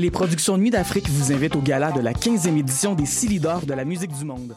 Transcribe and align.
Les 0.00 0.10
productions 0.10 0.56
Nuit 0.56 0.70
d'Afrique 0.70 1.10
vous 1.10 1.30
invitent 1.30 1.56
au 1.56 1.60
gala 1.60 1.92
de 1.92 2.00
la 2.00 2.14
15e 2.14 2.56
édition 2.56 2.94
des 2.94 3.04
Silidor 3.04 3.66
de 3.66 3.74
la 3.74 3.84
musique 3.84 4.16
du 4.16 4.24
monde. 4.24 4.56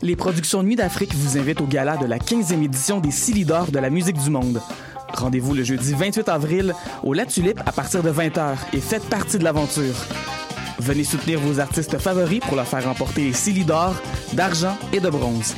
Les 0.00 0.16
productions 0.16 0.62
Nuit 0.62 0.76
d'Afrique 0.76 1.14
vous 1.14 1.36
invitent 1.36 1.60
au 1.60 1.66
gala 1.66 1.98
de 1.98 2.06
la 2.06 2.16
15e 2.16 2.64
édition 2.64 3.00
des 3.00 3.10
Silidor 3.10 3.70
de 3.70 3.78
la 3.78 3.90
musique 3.90 4.16
du 4.16 4.30
monde. 4.30 4.62
Rendez-vous 5.12 5.52
le 5.52 5.62
jeudi 5.62 5.92
28 5.92 6.26
avril 6.30 6.74
au 7.02 7.12
La 7.12 7.26
Tulipe 7.26 7.60
à 7.66 7.70
partir 7.70 8.02
de 8.02 8.10
20h 8.10 8.56
et 8.72 8.80
faites 8.80 9.04
partie 9.10 9.36
de 9.36 9.44
l'aventure. 9.44 10.06
Venez 10.78 11.04
soutenir 11.04 11.38
vos 11.40 11.60
artistes 11.60 11.98
favoris 11.98 12.40
pour 12.40 12.56
leur 12.56 12.66
faire 12.66 12.84
remporter 12.84 13.24
les 13.24 13.34
Silidor 13.34 13.94
d'argent 14.32 14.74
et 14.94 15.00
de 15.00 15.10
bronze. 15.10 15.54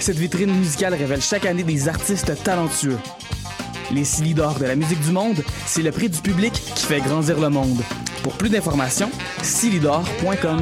Cette 0.00 0.18
vitrine 0.18 0.52
musicale 0.52 0.94
révèle 0.94 1.22
chaque 1.22 1.46
année 1.46 1.62
des 1.62 1.86
artistes 1.86 2.32
talentueux. 2.42 2.98
Les 3.92 4.04
Silidor 4.04 4.58
de 4.58 4.66
la 4.66 4.76
musique 4.76 5.00
du 5.00 5.10
monde, 5.10 5.42
c'est 5.66 5.82
le 5.82 5.90
prix 5.90 6.08
du 6.08 6.20
public 6.20 6.52
qui 6.52 6.86
fait 6.86 7.00
grandir 7.00 7.40
le 7.40 7.48
monde. 7.48 7.80
Pour 8.22 8.34
plus 8.34 8.48
d'informations, 8.48 9.10
silidor.com. 9.42 10.60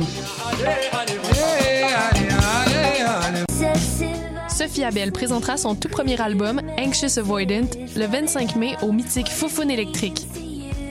Sophie 4.48 4.84
Abel 4.84 5.12
présentera 5.12 5.56
son 5.56 5.74
tout 5.74 5.88
premier 5.88 6.20
album, 6.20 6.60
Anxious 6.78 7.19
Avoidant, 7.19 7.69
le 7.96 8.06
25 8.06 8.56
mai 8.56 8.77
au 8.83 8.92
mythique 8.92 9.28
Foufoune 9.28 9.70
électrique. 9.70 10.27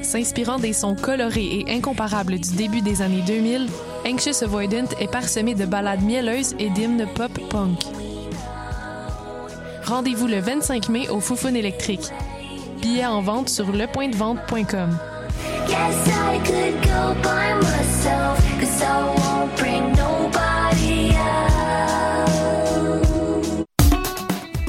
S'inspirant 0.04 0.60
des 0.60 0.74
sons 0.74 0.96
colorés 0.96 1.66
et 1.66 1.72
incomparables 1.72 2.40
du 2.40 2.56
début 2.56 2.82
des 2.82 3.02
années 3.02 3.24
2000, 3.26 3.68
Anxious 4.06 4.44
Avoidant 4.44 4.88
est 5.00 5.12
parsemé 5.12 5.56
de 5.56 5.66
ballades 5.66 6.04
mielleuses 6.04 6.56
et 6.60 6.70
d'hymnes 6.70 7.08
pop-punk. 7.16 7.80
Rendez-vous 9.84 10.28
le 10.28 10.40
25 10.40 10.90
mai 10.90 11.10
au 11.10 11.20
Foufoune 11.20 11.56
électrique. 11.56 12.12
Billets 12.82 13.06
en 13.06 13.22
vente 13.22 13.50
sur 13.50 13.72
lepointdevente.com. 13.72 14.98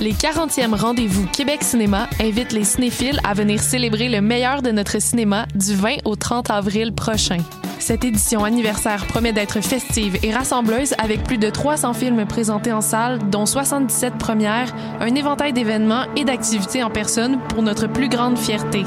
Les 0.00 0.12
40e 0.12 0.74
rendez-vous 0.74 1.26
Québec 1.26 1.62
Cinéma 1.62 2.08
invitent 2.20 2.52
les 2.52 2.64
cinéphiles 2.64 3.18
à 3.24 3.34
venir 3.34 3.60
célébrer 3.60 4.08
le 4.08 4.20
meilleur 4.20 4.62
de 4.62 4.70
notre 4.70 5.00
cinéma 5.00 5.46
du 5.54 5.74
20 5.74 5.96
au 6.04 6.14
30 6.16 6.50
avril 6.50 6.92
prochain. 6.92 7.38
Cette 7.80 8.04
édition 8.04 8.44
anniversaire 8.44 9.06
promet 9.06 9.32
d'être 9.32 9.60
festive 9.60 10.18
et 10.22 10.32
rassembleuse 10.32 10.94
avec 10.98 11.24
plus 11.24 11.38
de 11.38 11.48
300 11.48 11.94
films 11.94 12.26
présentés 12.26 12.72
en 12.72 12.80
salle, 12.80 13.18
dont 13.30 13.46
77 13.46 14.18
premières, 14.18 14.74
un 15.00 15.14
éventail 15.14 15.52
d'événements 15.52 16.06
et 16.16 16.24
d'activités 16.24 16.82
en 16.82 16.90
personne 16.90 17.38
pour 17.48 17.62
notre 17.62 17.86
plus 17.86 18.08
grande 18.08 18.36
fierté. 18.38 18.82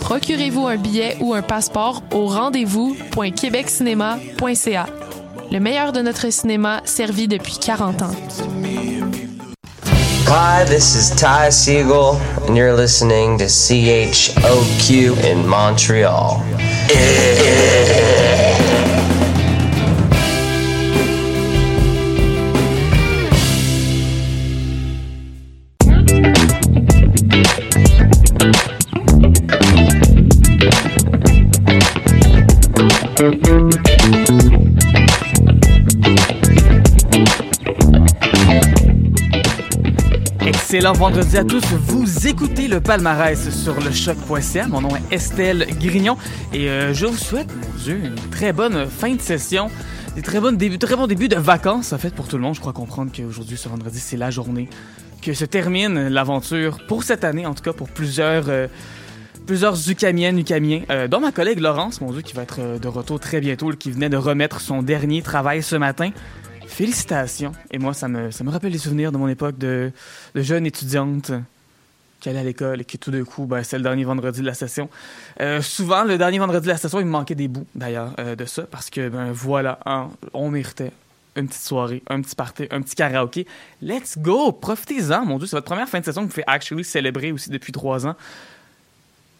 Procurez-vous 0.00 0.66
un 0.66 0.76
billet 0.76 1.16
ou 1.20 1.34
un 1.34 1.42
passeport 1.42 2.02
au 2.12 2.26
rendez-vous.québeccinéma.ca. 2.26 4.86
Le 5.50 5.60
meilleur 5.60 5.92
de 5.92 6.00
notre 6.00 6.30
cinéma 6.30 6.80
servi 6.84 7.28
depuis 7.28 7.58
40 7.58 8.02
ans. 8.02 8.10
Hi, 10.30 10.62
this 10.66 10.94
is 10.94 11.08
Ty 11.16 11.50
Siegel, 11.50 12.20
and 12.46 12.54
you're 12.54 12.76
listening 12.76 13.38
to 13.38 13.46
CHOQ 13.46 15.16
in 15.24 15.46
Montreal. 15.46 16.42
Excellent 40.46 40.92
vendredi 40.92 41.36
à 41.36 41.42
tous. 41.42 41.64
Vous 41.64 42.28
écoutez 42.28 42.68
le 42.68 42.80
palmarès 42.80 43.50
sur 43.50 43.80
le 43.80 43.90
choc.ca. 43.90 44.68
Mon 44.68 44.82
nom 44.82 44.90
est 44.94 45.12
Estelle 45.12 45.66
Grignon 45.80 46.16
et 46.52 46.68
euh, 46.68 46.94
je 46.94 47.06
vous 47.06 47.16
souhaite, 47.16 47.48
mon 47.56 47.82
Dieu, 47.82 48.00
une 48.04 48.14
très 48.30 48.52
bonne 48.52 48.86
fin 48.86 49.12
de 49.12 49.20
session. 49.20 49.68
Des 50.14 50.22
très, 50.22 50.40
débuts, 50.52 50.78
très 50.78 50.94
bon 50.94 51.08
début 51.08 51.26
de 51.26 51.34
vacances, 51.34 51.92
en 51.92 51.98
fait, 51.98 52.14
pour 52.14 52.28
tout 52.28 52.36
le 52.36 52.44
monde. 52.44 52.54
Je 52.54 52.60
crois 52.60 52.72
comprendre 52.72 53.10
qu'aujourd'hui, 53.10 53.56
ce 53.56 53.68
vendredi, 53.68 53.98
c'est 53.98 54.16
la 54.16 54.30
journée 54.30 54.68
que 55.22 55.34
se 55.34 55.44
termine 55.44 56.06
l'aventure 56.06 56.78
pour 56.86 57.02
cette 57.02 57.24
année, 57.24 57.46
en 57.46 57.54
tout 57.54 57.64
cas 57.64 57.72
pour 57.72 57.88
plusieurs, 57.88 58.44
euh, 58.48 58.68
plusieurs 59.48 59.90
Ucamiennes, 59.90 60.38
Ucamiens, 60.38 60.82
euh, 60.90 61.08
dont 61.08 61.20
ma 61.20 61.32
collègue 61.32 61.58
Laurence, 61.58 62.02
mon 62.02 62.12
Dieu, 62.12 62.20
qui 62.20 62.34
va 62.34 62.42
être 62.42 62.60
euh, 62.60 62.78
de 62.78 62.86
retour 62.86 63.18
très 63.18 63.40
bientôt, 63.40 63.70
qui 63.70 63.90
venait 63.90 64.10
de 64.10 64.18
remettre 64.18 64.60
son 64.60 64.82
dernier 64.82 65.22
travail 65.22 65.62
ce 65.62 65.74
matin. 65.74 66.10
Félicitations. 66.66 67.52
Et 67.70 67.78
moi, 67.78 67.94
ça 67.94 68.08
me, 68.08 68.30
ça 68.30 68.44
me 68.44 68.50
rappelle 68.50 68.72
les 68.72 68.78
souvenirs 68.78 69.10
de 69.10 69.16
mon 69.16 69.26
époque 69.26 69.56
de, 69.56 69.90
jeune 70.34 70.66
étudiante 70.66 71.32
qui 72.20 72.28
allait 72.28 72.40
à 72.40 72.44
l'école 72.44 72.82
et 72.82 72.84
qui 72.84 72.98
tout 72.98 73.10
d'un 73.10 73.24
coup, 73.24 73.46
ben, 73.46 73.62
c'est 73.62 73.78
le 73.78 73.82
dernier 73.82 74.04
vendredi 74.04 74.42
de 74.42 74.46
la 74.46 74.52
session. 74.52 74.90
Euh, 75.40 75.62
souvent, 75.62 76.04
le 76.04 76.18
dernier 76.18 76.38
vendredi 76.38 76.66
de 76.66 76.72
la 76.72 76.76
session, 76.76 77.00
il 77.00 77.06
me 77.06 77.10
manquait 77.10 77.34
des 77.34 77.48
bouts, 77.48 77.66
d'ailleurs, 77.74 78.16
de 78.16 78.44
ça, 78.44 78.64
parce 78.64 78.90
que, 78.90 79.08
ben 79.08 79.32
voilà, 79.32 79.78
hein, 79.86 80.10
on 80.34 80.50
méritait 80.50 80.92
une 81.36 81.48
petite 81.48 81.62
soirée, 81.62 82.02
un 82.10 82.20
petit 82.20 82.34
party, 82.34 82.66
un 82.70 82.82
petit 82.82 82.96
karaoké. 82.96 83.46
Let's 83.80 84.18
go! 84.18 84.52
Profitez-en, 84.52 85.24
mon 85.24 85.38
Dieu, 85.38 85.46
c'est 85.46 85.56
votre 85.56 85.64
première 85.64 85.88
fin 85.88 86.00
de 86.00 86.04
session 86.04 86.20
que 86.20 86.26
vous 86.26 86.32
pouvez 86.32 86.44
actually 86.46 86.84
célébrer 86.84 87.32
aussi 87.32 87.48
depuis 87.48 87.72
trois 87.72 88.06
ans. 88.06 88.14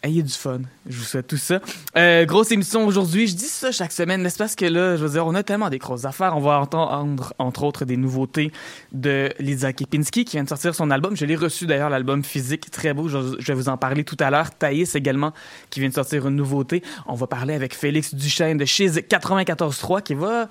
Ayez 0.01 0.23
du 0.23 0.31
fun. 0.31 0.61
Je 0.87 0.97
vous 0.97 1.03
souhaite 1.03 1.27
tout 1.27 1.35
ça. 1.35 1.59
Euh, 1.97 2.23
grosse 2.23 2.51
émission 2.51 2.87
aujourd'hui. 2.87 3.27
Je 3.27 3.35
dis 3.35 3.43
ça 3.43 3.73
chaque 3.73 3.91
semaine, 3.91 4.21
n'est-ce 4.21 4.37
pas? 4.37 4.45
Parce 4.45 4.55
que 4.55 4.63
là, 4.63 4.95
je 4.95 5.03
veux 5.03 5.11
dire, 5.11 5.27
on 5.27 5.35
a 5.35 5.43
tellement 5.43 5.69
des 5.69 5.77
grosses 5.77 6.05
affaires. 6.05 6.37
On 6.37 6.39
va 6.39 6.57
entendre, 6.59 7.33
entre 7.37 7.63
autres, 7.63 7.83
des 7.83 7.97
nouveautés 7.97 8.53
de 8.93 9.29
Lisa 9.39 9.73
Kipinski 9.73 10.23
qui 10.23 10.37
vient 10.37 10.45
de 10.45 10.49
sortir 10.49 10.73
son 10.73 10.89
album. 10.89 11.17
Je 11.17 11.25
l'ai 11.25 11.35
reçu 11.35 11.65
d'ailleurs, 11.65 11.89
l'album 11.89 12.23
physique. 12.23 12.71
Très 12.71 12.93
beau. 12.93 13.09
Je 13.09 13.17
vais 13.45 13.53
vous 13.53 13.67
en 13.67 13.75
parler 13.75 14.05
tout 14.05 14.17
à 14.21 14.29
l'heure. 14.29 14.51
Thaïs 14.51 14.95
également 14.95 15.33
qui 15.69 15.81
vient 15.81 15.89
de 15.89 15.93
sortir 15.93 16.25
une 16.29 16.35
nouveauté. 16.37 16.81
On 17.05 17.15
va 17.15 17.27
parler 17.27 17.53
avec 17.53 17.75
Félix 17.75 18.15
Duchesne 18.15 18.57
de 18.57 18.65
chez 18.65 18.87
94.3 18.87 20.01
qui 20.01 20.13
va 20.13 20.47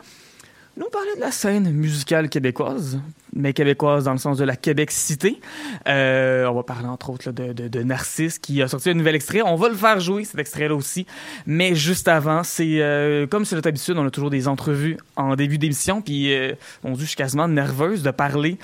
nous 0.79 0.89
parler 0.91 1.17
de 1.17 1.21
la 1.21 1.33
scène 1.33 1.71
musicale 1.73 2.29
québécoise, 2.29 3.01
mais 3.35 3.53
québécoise 3.53 4.05
dans 4.05 4.13
le 4.13 4.19
sens 4.19 4.39
de 4.39 4.45
la 4.45 4.55
Québec-cité. 4.55 5.41
Euh, 5.89 6.47
on 6.47 6.55
va 6.55 6.63
parler 6.63 6.87
entre 6.87 7.11
autres 7.11 7.33
de, 7.33 7.53
de, 7.53 7.83
Narcisse 7.83 8.39
qui 8.39 8.63
a 8.63 8.69
sorti 8.69 8.91
un 8.91 8.95
nouvel 8.95 9.17
extrait. 9.17 9.43
On 9.43 9.57
va 9.57 9.69
le 9.69 9.75
faire 9.75 9.99
jouer 9.99 10.25
cet 10.25 10.39
extrait-là 10.39 10.75
aussi. 10.75 11.07
Mais 11.47 11.75
juste 11.75 12.07
avant, 12.07 12.45
c'est 12.45 12.81
euh, 12.81 13.27
comme 13.27 13.45
c'est 13.45 13.57
notre 13.57 13.69
habitude, 13.69 13.97
on 13.99 14.07
a 14.07 14.11
toujours 14.11 14.31
des 14.31 14.47
entrevues 14.47 14.99
en 15.17 15.35
début 15.35 15.59
d'émission. 15.59 16.01
Puis, 16.01 16.33
euh, 16.33 16.55
mon 16.85 16.93
Dieu, 16.93 17.03
je 17.03 17.09
suis 17.09 17.17
quasiment 17.17 17.49
nerveuse 17.49 18.03
de 18.03 18.11
parler 18.11 18.57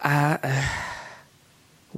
à... 0.00 0.40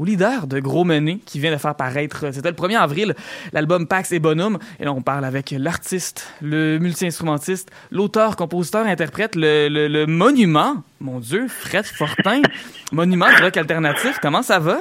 au 0.01 0.05
leader 0.05 0.47
de 0.47 0.61
Gros 0.61 0.85
Menet 0.85 1.19
qui 1.27 1.39
vient 1.39 1.53
de 1.53 1.59
faire 1.59 1.75
paraître, 1.75 2.33
c'était 2.33 2.49
le 2.49 2.57
1er 2.57 2.79
avril, 2.79 3.15
l'album 3.53 3.87
Pax 3.87 4.13
et 4.13 4.19
Bonhomme. 4.19 4.59
Et 4.81 4.85
là, 4.87 4.93
on 4.93 5.03
parle 5.03 5.27
avec 5.27 5.55
l'artiste, 5.57 6.33
le 6.41 6.79
multi-instrumentiste, 6.79 7.71
l'auteur, 7.91 8.37
compositeur, 8.37 8.87
interprète, 8.87 9.37
le, 9.37 9.69
le, 9.69 9.89
le 9.89 10.07
monument, 10.07 10.77
mon 11.01 11.21
Dieu, 11.21 11.49
Fred 11.49 11.85
Fortin, 11.85 12.41
monument 12.93 13.27
du 13.37 13.43
rock 13.43 13.59
alternatif. 13.59 14.19
Comment 14.23 14.43
ça 14.43 14.59
va? 14.59 14.79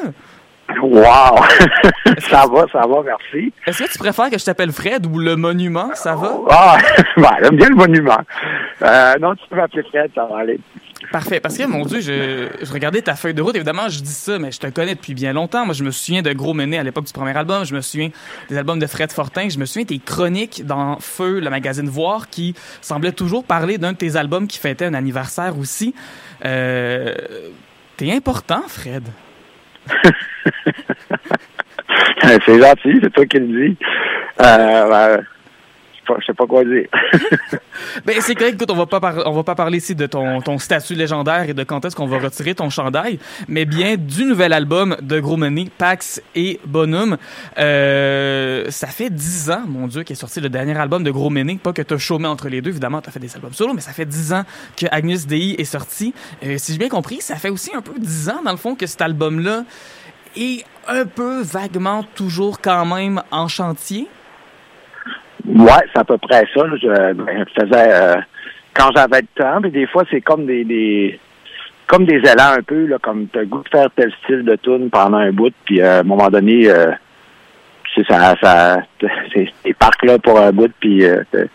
Wow! 0.82 1.02
ça 2.20 2.46
va, 2.46 2.66
ça 2.72 2.88
va, 2.88 3.02
merci. 3.04 3.52
Est-ce 3.68 3.84
que 3.84 3.92
tu 3.92 3.98
préfères 3.98 4.30
que 4.30 4.38
je 4.38 4.46
t'appelle 4.46 4.72
Fred 4.72 5.06
ou 5.06 5.20
le 5.20 5.36
monument? 5.36 5.90
Ça 5.96 6.16
va? 6.16 6.38
Ah, 6.50 6.78
ben, 7.18 7.30
j'aime 7.42 7.58
bien 7.58 7.70
le 7.70 7.76
monument. 7.76 8.20
Euh, 8.84 9.16
non, 9.20 9.36
tu 9.36 9.44
peux 9.50 9.58
m'appeler 9.58 9.84
Fred, 9.84 10.12
ça 10.16 10.26
va 10.26 10.40
aller. 10.40 10.60
Parfait. 11.12 11.40
Parce 11.40 11.58
que, 11.58 11.66
mon 11.66 11.86
Dieu, 11.86 12.02
je, 12.02 12.72
regardais 12.72 13.02
ta 13.02 13.16
feuille 13.16 13.34
de 13.34 13.42
route. 13.42 13.56
Évidemment, 13.56 13.90
je 13.90 14.02
dis 14.02 14.12
ça, 14.12 14.38
mais 14.38 14.52
je 14.52 14.60
te 14.60 14.68
connais 14.68 14.96
depuis 14.96 15.14
bien 15.14 15.34
longtemps. 15.34 15.66
Moi, 15.66 15.74
je 15.74 15.84
me 15.84 15.92
souviens 15.92 16.22
de 16.22 16.34
Gros 16.34 16.54
Menet 16.54 16.78
à 16.78 16.84
l'époque 16.84 17.06
du 17.06 17.14
premier 17.14 17.36
album. 17.36 17.66
Je 17.66 17.74
me 17.74 17.82
souviens 17.82 18.10
des 18.50 18.58
albums 18.58 18.80
de 18.80 18.88
Fred 18.88 19.12
Fortin. 19.12 19.50
Je 19.50 19.58
me 19.58 19.66
souviens 19.66 19.86
tes 19.86 20.00
chroniques 20.00 20.66
dans 20.66 21.00
Feu, 21.00 21.40
le 21.40 21.50
magazine 21.50 21.88
Voir, 21.88 22.30
qui 22.30 22.54
semblait 22.82 23.14
toujours 23.14 23.44
parler 23.44 23.78
d'un 23.78 23.94
de 23.94 23.98
tes 23.98 24.18
albums 24.18 24.48
qui 24.48 24.60
fêtait 24.60 24.86
un 24.86 24.94
anniversaire 24.94 25.58
aussi. 25.58 25.96
Euh, 26.46 27.16
T'es 28.00 28.14
important, 28.14 28.62
Fred. 28.70 29.04
c'est 32.24 32.62
gentil, 32.62 33.00
c'est 33.04 33.12
toi 33.12 33.26
qui 33.26 33.40
le 33.40 33.48
dis. 33.48 33.78
Euh, 34.40 34.90
ben, 34.90 35.26
pas- 36.14 36.20
je 36.20 36.26
sais 36.28 36.34
pas 36.34 36.46
quoi 36.48 36.64
dire. 36.64 36.88
Ben, 38.06 38.16
c'est 38.20 38.36
correct, 38.36 38.56
écoute, 38.56 38.70
on 38.72 38.76
va 38.76 38.86
pas 38.86 39.00
on 39.26 39.32
va 39.32 39.44
pas 39.44 39.56
parler 39.56 39.78
ici 39.78 39.96
de 39.96 40.06
ton, 40.06 40.42
ton 40.42 40.58
statut 40.58 40.94
légendaire 40.96 41.50
et 41.50 41.54
de 41.54 41.64
quand 41.64 41.84
est-ce 41.86 41.96
qu'on 41.96 42.08
va 42.08 42.20
retirer 42.20 42.54
ton 42.54 42.70
chandail, 42.70 43.20
mais 43.48 43.66
bien 43.66 43.96
du 43.98 44.26
nouvel 44.26 44.52
album 44.54 44.98
de 45.02 45.20
Gros 45.20 45.38
Menet, 45.38 45.68
Pax 45.78 46.22
et 46.36 46.60
Bonhomme. 46.66 47.18
Euh, 47.58 48.66
ça 48.70 48.88
fait 48.88 49.10
dix 49.10 49.50
ans, 49.50 49.64
mon 49.68 49.88
Dieu, 49.88 50.04
qu'est 50.04 50.16
sorti 50.16 50.42
le 50.42 50.50
dernier 50.50 50.78
album 50.78 51.04
de 51.04 51.12
Gros 51.12 51.30
Menet. 51.30 51.56
Pas 51.56 51.74
que 51.74 51.82
t'as 51.82 51.98
chômé 51.98 52.28
entre 52.28 52.50
les 52.50 52.62
deux, 52.62 52.72
évidemment, 52.72 53.02
t'as 53.02 53.12
fait 53.12 53.20
des 53.20 53.34
albums 53.36 53.54
solo, 53.54 53.74
mais 53.74 53.82
ça 53.82 53.92
fait 53.92 54.06
dix 54.06 54.34
ans 54.34 54.44
que 54.76 54.86
Agnus 54.92 55.26
Dei 55.28 55.56
est 55.58 55.64
sorti. 55.66 56.14
Euh, 56.44 56.56
si 56.58 56.74
j'ai 56.74 56.78
bien 56.80 56.90
compris, 56.90 57.22
ça 57.22 57.36
fait 57.36 57.50
aussi 57.50 57.72
un 57.76 57.82
peu 57.82 57.94
dix 57.98 58.30
ans, 58.30 58.42
dans 58.44 58.52
le 58.52 58.58
fond, 58.58 58.76
que 58.76 58.88
cet 58.88 59.02
album-là 59.02 59.64
est 60.36 60.64
un 60.88 61.06
peu 61.06 61.42
vaguement 61.42 62.04
toujours 62.16 62.60
quand 62.62 62.86
même 62.86 63.22
en 63.32 63.48
chantier. 63.48 64.08
Ouais, 65.50 65.84
c'est 65.92 66.00
à 66.00 66.04
peu 66.04 66.18
près 66.18 66.46
ça. 66.54 66.64
ben, 66.64 67.46
je 67.48 67.62
faisais 67.64 67.92
euh, 67.94 68.16
quand 68.74 68.90
j'avais 68.96 69.22
le 69.22 69.28
temps, 69.44 69.62
puis 69.62 69.72
des 69.72 69.88
fois 69.88 70.04
c'est 70.12 70.22
comme 70.22 70.46
des, 70.46 71.20
comme 71.88 72.06
des 72.06 72.18
élans 72.18 72.54
un 72.58 72.62
peu, 72.62 72.86
là, 72.86 72.98
comme 73.02 73.28
t'as 73.28 73.46
goût 73.46 73.64
de 73.64 73.70
faire 73.70 73.90
tel 73.96 74.12
style 74.24 74.44
de 74.44 74.56
tune 74.58 74.90
pendant 74.90 75.18
un 75.18 75.32
bout, 75.32 75.54
puis 75.66 75.82
euh, 75.82 75.98
à 75.98 76.00
un 76.00 76.04
moment 76.04 76.30
donné, 76.30 76.70
euh, 76.70 76.92
c'est 77.96 78.06
ça, 78.06 78.36
ça 78.42 78.82
t'es 79.34 79.74
parques 79.74 80.06
là 80.06 80.20
pour 80.20 80.40
un 80.40 80.52
bout, 80.52 80.72
puis 80.80 81.04
euh, 81.06 81.24
t'es- 81.32 81.50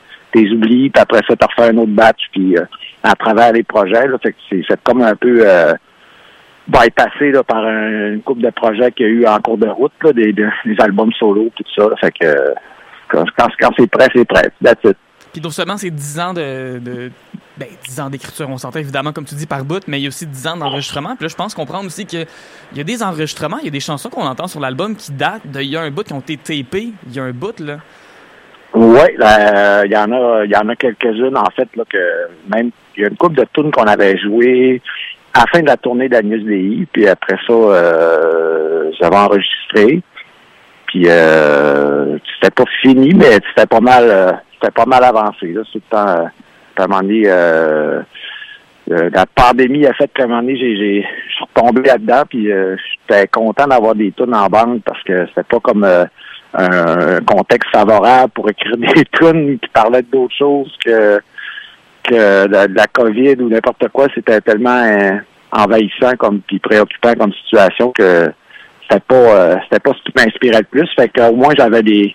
oublies, 0.51 0.91
puis 0.91 1.01
après 1.01 1.21
ça, 1.29 1.37
t'as 1.37 1.47
refait 1.47 1.73
un 1.73 1.79
autre 1.79 1.93
batch, 1.93 2.29
puis 2.33 2.57
à 3.05 3.15
travers 3.15 3.53
les 3.53 3.63
projets, 3.63 4.09
là, 4.09 4.19
fait 4.21 4.35
c'est 4.51 4.83
comme 4.83 5.03
un 5.03 5.15
peu 5.15 5.47
bypassé 6.67 7.31
là, 7.31 7.43
par 7.45 7.65
un- 7.65 8.15
une 8.15 8.23
couple 8.23 8.43
de 8.43 8.51
projets 8.51 8.91
qu'il 8.93 9.07
y 9.07 9.09
a 9.09 9.13
eu 9.13 9.27
en 9.27 9.39
cours 9.39 9.59
de 9.59 9.69
route, 9.69 9.93
là, 10.03 10.13
des, 10.13 10.33
des, 10.33 10.49
albums 10.79 11.13
solo, 11.13 11.51
tout 11.55 11.65
ça. 11.77 11.89
fait 12.01 12.13
que 12.13 12.27
quand, 13.15 13.25
quand, 13.37 13.49
quand 13.61 13.71
c'est 13.79 13.91
prêt, 13.91 14.09
c'est 14.15 14.25
prêt. 14.25 14.51
That's 14.63 14.85
it. 14.85 14.97
Puis 15.33 15.43
non 15.43 15.51
seulement 15.51 15.77
c'est 15.77 15.91
10 15.91 16.21
ans 16.21 16.33
de, 16.33 16.79
de 16.79 17.11
ben, 17.57 17.67
10 17.89 18.01
ans 18.01 18.11
d'écriture, 18.11 18.49
on 18.49 18.57
s'entend 18.57 18.79
évidemment 18.79 19.13
comme 19.13 19.25
tu 19.25 19.35
dis 19.35 19.47
par 19.47 19.65
bout, 19.65 19.83
mais 19.89 19.99
il 19.99 20.03
y 20.03 20.07
a 20.07 20.09
aussi 20.09 20.27
10 20.27 20.47
ans 20.47 20.57
d'enregistrement. 20.57 21.17
Puis 21.17 21.25
là, 21.25 21.29
je 21.29 21.35
pense 21.35 21.55
comprendre 21.55 21.87
aussi 21.87 22.07
que 22.07 22.25
il 22.73 22.79
y 22.79 22.81
a 22.81 22.85
des 22.85 23.03
enregistrements, 23.03 23.59
il 23.59 23.65
y 23.65 23.69
a 23.69 23.73
des 23.73 23.81
chansons 23.81 24.11
qu'on 24.11 24.27
entend 24.27 24.47
sur 24.47 24.61
l'album 24.61 24.95
qui 24.95 25.13
datent 25.13 25.47
de 25.47 25.61
il 25.61 25.71
y 25.71 25.77
a 25.77 25.81
un 25.81 25.91
bout 25.91 26.05
qui 26.05 26.13
ont 26.13 26.21
été 26.21 26.37
tapés, 26.37 26.93
il 27.07 27.15
y 27.15 27.19
a 27.19 27.25
un 27.25 27.33
bout 27.33 27.59
là. 27.59 27.79
Oui, 28.75 29.01
il 29.13 29.91
y 29.91 29.97
en 29.97 30.13
a, 30.13 30.45
il 30.45 30.51
y 30.51 30.57
en 30.57 30.69
a 30.69 30.77
quelques-unes 30.77 31.37
en 31.37 31.51
fait 31.57 31.69
là 31.77 31.85
que 31.89 32.29
même 32.53 32.71
il 32.97 33.03
y 33.03 33.05
a 33.05 33.09
une 33.09 33.17
couple 33.17 33.37
de 33.37 33.47
tunes 33.53 33.73
qu'on 33.73 33.85
avait 33.85 34.17
jouées 34.19 34.81
à 35.33 35.41
la 35.41 35.47
fin 35.47 35.61
de 35.61 35.67
la 35.67 35.77
tournée 35.77 36.09
d'Agnès 36.09 36.43
Dei, 36.45 36.87
puis 36.93 37.09
après 37.09 37.37
ça, 37.47 37.53
euh, 37.53 38.91
j'avais 39.01 39.17
enregistré. 39.17 40.01
Puis 40.95 41.09
euh, 41.09 42.17
c'était 42.35 42.55
pas 42.55 42.71
fini, 42.81 43.15
mais 43.15 43.41
c'était 43.49 43.67
pas 43.67 43.81
mal, 43.81 44.05
euh, 44.05 44.31
c'était 44.53 44.71
pas 44.71 44.87
mal 44.87 45.03
avancé. 45.03 45.49
Là, 45.49 45.63
c'est 45.73 45.83
temps. 45.91 46.07
Euh, 46.07 46.27
à 46.77 46.89
euh, 47.03 48.03
la 49.13 49.27
pandémie 49.27 49.87
a 49.87 49.95
fait 49.95 50.09
qu'à 50.13 50.25
un 50.25 50.27
moment 50.27 50.43
donné, 50.43 50.57
j'ai, 50.57 50.77
j'ai, 50.77 51.03
je 51.03 51.35
suis 51.35 51.45
retombé 51.53 51.83
là-dedans, 51.83 52.23
puis 52.29 52.49
j'étais 52.49 53.27
content 53.29 53.67
d'avoir 53.67 53.95
des 53.95 54.13
tunes 54.13 54.35
en 54.35 54.47
banque 54.47 54.83
parce 54.85 55.03
que 55.03 55.27
c'était 55.29 55.43
pas 55.43 55.59
comme 55.61 55.85
un, 55.85 57.21
contexte 57.27 57.71
favorable 57.73 58.31
pour 58.33 58.49
écrire 58.51 58.77
des 58.95 59.05
tunes 59.13 59.59
qui 59.59 59.69
parlaient 59.71 60.03
d'autres 60.03 60.35
choses 60.37 60.73
que 60.85 61.19
que 62.05 62.47
de, 62.47 62.67
de 62.69 62.75
la 62.75 62.87
COVID 62.87 63.37
ou 63.41 63.49
n'importe 63.49 63.89
quoi. 63.89 64.07
C'était 64.15 64.41
tellement 64.41 65.21
envahissant 65.51 66.15
comme 66.19 66.41
puis 66.41 66.59
préoccupant 66.59 67.15
comme 67.15 67.33
situation 67.33 67.91
que 67.93 68.31
c'était 68.89 69.01
pas 69.01 69.15
euh, 69.15 69.57
c'était 69.65 69.81
pas 69.81 69.93
ce 69.93 70.03
qui 70.03 70.13
m'inspirait 70.17 70.59
le 70.59 70.65
plus. 70.65 70.89
Fait 70.97 71.09
qu'au 71.09 71.35
moins 71.35 71.55
j'avais 71.57 71.83
des 71.83 72.15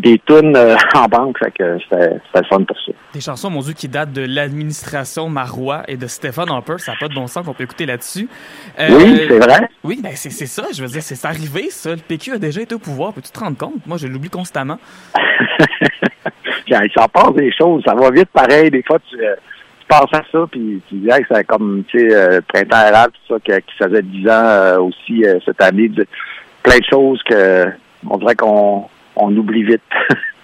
des 0.00 0.18
tunes 0.26 0.56
euh, 0.56 0.76
en 0.94 1.06
banque, 1.06 1.38
fait 1.38 1.50
que 1.50 1.78
c'était 1.78 2.48
fun 2.48 2.64
pour 2.64 2.76
ça. 2.78 2.92
Des 3.12 3.20
chansons, 3.20 3.50
mon 3.50 3.60
Dieu, 3.60 3.74
qui 3.74 3.88
datent 3.88 4.12
de 4.12 4.24
l'administration 4.26 5.28
Marois 5.28 5.82
et 5.88 5.96
de 5.96 6.06
Stéphane 6.06 6.48
Harper. 6.48 6.78
Ça 6.78 6.92
n'a 6.92 6.98
pas 6.98 7.08
de 7.08 7.14
bon 7.14 7.26
sens 7.26 7.44
qu'on 7.44 7.52
peut 7.52 7.64
écouter 7.64 7.84
là-dessus. 7.86 8.28
Euh, 8.78 8.88
Oui, 8.90 9.20
c'est 9.28 9.38
vrai. 9.38 9.68
Oui, 9.84 10.00
ben 10.02 10.12
c'est 10.14 10.30
ça. 10.30 10.64
Je 10.74 10.82
veux 10.82 10.88
dire, 10.88 11.02
c'est 11.02 11.22
arrivé, 11.26 11.68
ça. 11.70 11.90
Le 11.90 11.96
PQ 11.96 12.32
a 12.32 12.38
déjà 12.38 12.62
été 12.62 12.74
au 12.74 12.78
pouvoir. 12.78 13.12
Peux-tu 13.12 13.30
te 13.30 13.38
rendre 13.38 13.58
compte? 13.58 13.86
Moi, 13.86 13.98
je 13.98 14.06
l'oublie 14.06 14.30
constamment. 14.30 14.78
Il 16.68 16.90
s'en 16.96 17.08
passe 17.08 17.34
des 17.34 17.52
choses, 17.52 17.82
ça 17.84 17.94
va 17.94 18.10
vite 18.10 18.28
pareil. 18.32 18.70
Des 18.70 18.82
fois, 18.82 18.98
tu, 19.08 19.16
à 19.90 20.22
ça, 20.30 20.46
puis 20.50 20.82
tu 20.88 20.94
dis, 20.96 21.08
hey, 21.10 21.24
c'est 21.30 21.44
comme, 21.44 21.84
tu 21.88 21.98
sais, 21.98 22.14
euh, 22.14 22.40
printemps 22.48 22.76
arabe, 22.76 23.10
tout 23.12 23.34
ça, 23.34 23.60
qui, 23.60 23.74
faisait 23.76 24.02
10 24.02 24.28
ans 24.28 24.30
euh, 24.30 24.78
aussi 24.78 25.24
euh, 25.24 25.38
cette 25.44 25.60
année. 25.60 25.90
plein 26.62 26.78
de 26.78 26.84
choses 26.90 27.22
que 27.24 27.66
on 28.08 28.16
dirait 28.18 28.34
qu'on 28.34 28.86
on 29.16 29.36
oublie 29.36 29.64
vite. 29.64 29.82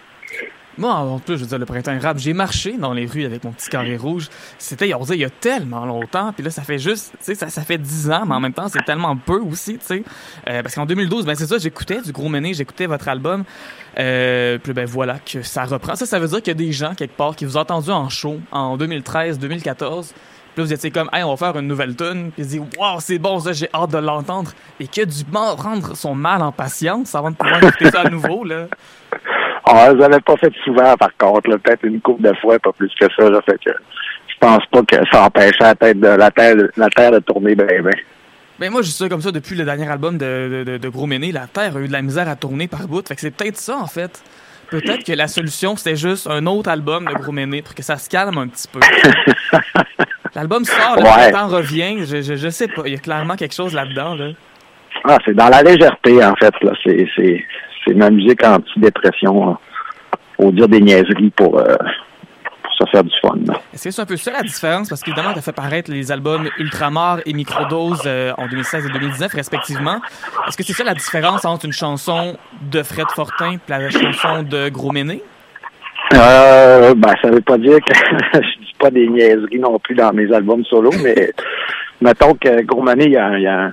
Moi, 0.78 0.93
en 0.93 1.19
plus, 1.19 1.37
je 1.37 1.43
veux 1.43 1.46
dire, 1.46 1.58
le 1.58 1.64
printemps 1.64 1.99
rap, 1.99 2.19
j'ai 2.19 2.34
marché 2.34 2.76
dans 2.76 2.93
les 2.93 3.06
rues 3.06 3.25
avec 3.25 3.44
mon 3.44 3.52
petit 3.52 3.70
carré 3.70 3.96
rouge. 3.96 4.28
C'était, 4.58 4.93
on 4.93 5.05
il 5.05 5.20
y 5.20 5.25
a 5.25 5.31
tellement 5.31 5.87
longtemps. 5.87 6.32
Puis 6.32 6.44
là, 6.44 6.50
ça 6.50 6.62
fait 6.62 6.78
juste, 6.78 7.12
tu 7.12 7.25
sais, 7.25 7.34
ça, 7.34 7.49
ça 7.49 7.62
fait 7.62 7.78
10 7.78 8.11
ans, 8.11 8.25
mais 8.26 8.34
en 8.34 8.40
même 8.40 8.52
temps, 8.52 8.69
c'est 8.69 8.84
tellement 8.84 9.17
peu 9.17 9.38
aussi, 9.40 9.78
tu 9.78 9.87
sais. 9.87 10.02
Euh, 10.49 10.62
parce 10.62 10.75
qu'en 10.75 10.84
2012, 10.84 11.25
ben 11.25 11.34
c'est 11.34 11.46
ça, 11.46 11.56
j'écoutais 11.58 12.02
du 12.02 12.12
Gros 12.12 12.28
Méné, 12.28 12.52
j'écoutais 12.52 12.87
votre 12.87 13.08
album. 13.08 13.44
Euh, 13.99 14.58
puis 14.58 14.75
ben 14.75 14.84
voilà, 14.84 15.19
que 15.19 15.43
ça 15.43 15.64
reprend. 15.64 15.96
Ça, 15.96 16.05
ça 16.05 16.19
veut 16.19 16.28
dire 16.28 16.38
qu'il 16.38 16.49
y 16.49 16.50
a 16.50 16.55
des 16.55 16.73
gens, 16.73 16.94
quelque 16.94 17.17
part, 17.17 17.34
qui 17.37 17.46
vous 17.46 17.56
ont 17.56 17.61
entendu 17.61 17.90
en 17.90 18.08
show 18.11 18.38
en 18.52 18.76
2013, 18.76 19.38
2014. 19.38 20.08
Puis 20.08 20.62
là, 20.62 20.64
vous 20.64 20.73
étiez 20.73 20.90
comme, 20.90 21.08
hey, 21.12 21.23
on 21.23 21.34
va 21.34 21.37
faire 21.37 21.58
une 21.58 21.69
nouvelle 21.69 21.94
tune. 21.96 22.31
Puis 22.32 22.44
disent, 22.44 22.62
wow, 22.78 22.99
c'est 23.00 23.19
bon, 23.19 23.40
ça, 23.40 23.52
j'ai 23.52 23.69
hâte 23.75 23.90
de 23.90 23.99
l'entendre. 23.99 24.52
Et 24.81 24.87
que 24.87 25.05
du 25.05 25.25
prendre 25.25 25.96
son 25.96 26.14
mal 26.14 26.43
en 26.43 26.52
patience 26.52 27.14
avant 27.14 27.31
de 27.31 27.37
pouvoir 27.37 27.62
écouter 27.62 27.90
ça 27.90 28.02
à 28.02 28.11
nouveau, 28.11 28.44
là. 28.44 28.67
Ah, 29.68 29.88
je 29.92 29.96
l'avais 29.98 30.20
pas 30.20 30.36
fait 30.36 30.52
souvent, 30.64 30.94
par 30.96 31.16
contre, 31.18 31.50
là, 31.50 31.58
peut-être 31.58 31.84
une 31.84 32.00
couple 32.00 32.22
de 32.22 32.32
fois, 32.36 32.58
pas 32.58 32.72
plus 32.72 32.90
que 33.00 33.06
ça. 33.18 33.28
Là, 33.28 33.40
fait 33.42 33.58
que 33.64 33.70
je 34.28 34.34
pense 34.38 34.64
pas 34.70 34.82
que 34.82 34.96
ça 35.12 35.24
empêchait 35.24 35.56
la 35.60 35.74
tête 35.74 35.98
de 36.00 36.06
la 36.08 36.30
terre, 36.30 36.54
la 36.76 36.88
terre 36.88 37.10
de 37.10 37.18
tourner 37.18 37.54
bien, 37.56 37.66
bien. 37.82 37.90
Ben 38.58 38.70
moi, 38.70 38.80
je 38.82 38.90
suis 38.90 39.08
comme 39.08 39.20
ça 39.20 39.32
depuis 39.32 39.54
le 39.56 39.64
dernier 39.64 39.88
album 39.88 40.16
de, 40.16 40.64
de, 40.66 40.78
de, 40.78 40.88
Gros 40.88 41.06
Méné. 41.06 41.30
La 41.30 41.46
Terre 41.46 41.76
a 41.76 41.80
eu 41.80 41.88
de 41.88 41.92
la 41.92 42.00
misère 42.00 42.26
à 42.28 42.36
tourner 42.36 42.68
par 42.68 42.86
bout. 42.88 43.06
Fait 43.06 43.14
que 43.14 43.20
c'est 43.20 43.30
peut-être 43.30 43.58
ça, 43.58 43.76
en 43.76 43.86
fait. 43.86 44.22
Peut-être 44.70 45.04
que 45.04 45.12
la 45.12 45.28
solution, 45.28 45.76
c'était 45.76 45.96
juste 45.96 46.26
un 46.26 46.46
autre 46.46 46.70
album 46.70 47.04
de 47.04 47.12
Gros 47.12 47.32
Méné 47.32 47.60
pour 47.60 47.74
que 47.74 47.82
ça 47.82 47.98
se 47.98 48.08
calme 48.08 48.38
un 48.38 48.48
petit 48.48 48.66
peu. 48.68 48.80
L'album 50.34 50.64
sort, 50.64 50.96
le 50.96 51.02
Ouais. 51.02 51.30
printemps 51.30 51.48
revient. 51.48 51.98
Je, 52.06 52.22
je, 52.22 52.36
je 52.36 52.48
sais 52.48 52.68
pas. 52.68 52.82
Il 52.86 52.92
y 52.92 52.96
a 52.96 52.98
clairement 52.98 53.36
quelque 53.36 53.54
chose 53.54 53.74
là-dedans. 53.74 54.14
Là. 54.14 54.30
Ah, 55.04 55.18
c'est 55.24 55.34
dans 55.34 55.48
la 55.48 55.62
légèreté, 55.62 56.24
en 56.24 56.34
fait. 56.36 56.54
là. 56.62 56.72
C'est, 56.84 57.06
c'est, 57.16 57.44
c'est 57.86 57.94
ma 57.94 58.10
musique 58.10 58.44
anti-dépression. 58.44 59.46
là. 59.50 59.58
Au 60.38 60.50
dire 60.52 60.68
des 60.68 60.80
niaiseries 60.80 61.30
pour, 61.30 61.58
euh, 61.58 61.64
pour 62.62 62.72
se 62.74 62.84
faire 62.90 63.02
du 63.04 63.12
fun. 63.22 63.36
Est-ce 63.72 63.84
que 63.84 63.90
c'est 63.90 64.02
un 64.02 64.06
peu 64.06 64.16
ça 64.18 64.32
la 64.32 64.42
différence? 64.42 64.88
Parce 64.90 65.02
qu'évidemment, 65.02 65.32
tu 65.32 65.38
as 65.38 65.42
fait 65.42 65.52
paraître 65.52 65.90
les 65.90 66.12
albums 66.12 66.48
Ultramar 66.58 67.20
et 67.24 67.32
Microdose 67.32 68.02
euh, 68.04 68.32
en 68.36 68.46
2016 68.46 68.86
et 68.86 68.90
2019, 68.92 69.32
respectivement. 69.32 70.00
Est-ce 70.46 70.56
que 70.58 70.62
c'est 70.62 70.74
ça 70.74 70.84
la 70.84 70.92
différence 70.94 71.46
entre 71.46 71.64
une 71.64 71.72
chanson 71.72 72.36
de 72.70 72.82
Fred 72.82 73.06
Fortin 73.14 73.52
et 73.54 73.58
la 73.68 73.88
chanson 73.88 74.42
de 74.42 74.68
Gros 74.68 74.92
Méné? 74.92 75.22
Euh, 76.14 76.94
ben, 76.94 77.14
ça 77.22 77.30
veut 77.30 77.40
pas 77.40 77.56
dire 77.58 77.78
que 77.78 77.94
je 78.34 78.58
dis 78.60 78.74
pas 78.78 78.90
des 78.90 79.08
niaiseries 79.08 79.58
non 79.58 79.78
plus 79.78 79.94
dans 79.94 80.12
mes 80.12 80.30
albums 80.32 80.64
solo, 80.66 80.90
mais 81.02 81.32
mettons 82.02 82.34
que 82.34 82.62
Gros 82.62 82.82
Mané, 82.82 83.06
il 83.06 83.12
y 83.12 83.16
a, 83.16 83.38
y 83.38 83.46
a 83.46 83.58
un- 83.68 83.72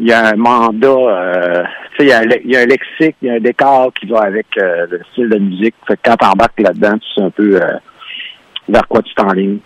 il 0.00 0.08
y 0.08 0.12
a 0.12 0.28
un 0.28 0.36
mandat, 0.36 0.88
euh, 0.88 1.62
tu 1.96 1.96
sais, 1.98 2.04
il 2.04 2.08
y, 2.08 2.12
a 2.12 2.18
un 2.20 2.22
le- 2.22 2.40
il 2.42 2.50
y 2.50 2.56
a 2.56 2.60
un 2.60 2.66
lexique, 2.66 3.16
il 3.20 3.28
y 3.28 3.30
a 3.30 3.34
un 3.34 3.40
décor 3.40 3.92
qui 3.92 4.06
va 4.06 4.22
avec 4.22 4.46
euh, 4.56 4.86
le 4.90 5.00
style 5.12 5.28
de 5.28 5.38
musique. 5.38 5.74
Fait 5.86 5.96
que 5.96 6.00
quand 6.04 6.16
t'embarques 6.16 6.58
là-dedans, 6.58 6.96
tu 6.98 7.06
sais 7.14 7.22
un 7.22 7.30
peu 7.30 7.62
euh, 7.62 7.76
vers 8.66 8.88
quoi 8.88 9.02
tu 9.02 9.14
t'enlignes. 9.14 9.58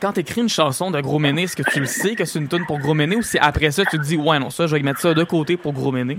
Quand 0.00 0.12
tu 0.12 0.20
écris 0.20 0.40
une 0.40 0.48
chanson 0.48 0.90
de 0.90 1.00
Gros 1.00 1.18
Méné, 1.18 1.42
est-ce 1.42 1.56
que 1.56 1.70
tu 1.70 1.80
le 1.80 1.86
sais 1.86 2.14
que 2.14 2.24
c'est 2.24 2.38
une 2.38 2.48
tune 2.48 2.64
pour 2.66 2.78
Gros 2.78 2.94
Méné 2.94 3.16
ou 3.16 3.22
c'est 3.22 3.38
après 3.38 3.70
ça 3.70 3.84
tu 3.84 3.98
te 3.98 4.02
dis 4.02 4.16
ouais 4.16 4.38
non 4.38 4.50
ça 4.50 4.66
je 4.66 4.74
vais 4.74 4.82
mettre 4.82 5.00
ça 5.00 5.12
de 5.14 5.24
côté 5.24 5.56
pour 5.56 5.72
Gros 5.74 5.92
Méné? 5.92 6.18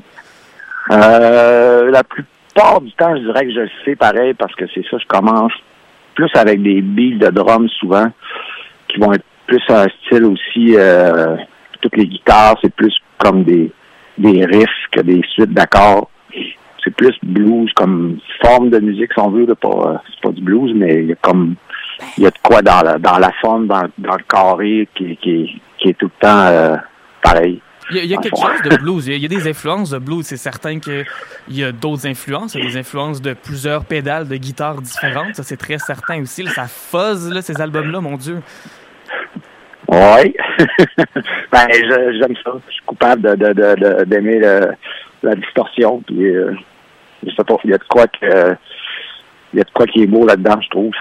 Euh, 0.91 1.89
la 1.91 2.03
plupart 2.03 2.81
du 2.81 2.91
temps, 2.93 3.15
je 3.15 3.21
dirais 3.21 3.45
que 3.45 3.53
je 3.53 3.59
le 3.61 3.69
sais 3.85 3.95
pareil 3.95 4.33
parce 4.35 4.53
que 4.55 4.65
c'est 4.73 4.83
ça, 4.89 4.97
je 4.99 5.05
commence 5.07 5.51
plus 6.15 6.29
avec 6.35 6.61
des 6.61 6.81
billes 6.81 7.17
de 7.17 7.29
drum 7.29 7.67
souvent 7.69 8.11
qui 8.87 8.99
vont 8.99 9.13
être 9.13 9.25
plus 9.47 9.63
un 9.69 9.85
style 10.05 10.25
aussi 10.25 10.75
toutes 11.81 11.97
les 11.97 12.07
guitares, 12.07 12.55
c'est 12.61 12.73
plus 12.73 12.95
comme 13.17 13.43
des 13.43 13.71
des 14.17 14.45
riffs 14.45 14.69
que 14.91 15.01
des 15.01 15.21
suites 15.29 15.53
d'accords. 15.53 16.09
C'est 16.83 16.95
plus 16.95 17.15
blues 17.21 17.71
comme 17.75 18.17
forme 18.41 18.69
de 18.69 18.79
musique 18.79 19.11
si 19.13 19.19
on 19.19 19.29
veut, 19.29 19.45
là, 19.45 19.55
pas 19.55 19.67
euh, 19.69 19.97
c'est 20.09 20.21
pas 20.21 20.31
du 20.31 20.41
blues, 20.41 20.71
mais 20.75 21.01
il 21.01 21.07
y 21.07 21.11
a 21.11 21.15
comme 21.15 21.55
il 22.17 22.23
y 22.23 22.27
a 22.27 22.29
de 22.29 22.37
quoi 22.41 22.61
dans 22.61 22.81
la 22.81 22.97
dans 22.97 23.17
la 23.17 23.31
forme, 23.41 23.67
dans, 23.67 23.83
dans 23.97 24.15
le 24.15 24.23
carré 24.29 24.87
qui, 24.95 25.17
qui, 25.17 25.61
qui 25.77 25.89
est 25.89 25.97
tout 25.97 26.05
le 26.05 26.21
temps 26.21 26.45
euh, 26.45 26.75
pareil. 27.21 27.61
Il 27.89 27.95
y 27.95 27.99
a, 27.99 28.03
il 28.03 28.09
y 28.09 28.13
a 28.13 28.17
quelque 28.17 28.37
chose 28.37 28.69
de 28.69 28.75
blues, 28.77 29.07
il 29.07 29.11
y 29.11 29.13
a, 29.13 29.17
il 29.17 29.23
y 29.23 29.25
a 29.25 29.29
des 29.29 29.49
influences 29.49 29.91
de 29.91 29.97
blues, 29.97 30.25
c'est 30.25 30.35
certain 30.35 30.77
qu'il 30.79 31.05
y 31.49 31.63
a 31.63 31.71
d'autres 31.71 32.05
influences, 32.05 32.55
il 32.55 32.63
y 32.63 32.67
a 32.67 32.69
des 32.69 32.77
influences 32.77 33.21
de 33.21 33.33
plusieurs 33.33 33.85
pédales 33.85 34.27
de 34.27 34.35
guitare 34.35 34.81
différentes, 34.81 35.35
ça 35.35 35.43
c'est 35.43 35.55
très 35.55 35.77
certain 35.77 36.21
aussi, 36.21 36.43
là, 36.43 36.51
ça 36.51 36.67
fuzz 36.67 37.31
là, 37.31 37.41
ces 37.41 37.61
albums-là, 37.61 38.01
mon 38.01 38.17
Dieu. 38.17 38.41
Oui. 39.97 40.35
ben, 41.51 41.67
j'aime 41.71 42.35
ça. 42.43 42.51
Je 42.67 42.73
suis 42.73 42.83
coupable 42.85 43.21
de, 43.21 43.35
de, 43.35 43.53
de, 43.53 43.75
de- 43.75 44.03
d'aimer 44.05 44.39
la 45.23 45.35
distorsion. 45.35 46.01
Puis, 46.05 46.23
euh, 46.35 46.53
je 47.25 47.31
sais 47.33 47.43
pas, 47.43 47.55
il 47.63 47.71
y 47.71 47.73
a 47.73 47.77
de 47.77 47.83
quoi 47.89 48.05
que, 48.07 48.55
il 49.53 49.57
y 49.57 49.61
a 49.61 49.63
de 49.63 49.71
quoi 49.73 49.87
qui 49.87 50.03
est 50.03 50.07
beau 50.07 50.25
là-dedans, 50.25 50.59
je 50.61 50.69
trouve. 50.69 50.91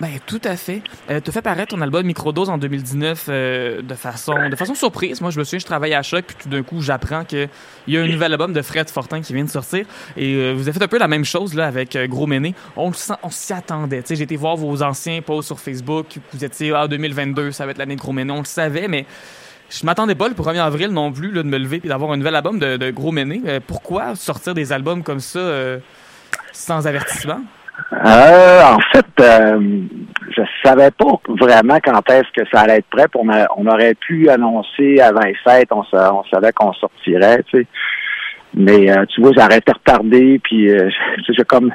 Ben 0.00 0.20
tout 0.26 0.40
à 0.44 0.56
fait. 0.56 0.82
Euh, 1.10 1.20
tu 1.20 1.30
as 1.30 1.32
fait 1.32 1.42
paraître 1.42 1.74
ton 1.74 1.80
album 1.80 2.06
Microdose 2.06 2.48
en 2.50 2.56
2019 2.56 3.26
euh, 3.28 3.82
de 3.82 3.94
façon 3.94 4.48
de 4.48 4.54
façon 4.54 4.76
surprise. 4.76 5.20
Moi 5.20 5.32
je 5.32 5.38
me 5.40 5.44
souviens 5.44 5.58
je 5.58 5.66
travaillais 5.66 5.96
à 5.96 6.02
Choc 6.02 6.24
puis 6.24 6.36
tout 6.40 6.48
d'un 6.48 6.62
coup 6.62 6.80
j'apprends 6.80 7.24
qu'il 7.24 7.48
y 7.88 7.96
a 7.96 8.02
un 8.02 8.06
nouvel 8.06 8.32
album 8.32 8.52
de 8.52 8.62
Fred 8.62 8.88
Fortin 8.90 9.20
qui 9.22 9.34
vient 9.34 9.42
de 9.42 9.50
sortir 9.50 9.86
et 10.16 10.34
euh, 10.34 10.52
vous 10.52 10.68
avez 10.68 10.78
fait 10.78 10.84
un 10.84 10.88
peu 10.88 10.98
la 10.98 11.08
même 11.08 11.24
chose 11.24 11.54
là 11.54 11.66
avec 11.66 11.98
Gros 12.08 12.28
Méné. 12.28 12.54
On 12.76 12.92
on 13.24 13.30
s'y 13.30 13.52
attendait. 13.52 14.04
J'ai 14.08 14.22
été 14.22 14.36
voir 14.36 14.56
vos 14.56 14.82
anciens 14.84 15.20
posts 15.20 15.48
sur 15.48 15.58
Facebook, 15.58 16.18
vous 16.32 16.44
étiez 16.44 16.72
ah 16.72 16.86
2022, 16.86 17.50
ça 17.50 17.64
va 17.64 17.72
être 17.72 17.78
l'année 17.78 17.96
de 17.96 18.00
Gros 18.00 18.12
Méné, 18.12 18.32
on 18.32 18.38
le 18.38 18.44
savait 18.44 18.86
mais 18.86 19.04
je 19.68 19.84
m'attendais 19.84 20.14
pas 20.14 20.28
le 20.28 20.34
1er 20.34 20.60
avril 20.60 20.90
non 20.90 21.10
plus 21.10 21.32
là, 21.32 21.42
de 21.42 21.48
me 21.48 21.58
lever 21.58 21.80
et 21.82 21.88
d'avoir 21.88 22.12
un 22.12 22.16
nouvel 22.16 22.36
album 22.36 22.60
de, 22.60 22.76
de 22.76 22.90
Gros 22.92 23.10
Méné. 23.10 23.42
Pourquoi 23.66 24.14
sortir 24.14 24.54
des 24.54 24.72
albums 24.72 25.02
comme 25.02 25.20
ça 25.20 25.40
sans 26.52 26.86
avertissement? 26.86 27.40
Euh, 27.92 28.62
en 28.62 28.78
fait, 28.92 29.06
euh, 29.20 29.80
je 30.36 30.42
savais 30.62 30.90
pas 30.90 31.20
vraiment 31.40 31.78
quand 31.82 32.10
est-ce 32.10 32.30
que 32.34 32.48
ça 32.52 32.62
allait 32.62 32.78
être 32.78 32.88
prêt. 32.90 33.06
On, 33.14 33.66
aurait 33.66 33.94
pu 33.94 34.28
annoncer 34.28 35.00
avant 35.00 35.20
les 35.20 35.36
fêtes, 35.36 35.68
on, 35.70 35.84
sa- 35.84 36.14
on 36.14 36.24
savait 36.24 36.52
qu'on 36.52 36.72
sortirait, 36.74 37.42
tu 37.50 37.60
sais. 37.60 37.66
Mais 38.54 38.90
euh, 38.90 39.04
tu 39.06 39.20
vois, 39.20 39.32
ça 39.34 39.46
aurait 39.46 39.58
été 39.58 39.72
retardé, 39.72 40.38
puis 40.42 40.70
euh, 40.70 40.90
je, 41.28 41.42
comme 41.42 41.72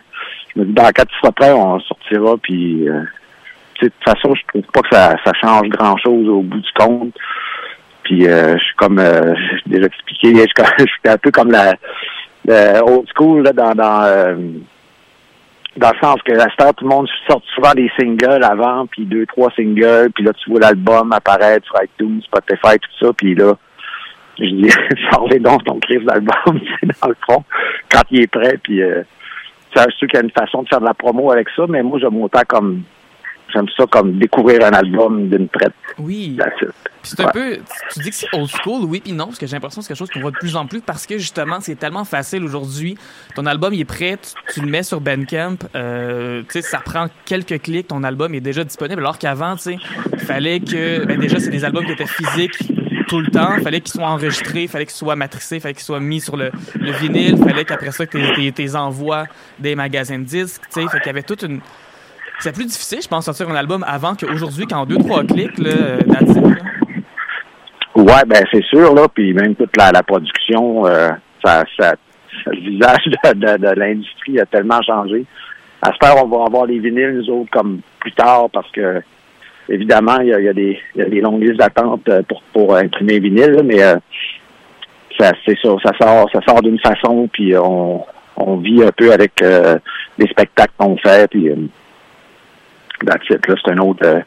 je 0.56 0.62
me 0.62 0.66
dis, 0.66 0.74
quand 0.76 1.06
tu 1.06 1.16
seras 1.20 1.32
prêt, 1.32 1.52
on 1.52 1.80
sortira, 1.80 2.36
puis 2.42 2.88
euh, 2.88 3.02
de 3.82 3.88
toute 3.88 4.04
façon, 4.06 4.36
je 4.36 4.42
trouve 4.48 4.72
pas 4.72 4.82
que 4.82 4.96
ça, 4.96 5.16
change 5.42 5.68
grand-chose 5.70 6.28
au 6.30 6.42
bout 6.42 6.60
du 6.60 6.72
compte. 6.76 7.16
Puis 8.04 8.28
euh, 8.28 8.58
je 8.58 8.64
suis 8.64 8.76
comme 8.76 9.00
j'ai 9.66 9.78
déjà 9.78 9.88
expliqué, 9.88 10.34
je 10.78 10.84
suis 10.84 11.00
un 11.06 11.18
peu 11.18 11.32
comme 11.32 11.52
la, 11.52 11.74
old 12.84 13.08
school 13.16 13.44
là, 13.44 13.54
dans, 13.54 13.72
dans 13.74 14.58
dans 15.78 15.90
le 15.90 15.98
sens 16.00 16.22
que 16.24 16.34
à 16.34 16.66
heure, 16.66 16.74
tout 16.76 16.86
le 16.86 16.90
monde 16.90 17.08
sort 17.28 17.42
souvent 17.56 17.74
des 17.74 17.92
singles 18.00 18.44
avant, 18.44 18.86
puis 18.86 19.06
deux, 19.06 19.26
trois 19.26 19.50
singles, 19.56 20.12
puis 20.14 20.24
là, 20.24 20.32
tu 20.34 20.50
vois 20.52 20.60
l'album 20.60 21.12
apparaître 21.12 21.66
sur 21.66 21.76
iTunes, 21.84 22.22
Spotify, 22.24 22.78
tout 22.80 23.06
ça, 23.06 23.14
puis 23.14 23.34
là, 23.34 23.54
je 24.40 24.46
dis, 24.46 24.70
sors-les 25.12 25.40
donc 25.40 25.64
ton 25.64 25.80
crise 25.80 26.04
d'album, 26.06 26.34
dans 27.02 27.10
le 27.10 27.16
fond, 27.28 27.44
quand 27.90 28.04
il 28.12 28.22
est 28.22 28.28
prêt, 28.28 28.60
puis 28.62 28.82
euh, 28.82 29.04
c'est 29.76 29.92
sûr 29.92 30.08
qu'il 30.08 30.20
y 30.20 30.22
a 30.22 30.26
une 30.26 30.32
façon 30.32 30.64
de 30.64 30.68
faire 30.68 30.80
de 30.80 30.86
la 30.86 30.94
promo 30.94 31.32
avec 31.32 31.48
ça, 31.56 31.64
mais 31.68 31.82
moi, 31.82 31.98
j'aime 32.00 32.22
autant 32.22 32.44
comme, 32.48 32.84
j'aime 33.54 33.68
ça 33.78 33.86
comme 33.88 34.18
découvrir 34.18 34.64
un 34.66 34.72
album 34.72 35.30
d'une 35.30 35.48
traite, 35.50 35.74
Oui. 36.00 36.38
c'est 37.04 37.20
un 37.20 37.26
Ouais. 37.26 37.32
peu, 37.34 37.58
tu 37.94 38.00
dis 38.00 38.10
que 38.10 38.16
c'est 38.16 38.28
old 38.34 38.50
school, 38.50 38.84
oui 38.86 39.02
puis 39.04 39.12
non, 39.14 39.26
parce 39.28 39.38
que 39.38 39.46
j'ai 39.46 39.56
l'impression 39.56 39.82
que 39.82 39.86
c'est 39.86 39.90
quelque 39.94 40.00
chose 40.00 40.10
qu'on 40.10 40.22
voit 40.22 40.32
de 40.32 40.38
plus 40.38 40.56
en 40.56 40.66
plus 40.66 40.82
parce 40.82 41.06
que 41.06 41.18
justement 41.18 41.60
c'est 41.60 41.76
tellement 41.76 42.06
facile 42.06 42.44
aujourd'hui. 42.44 42.98
Ton 43.36 43.46
album 43.46 43.74
il 43.74 43.82
est 43.82 43.86
prêt, 43.86 44.18
tu, 44.22 44.54
tu 44.54 44.62
le 44.62 44.68
mets 44.68 44.84
sur 44.84 45.02
Bandcamp, 45.02 45.58
euh, 45.76 46.42
tu 46.44 46.48
sais 46.50 46.62
ça 46.62 46.80
prend 46.80 47.08
quelques 47.26 47.62
clics, 47.62 47.88
ton 47.88 48.04
album 48.04 48.34
est 48.34 48.42
déjà 48.42 48.64
disponible. 48.64 49.02
Alors 49.02 49.18
qu'avant, 49.20 49.56
tu 49.56 49.64
sais, 49.64 49.78
fallait 50.20 50.60
que, 50.60 51.06
ben 51.06 51.20
déjà 51.20 51.40
c'est 51.40 51.50
des 51.52 51.64
albums 51.66 51.86
qui 51.86 51.92
étaient 51.92 52.06
physiques 52.08 52.58
tout 53.10 53.20
le 53.20 53.28
temps, 53.28 53.58
fallait 53.62 53.82
qu'ils 53.82 53.92
soient 53.94 54.08
enregistrés, 54.10 54.68
fallait 54.68 54.86
qu'ils 54.86 54.96
soient 54.96 55.16
matricés, 55.18 55.60
fallait 55.60 55.74
qu'ils 55.74 55.84
soient 55.84 56.00
mis 56.00 56.22
sur 56.22 56.38
le, 56.38 56.52
le 56.80 56.92
vinyle, 56.94 57.38
fallait 57.38 57.66
qu'après 57.66 57.92
ça 57.92 58.06
que 58.06 58.18
t'es- 58.18 58.34
t'es 58.34 58.52
t'es 58.52 58.76
envoies 58.76 59.26
des 59.60 59.76
magasins 59.76 60.18
de 60.20 60.24
disques, 60.24 60.62
tu 60.74 60.82
sais, 60.82 60.88
fait 60.88 60.98
qu'il 61.00 61.08
y 61.08 61.10
avait 61.10 61.22
toute 61.24 61.44
une 61.44 61.60
c'est 62.40 62.54
plus 62.54 62.66
difficile, 62.66 63.00
je 63.02 63.08
pense, 63.08 63.26
sortir 63.26 63.50
un 63.50 63.56
album 63.56 63.86
avant 63.88 64.16
qu'aujourd'hui, 64.16 64.66
quand 64.68 64.86
deux, 64.86 64.98
trois 64.98 65.24
clics, 65.24 65.58
là, 65.60 65.70
euh. 65.72 66.00
Ouais, 67.96 68.24
ben 68.26 68.44
c'est 68.52 68.64
sûr, 68.66 68.94
là, 68.96 69.08
puis 69.08 69.34
même 69.34 69.56
toute 69.56 69.78
la, 69.78 69.92
la 69.92 70.02
production, 70.02 70.86
euh, 70.88 71.10
ça, 71.46 71.64
ça, 71.80 71.94
le 72.48 72.72
visage 72.72 73.06
de, 73.06 73.58
de, 73.58 73.80
l'industrie 73.80 74.40
a 74.40 74.46
tellement 74.48 74.82
changé. 74.82 75.26
À 75.82 75.92
ce 75.92 76.24
on 76.24 76.28
va 76.28 76.46
avoir 76.46 76.66
les 76.66 76.80
vinyles, 76.80 77.18
nous 77.18 77.30
autres, 77.30 77.52
comme 77.52 77.82
plus 78.00 78.12
tard, 78.14 78.50
parce 78.52 78.70
que 78.72 79.02
évidemment, 79.70 80.20
il 80.22 80.30
y 80.30 80.34
a, 80.34 80.42
y 80.42 80.50
a 80.50 80.54
des, 80.54 80.80
des 80.96 81.22
longues 81.22 81.44
listes 81.44 81.60
d'attente 81.60 82.10
euh, 82.10 82.24
pour, 82.24 82.42
pour 82.52 82.76
imprimer 82.76 83.20
vinyle, 83.20 83.52
là, 83.52 83.64
mais 83.64 83.80
ça, 85.20 85.32
c'est 85.46 85.58
ça, 85.62 85.70
ça 85.84 85.92
sort, 86.02 86.30
ça 86.34 86.42
sort 86.48 86.62
d'une 86.64 86.80
façon, 86.80 87.30
puis 87.32 87.56
on, 87.56 88.04
on 88.38 88.58
vit 88.58 88.84
un 88.84 88.92
peu 88.92 89.12
avec 89.12 89.40
les 89.42 90.28
spectacles 90.28 90.74
qu'on 90.78 90.98
fait, 90.98 91.30
puis 91.30 91.52
c'est 93.28 93.72
un 93.72 93.78
autre. 93.80 94.06
euh, 94.06 94.20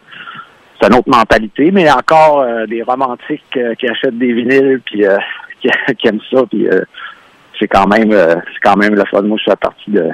c'est 0.81 0.89
une 0.89 0.95
autre 0.95 1.09
mentalité, 1.09 1.71
mais 1.71 1.91
encore 1.91 2.41
euh, 2.41 2.67
des 2.67 2.83
romantiques 2.83 3.43
euh, 3.57 3.75
qui 3.75 3.89
achètent 3.89 4.19
des 4.19 4.33
vinyles 4.33 4.81
puis 4.85 5.05
qui, 5.99 6.09
aiment 6.09 6.21
ça, 6.31 6.43
puis 6.51 6.69
c'est 7.59 7.67
quand 7.67 7.87
même 7.87 8.13
c'est 8.13 8.61
quand 8.63 8.77
même 8.77 8.95
le 8.95 9.05
fun. 9.11 9.23
Moi, 9.23 9.39
je 9.39 9.51
fais 9.51 9.57
partie 9.57 9.91
de, 9.91 10.03
de 10.03 10.13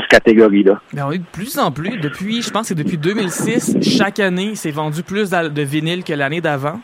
cette 0.00 0.08
catégorie-là. 0.08 0.80
Ben 0.92 1.06
oui, 1.08 1.18
de 1.18 1.24
plus 1.24 1.58
en 1.58 1.70
plus. 1.70 1.98
Depuis, 1.98 2.42
je 2.42 2.50
pense 2.50 2.62
que 2.62 2.68
c'est 2.68 2.74
depuis 2.74 2.96
2006, 2.96 3.76
chaque 3.98 4.18
année, 4.20 4.50
il 4.52 4.56
s'est 4.56 4.70
vendu 4.70 5.02
plus 5.02 5.30
de 5.30 5.62
vinyles 5.62 6.02
que 6.02 6.14
l'année 6.14 6.40
d'avant. 6.40 6.80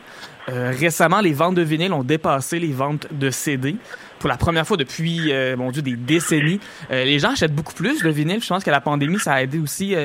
Récemment, 0.47 1.21
les 1.21 1.33
ventes 1.33 1.55
de 1.55 1.61
vinyles 1.61 1.93
ont 1.93 2.03
dépassé 2.03 2.59
les 2.59 2.71
ventes 2.71 3.07
de 3.11 3.29
CD. 3.29 3.75
Pour 4.19 4.29
la 4.29 4.37
première 4.37 4.67
fois 4.67 4.77
depuis, 4.77 5.31
Dieu, 5.71 5.81
des 5.81 5.95
décennies. 5.95 6.59
Les 6.91 7.19
gens 7.19 7.31
achètent 7.31 7.55
beaucoup 7.55 7.73
plus 7.73 8.03
de 8.03 8.09
vinyles. 8.09 8.43
Je 8.43 8.47
pense 8.47 8.63
que 8.63 8.71
la 8.71 8.81
pandémie, 8.81 9.19
ça 9.19 9.33
a 9.33 9.41
aidé 9.41 9.59
aussi 9.59 9.95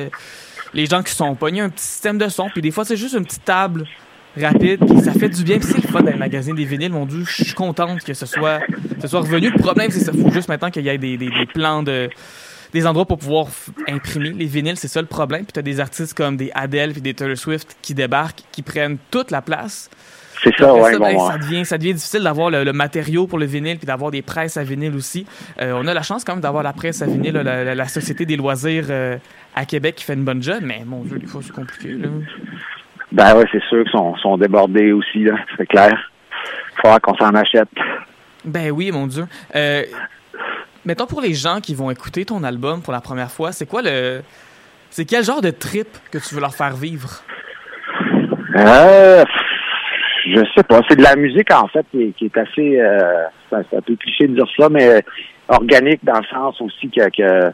les 0.73 0.85
gens 0.85 1.03
qui 1.03 1.13
sont 1.13 1.35
pognés 1.35 1.61
un 1.61 1.69
petit 1.69 1.85
système 1.85 2.17
de 2.17 2.27
son. 2.29 2.49
Puis 2.49 2.61
des 2.61 2.71
fois, 2.71 2.85
c'est 2.85 2.97
juste 2.97 3.15
une 3.15 3.25
petite 3.25 3.45
table 3.45 3.85
rapide. 4.39 4.79
Puis 4.85 4.99
ça 5.01 5.13
fait 5.13 5.29
du 5.29 5.43
bien. 5.43 5.59
Puis 5.59 5.69
c'est 5.71 5.81
le 5.81 5.87
fun 5.87 6.01
dans 6.01 6.11
les 6.11 6.17
magasins 6.17 6.53
des 6.53 6.65
vinyles. 6.65 6.91
Mon 6.91 7.05
Dieu, 7.05 7.23
je 7.25 7.43
suis 7.43 7.53
contente 7.53 8.03
que 8.03 8.13
ce 8.13 8.25
soit, 8.25 8.61
ce 9.01 9.07
soit 9.07 9.21
revenu. 9.21 9.49
Le 9.49 9.59
problème, 9.59 9.91
c'est 9.91 9.99
ça. 9.99 10.11
faut 10.11 10.31
juste 10.31 10.49
maintenant 10.49 10.69
qu'il 10.69 10.85
y 10.85 10.89
ait 10.89 10.97
des, 10.97 11.17
des, 11.17 11.31
plans 11.53 11.83
de 11.83 12.09
des 12.73 12.85
endroits 12.85 13.05
pour 13.05 13.17
pouvoir 13.17 13.47
imprimer 13.87 14.31
les 14.31 14.45
vinyles, 14.45 14.75
c'est 14.75 14.89
ça 14.89 14.99
le 14.99 15.07
problème. 15.07 15.45
Puis 15.45 15.53
t'as 15.53 15.61
des 15.61 15.79
artistes 15.79 16.13
comme 16.13 16.35
des 16.35 16.51
Adele 16.53 16.91
puis 16.91 17.01
des 17.01 17.13
Taylor 17.13 17.37
Swift 17.37 17.77
qui 17.81 17.93
débarquent, 17.93 18.43
qui 18.51 18.61
prennent 18.61 18.97
toute 19.09 19.31
la 19.31 19.41
place. 19.41 19.89
C'est 20.43 20.55
ça, 20.57 20.65
ça, 20.91 20.99
ben, 20.99 21.13
bon, 21.15 21.27
ça 21.29 21.37
devient 21.37 21.65
ça 21.65 21.77
devient 21.77 21.93
difficile 21.93 22.21
d'avoir 22.23 22.49
le, 22.49 22.63
le 22.63 22.73
matériau 22.73 23.25
pour 23.27 23.39
le 23.39 23.45
vinyle 23.45 23.77
puis 23.77 23.87
d'avoir 23.87 24.11
des 24.11 24.21
presses 24.21 24.57
à 24.57 24.63
vinyle 24.63 24.95
aussi. 24.95 25.25
Euh, 25.61 25.73
on 25.75 25.87
a 25.87 25.93
la 25.93 26.03
chance 26.03 26.23
quand 26.23 26.33
même 26.33 26.41
d'avoir 26.41 26.63
la 26.63 26.73
presse 26.73 27.01
à 27.01 27.05
vinyle, 27.07 27.33
la, 27.33 27.63
la- 27.63 27.75
la 27.75 27.87
société 27.87 28.25
des 28.25 28.35
loisirs 28.35 28.85
euh, 28.89 29.17
à 29.55 29.65
Québec 29.65 29.95
qui 29.95 30.03
fait 30.03 30.13
une 30.13 30.23
bonne 30.23 30.43
job, 30.43 30.59
mais 30.61 30.83
mon 30.85 31.01
dieu, 31.03 31.17
des 31.17 31.25
fois 31.27 31.41
c'est 31.43 31.53
compliqué. 31.53 31.93
Là. 31.93 32.07
Ben 33.11 33.35
ouais, 33.37 33.45
c'est 33.51 33.63
sûr 33.63 33.83
qu'ils 33.83 33.91
sont, 33.91 34.15
sont 34.17 34.37
débordés 34.37 34.91
aussi, 34.91 35.23
là, 35.23 35.33
c'est 35.57 35.65
clair. 35.65 35.97
Il 36.77 36.81
faudra 36.81 36.99
qu'on 36.99 37.15
s'en 37.15 37.33
achète. 37.33 37.69
Ben 38.45 38.69
oui, 38.71 38.91
mon 38.91 39.07
dieu. 39.07 39.25
Euh, 39.55 39.83
mettons 40.85 41.07
pour 41.07 41.21
les 41.21 41.33
gens 41.33 41.59
qui 41.61 41.73
vont 41.73 41.89
écouter 41.89 42.25
ton 42.25 42.43
album 42.43 42.81
pour 42.81 42.93
la 42.93 43.01
première 43.01 43.31
fois, 43.31 43.51
c'est 43.51 43.65
quoi 43.65 43.81
le 43.81 44.21
c'est 44.89 45.05
quel 45.05 45.23
genre 45.23 45.41
de 45.41 45.49
trip 45.51 45.87
que 46.11 46.17
tu 46.17 46.35
veux 46.35 46.41
leur 46.41 46.53
faire 46.55 46.75
vivre? 46.75 47.23
Je 50.33 50.41
sais 50.55 50.63
pas. 50.63 50.81
C'est 50.89 50.95
de 50.97 51.03
la 51.03 51.15
musique, 51.15 51.51
en 51.53 51.67
fait, 51.67 51.85
qui 51.91 52.13
est, 52.25 52.37
assez... 52.37 52.79
Euh, 52.79 53.23
c'est 53.49 53.55
un- 53.57 53.63
c'est 53.69 53.77
un 53.77 53.81
peu 53.81 53.95
cliché 53.95 54.27
de 54.27 54.35
dire 54.35 54.47
ça, 54.57 54.67
mais 54.69 55.01
organique 55.47 56.03
dans 56.03 56.19
le 56.19 56.25
sens 56.25 56.59
aussi 56.61 56.89
que, 56.89 57.09
que, 57.09 57.51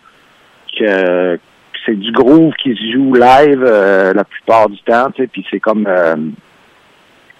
que 0.79 1.39
c'est 1.85 1.95
du 1.99 2.11
groove 2.11 2.53
qui 2.61 2.75
se 2.75 2.91
joue 2.93 3.13
live 3.13 3.63
euh, 3.65 4.13
la 4.13 4.23
plupart 4.23 4.69
du 4.69 4.79
temps, 4.81 5.09
puis 5.11 5.45
c'est 5.51 5.59
comme... 5.59 5.85
euh, 5.87 6.15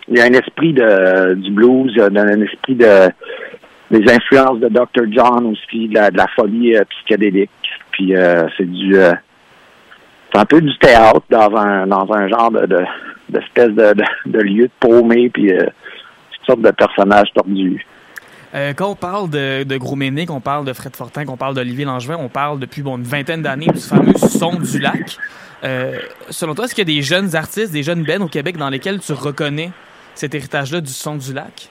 il 0.10 0.18
y 0.18 0.22
a 0.22 0.26
un 0.26 0.34
esprit 0.34 0.74
de, 0.74 1.34
du 1.36 1.52
blues, 1.52 1.94
y 1.96 2.02
a 2.02 2.06
un 2.08 2.42
esprit 2.42 2.76
de 2.76 3.10
des 3.92 4.12
influences 4.12 4.60
de 4.60 4.70
Dr. 4.70 5.06
John 5.12 5.46
aussi, 5.46 5.88
de 5.88 5.94
la, 5.94 6.10
de 6.10 6.18
la 6.18 6.28
folie 6.36 6.76
euh, 6.76 6.84
psychédélique. 6.90 7.50
Puis 7.92 8.16
euh, 8.16 8.48
c'est 8.58 8.70
du 8.70 8.98
euh, 8.98 9.12
c'est 10.34 10.40
un 10.40 10.46
peu 10.46 10.60
du 10.62 10.76
théâtre 10.80 11.22
dans 11.30 11.56
un 11.56 11.86
dans 11.88 12.12
un 12.12 12.28
genre 12.28 12.52
de, 12.52 12.66
de 12.66 12.80
d'espèce 13.34 13.70
de, 13.70 13.94
de, 13.94 14.04
de 14.28 14.40
lieu 14.40 14.64
de 14.66 14.72
paumé 14.80 15.30
puis 15.30 15.52
euh, 15.52 15.66
toutes 16.32 16.46
sortes 16.46 16.62
de 16.62 16.72
personnages 16.72 17.28
tordus. 17.34 17.86
Euh, 18.56 18.74
quand 18.74 18.92
on 18.92 18.96
parle 18.96 19.30
de, 19.30 19.64
de 19.64 19.78
Gros 19.78 19.98
qu'on 20.28 20.42
parle 20.42 20.66
de 20.66 20.74
Fred 20.74 20.96
Fortin, 20.96 21.26
qu'on 21.26 21.38
parle 21.38 21.56
d'Olivier 21.56 21.86
Langevin, 21.86 22.18
on 22.20 22.30
parle 22.30 22.60
depuis 22.60 22.84
bon, 22.84 22.98
une 22.98 23.04
vingtaine 23.04 23.42
d'années 23.42 23.68
du 23.68 23.80
fameux 23.80 24.14
son 24.14 24.56
du 24.56 24.80
lac. 24.80 25.18
Euh, 25.64 25.98
selon 26.30 26.54
toi, 26.54 26.66
est-ce 26.66 26.76
qu'il 26.76 26.88
y 26.88 26.92
a 26.92 26.96
des 26.96 27.02
jeunes 27.02 27.36
artistes, 27.36 27.74
des 27.74 27.84
jeunes 27.84 28.04
bennes 28.04 28.22
au 28.22 28.28
Québec 28.28 28.58
dans 28.58 28.70
lesquels 28.70 29.00
tu 29.00 29.14
reconnais 29.14 29.72
cet 30.14 30.36
héritage-là 30.36 30.82
du 30.82 30.92
son 30.92 31.16
du 31.16 31.34
lac? 31.34 31.70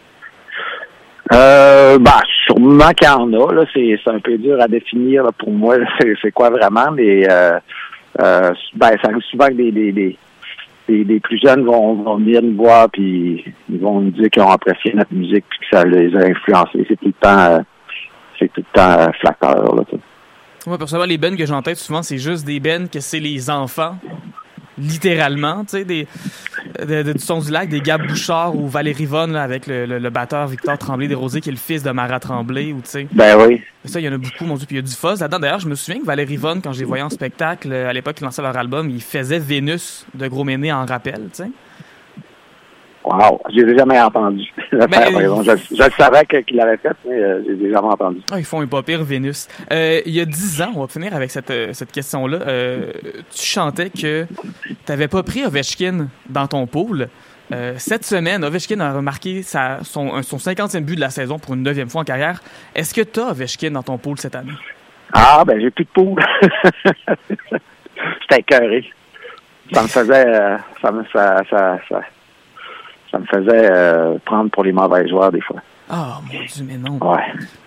Euh, 1.32 1.98
bah, 1.98 2.20
sûrement 2.46 2.90
qu'il 2.90 3.06
y 3.06 3.10
en 3.10 3.32
a. 3.32 3.52
Là, 3.54 3.64
c'est, 3.72 3.98
c'est 4.02 4.10
un 4.10 4.18
peu 4.18 4.36
dur 4.36 4.60
à 4.60 4.66
définir 4.66 5.24
là, 5.24 5.30
pour 5.32 5.50
moi. 5.50 5.76
c'est, 6.00 6.14
c'est 6.20 6.32
quoi 6.32 6.50
vraiment, 6.50 6.90
mais 6.92 7.30
euh, 7.30 7.58
euh, 8.20 8.50
ben, 8.74 8.90
ça 9.02 9.08
arrive 9.08 9.22
souvent 9.30 9.46
que 9.46 9.54
des, 9.54 9.70
des, 9.70 9.92
des, 9.92 10.18
des, 10.88 11.04
des 11.04 11.20
plus 11.20 11.40
jeunes 11.42 11.64
vont, 11.64 12.16
venir 12.16 12.42
nous 12.42 12.56
voir 12.56 12.88
puis 12.90 13.44
ils 13.70 13.80
vont 13.80 14.00
nous 14.00 14.10
dire 14.10 14.30
qu'ils 14.30 14.42
ont 14.42 14.50
apprécié 14.50 14.92
notre 14.94 15.12
musique 15.12 15.44
puis 15.48 15.58
que 15.60 15.76
ça 15.76 15.84
les 15.84 16.14
a 16.16 16.26
influencés. 16.26 16.84
C'est 16.88 16.96
tout 16.96 17.06
le 17.06 17.12
temps, 17.12 17.38
euh, 17.38 17.58
c'est 18.38 18.52
tout 18.52 18.60
le 18.60 18.78
temps 18.78 19.00
euh, 19.00 19.12
flatteur. 19.20 19.74
Là, 19.74 19.82
sais. 19.90 19.98
Moi, 20.66 20.78
personnellement, 20.78 21.08
les 21.08 21.18
bennes 21.18 21.36
que 21.36 21.62
tête, 21.62 21.78
souvent, 21.78 22.02
c'est 22.02 22.18
juste 22.18 22.46
des 22.46 22.60
bennes 22.60 22.88
que 22.88 23.00
c'est 23.00 23.18
les 23.18 23.50
enfants, 23.50 23.96
littéralement, 24.78 25.64
tu 25.64 25.70
sais, 25.78 25.84
des, 25.84 26.06
de- 26.80 27.02
de- 27.02 27.12
du 27.12 27.18
son 27.18 27.40
du 27.40 27.50
lac, 27.50 27.68
des 27.68 27.80
Gab 27.80 28.06
Bouchard 28.06 28.54
ou 28.56 28.68
Valérie 28.68 29.06
Von, 29.06 29.26
là, 29.28 29.42
avec 29.42 29.66
le, 29.66 29.86
le- 29.86 29.98
le 29.98 30.10
batteur 30.10 30.46
Victor 30.46 30.78
Tremblay 30.78 31.08
des 31.08 31.14
Rosiers, 31.14 31.40
qui 31.40 31.48
est 31.48 31.52
le 31.52 31.58
fils 31.58 31.82
de 31.82 31.90
Marat 31.90 32.20
Tremblay, 32.20 32.72
ou 32.72 32.80
tu 32.82 32.90
sais. 32.90 33.06
ben 33.12 33.36
oui. 33.40 33.62
Ça, 33.84 33.98
il 34.00 34.04
y 34.04 34.08
en 34.08 34.12
a 34.12 34.18
beaucoup, 34.18 34.44
mon 34.44 34.54
Dieu, 34.56 34.66
puis 34.66 34.76
il 34.76 34.78
y 34.78 34.82
a 34.84 34.86
du 34.88 34.94
fuzz 34.94 35.20
là-dedans. 35.20 35.40
D'ailleurs, 35.40 35.58
je 35.60 35.68
me 35.68 35.74
souviens 35.74 36.00
que 36.00 36.06
Valérie 36.06 36.36
Von, 36.36 36.60
quand 36.62 36.72
j'ai 36.72 36.84
voyé 36.84 37.02
en 37.02 37.10
spectacle, 37.10 37.68
euh, 37.72 37.88
à 37.88 37.92
l'époque, 37.92 38.16
ils 38.20 38.24
lançaient 38.24 38.42
leur 38.42 38.56
album, 38.56 38.88
ils 38.90 39.02
faisaient 39.02 39.38
Vénus 39.40 40.06
de 40.14 40.28
Gros 40.28 40.44
Méné 40.44 40.72
en 40.72 40.86
rappel, 40.86 41.14
tu 41.34 41.42
sais. 41.44 41.50
Wow, 43.04 43.40
je 43.52 43.62
l'ai 43.62 43.76
jamais 43.76 44.00
entendu. 44.00 44.44
Par 44.70 45.20
exemple, 45.20 45.44
je, 45.44 45.74
je 45.76 45.90
savais 45.96 46.24
qu'il 46.26 46.56
l'avait 46.56 46.76
fait, 46.76 46.96
mais 47.04 47.14
euh, 47.16 47.42
je 47.46 47.52
l'ai 47.54 47.72
jamais 47.72 47.88
entendu. 47.88 48.20
Ah, 48.30 48.38
ils 48.38 48.44
font 48.44 48.60
un 48.60 48.66
pas 48.68 48.82
pire 48.82 49.02
Vénus. 49.02 49.48
Euh, 49.72 50.00
il 50.06 50.12
y 50.14 50.20
a 50.20 50.24
dix 50.24 50.62
ans, 50.62 50.70
on 50.76 50.82
va 50.82 50.86
finir 50.86 51.14
avec 51.14 51.30
cette, 51.32 51.50
euh, 51.50 51.72
cette 51.72 51.90
question-là. 51.90 52.38
euh, 52.46 52.92
tu 53.34 53.44
chantais 53.44 53.90
que 53.90 54.26
t'avais 54.84 55.08
pas 55.08 55.24
pris 55.24 55.44
Ovechkin 55.44 56.06
dans 56.28 56.46
ton 56.46 56.66
pool. 56.66 57.08
Cette 57.76 58.06
semaine, 58.06 58.44
Ovechkin 58.44 58.80
a 58.80 58.94
remarqué 58.94 59.42
sa, 59.42 59.80
son, 59.82 60.22
son 60.22 60.38
50e 60.38 60.80
but 60.80 60.96
de 60.96 61.00
la 61.02 61.10
saison 61.10 61.38
pour 61.38 61.52
une 61.52 61.62
neuvième 61.62 61.90
fois 61.90 62.00
en 62.00 62.04
carrière. 62.04 62.40
Est-ce 62.74 62.94
que 62.94 63.02
t'as 63.02 63.32
Ovechkin 63.32 63.72
dans 63.72 63.82
ton 63.82 63.98
pool 63.98 64.18
cette 64.18 64.34
année? 64.34 64.52
Ah, 65.12 65.42
ben, 65.46 65.60
j'ai 65.60 65.70
plus 65.70 65.84
de 65.84 65.90
poules. 65.90 66.24
J'étais 68.22 68.40
écœuré. 68.40 68.90
Ça 69.70 69.82
me 69.82 69.88
faisait, 69.88 70.24
ça 70.80 70.92
me, 70.92 71.04
ça, 71.12 71.42
ça, 71.50 71.78
ça, 71.90 72.00
ça 73.12 73.18
me 73.18 73.26
faisait 73.26 73.70
euh, 73.70 74.16
prendre 74.24 74.50
pour 74.50 74.64
les 74.64 74.72
mauvais 74.72 75.06
joueurs 75.08 75.30
des 75.30 75.40
fois. 75.40 75.60
Ah, 75.88 76.18
mon 76.22 76.38
Dieu, 76.40 76.64
mais 76.66 76.76
non. 76.78 76.98
Ouais. 77.00 77.22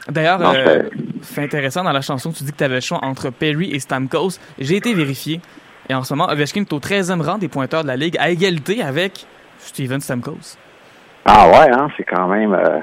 D'ailleurs, 0.09 0.39
euh, 0.41 0.83
c'est- 1.21 1.41
intéressant 1.43 1.83
dans 1.83 1.91
la 1.91 2.01
chanson, 2.01 2.31
tu 2.31 2.43
dis 2.43 2.51
que 2.51 2.57
tu 2.57 2.63
avais 2.63 2.75
le 2.75 2.81
choix 2.81 2.99
entre 3.03 3.29
Perry 3.29 3.71
et 3.71 3.79
Stamkos. 3.79 4.39
J'ai 4.59 4.77
été 4.77 4.93
vérifié. 4.93 5.39
Et 5.89 5.93
en 5.93 6.03
ce 6.03 6.13
moment, 6.15 6.29
Ovechkin 6.31 6.61
est 6.61 6.73
au 6.73 6.79
13e 6.79 7.21
rang 7.21 7.37
des 7.37 7.47
pointeurs 7.47 7.83
de 7.83 7.87
la 7.87 7.95
Ligue, 7.95 8.17
à 8.19 8.31
égalité 8.31 8.81
avec 8.81 9.27
Steven 9.59 9.99
Stamkos. 10.01 10.57
Ah 11.25 11.47
ouais, 11.49 11.71
hein, 11.71 11.87
c'est 11.95 12.03
quand 12.03 12.27
même 12.27 12.53
euh, 12.53 12.79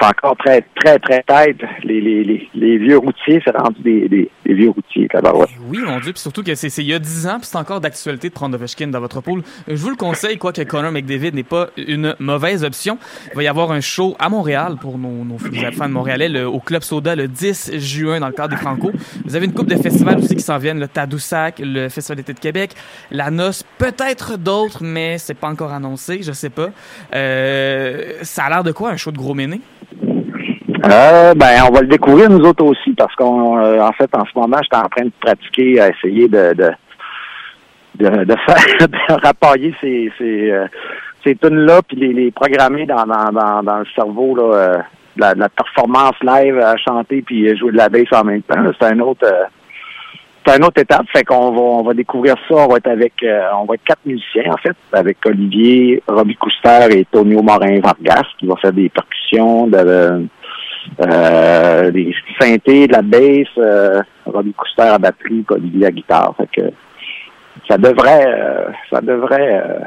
c'est 0.00 0.06
encore 0.06 0.36
très, 0.36 0.62
très, 0.76 0.98
très 0.98 1.22
tête. 1.22 1.56
Les, 1.84 2.00
les, 2.00 2.22
les, 2.24 2.48
les 2.54 2.78
vieux 2.78 2.98
routiers, 2.98 3.40
c'est 3.44 3.56
rendu 3.56 3.80
des, 3.82 4.08
des, 4.08 4.30
des 4.44 4.54
vieux 4.54 4.70
routiers. 4.70 5.08
Eh 5.12 5.18
Oui, 5.68 5.78
mon 5.84 5.98
Dieu, 6.00 6.12
puis 6.12 6.20
surtout 6.20 6.42
que 6.42 6.54
c'est 6.54 6.68
il 6.78 6.86
y 6.86 6.94
a 6.94 6.98
10 6.98 7.26
ans, 7.28 7.38
puis 7.38 7.46
c'est 7.50 7.56
encore 7.58 7.80
d'actualité 7.80 8.28
de 8.28 8.34
prendre 8.34 8.54
Ovechkin 8.56 8.88
dans 8.88 9.00
votre 9.00 9.20
pool. 9.20 9.42
Je 9.68 9.74
vous 9.74 9.90
le 9.90 9.96
conseille, 9.96 10.36
quoique 10.38 10.62
Connor 10.62 10.92
McDavid 10.92 11.32
n'est 11.34 11.42
pas 11.42 11.68
une 11.76 12.14
mauvaise 12.18 12.64
option. 12.64 12.98
Il 13.32 13.36
va 13.36 13.42
y 13.42 13.48
avoir 13.48 13.72
un 13.72 13.80
show 13.80 14.16
à 14.18 14.28
Montréal 14.28 14.76
pour 14.80 14.98
nos, 14.98 15.24
nos 15.24 15.38
fans 15.38 15.88
montréalais 15.88 16.28
le- 16.28 16.46
au 16.46 16.60
Club 16.60 16.82
Soda 16.82 17.14
le 17.16 17.28
10 17.28 17.72
juin 17.78 18.20
dans 18.20 18.26
le 18.28 18.32
cadre 18.32 18.50
des 18.50 18.56
Franco. 18.60 18.92
Vous 19.24 19.36
avez 19.36 19.46
une 19.46 19.54
coupe 19.54 19.68
de 19.68 19.76
festivals 19.76 20.18
aussi 20.18 20.36
qui 20.36 20.42
s'en 20.42 20.58
viennent, 20.58 20.80
le 20.80 20.88
Tadoussac, 20.88 21.58
le 21.58 21.88
Festival 21.88 22.16
d'été 22.18 22.32
de 22.34 22.40
Québec, 22.40 22.72
la 23.10 23.30
Noce, 23.30 23.64
peut-être 23.78 24.36
d'autres, 24.36 24.82
mais 24.82 25.18
c'est 25.18 25.34
pas 25.34 25.48
encore 25.48 25.72
annoncé, 25.72 26.22
je 26.22 26.32
sais 26.32 26.50
pas. 26.50 26.70
Euh, 27.14 28.12
ça 28.22 28.44
a 28.44 28.48
l'air 28.50 28.64
de 28.64 28.72
quoi, 28.72 28.90
un 28.90 28.96
show 28.96 29.10
de 29.10 29.18
gros 29.18 29.34
méné? 29.34 29.60
Euh, 30.90 31.34
ben, 31.34 31.62
on 31.68 31.72
va 31.72 31.80
le 31.80 31.88
découvrir 31.88 32.30
nous 32.30 32.44
autres 32.44 32.64
aussi 32.64 32.92
parce 32.92 33.14
qu'en 33.14 33.58
en 33.58 33.92
fait, 33.92 34.10
en 34.14 34.24
ce 34.24 34.38
moment, 34.38 34.58
j'étais 34.62 34.76
en 34.76 34.88
train 34.88 35.04
de 35.04 35.12
pratiquer 35.20 35.80
à 35.80 35.88
essayer 35.88 36.28
de 36.28 36.54
de, 36.54 38.24
de, 38.24 38.34
faire 38.46 38.88
de 38.88 39.22
rappailler 39.22 39.74
ces 39.80 40.12
ces, 40.18 40.50
euh, 40.50 40.66
ces 41.24 41.34
tunes-là 41.36 41.80
puis 41.86 41.96
les, 41.96 42.12
les 42.12 42.30
programmer 42.30 42.86
dans, 42.86 43.04
dans, 43.04 43.32
dans, 43.32 43.62
dans 43.62 43.78
le 43.78 43.86
cerveau 43.94 44.36
là, 44.36 44.42
euh, 44.42 44.78
la, 45.16 45.34
la 45.34 45.48
performance 45.48 46.16
live 46.22 46.58
à 46.58 46.76
chanter 46.76 47.22
puis 47.22 47.56
jouer 47.56 47.72
de 47.72 47.76
la 47.76 47.88
bass 47.88 48.06
en 48.12 48.24
même 48.24 48.42
temps. 48.42 48.60
là. 48.60 48.72
C'est 48.78 48.86
un 48.86 49.00
autre 49.00 49.24
euh, 49.26 49.44
c'est 50.46 50.58
une 50.58 50.64
autre 50.64 50.80
étape, 50.80 51.06
fait 51.12 51.24
qu'on 51.24 51.50
va 51.50 51.60
on 51.60 51.82
va 51.82 51.94
découvrir 51.94 52.36
ça. 52.48 52.54
On 52.54 52.68
va 52.68 52.76
être 52.76 52.86
avec 52.86 53.14
euh, 53.24 53.48
on 53.60 53.64
va 53.64 53.74
être 53.74 53.84
quatre 53.84 54.06
musiciens 54.06 54.52
en 54.52 54.56
fait, 54.58 54.76
avec 54.92 55.18
Olivier, 55.26 56.02
Robbie 56.06 56.36
Couster 56.36 56.86
et 56.90 57.04
Tonio 57.06 57.42
Morin 57.42 57.80
Vargas 57.80 58.26
qui 58.38 58.46
va 58.46 58.54
faire 58.56 58.72
des 58.72 58.88
percussions, 58.88 59.66
de, 59.66 60.26
euh, 61.00 61.90
des 61.90 62.14
synthés, 62.40 62.86
de 62.86 62.92
la 62.92 63.02
bass, 63.02 63.48
euh, 63.58 64.02
Robbie 64.24 64.54
Couster 64.54 64.82
à 64.82 64.98
batterie, 64.98 65.44
Olivier 65.50 65.86
à 65.86 65.90
guitare. 65.90 66.34
Fait 66.36 66.72
ça 67.68 67.78
devrait 67.78 68.26
euh, 68.26 68.68
ça 68.90 69.00
devrait 69.00 69.62
euh, 69.64 69.78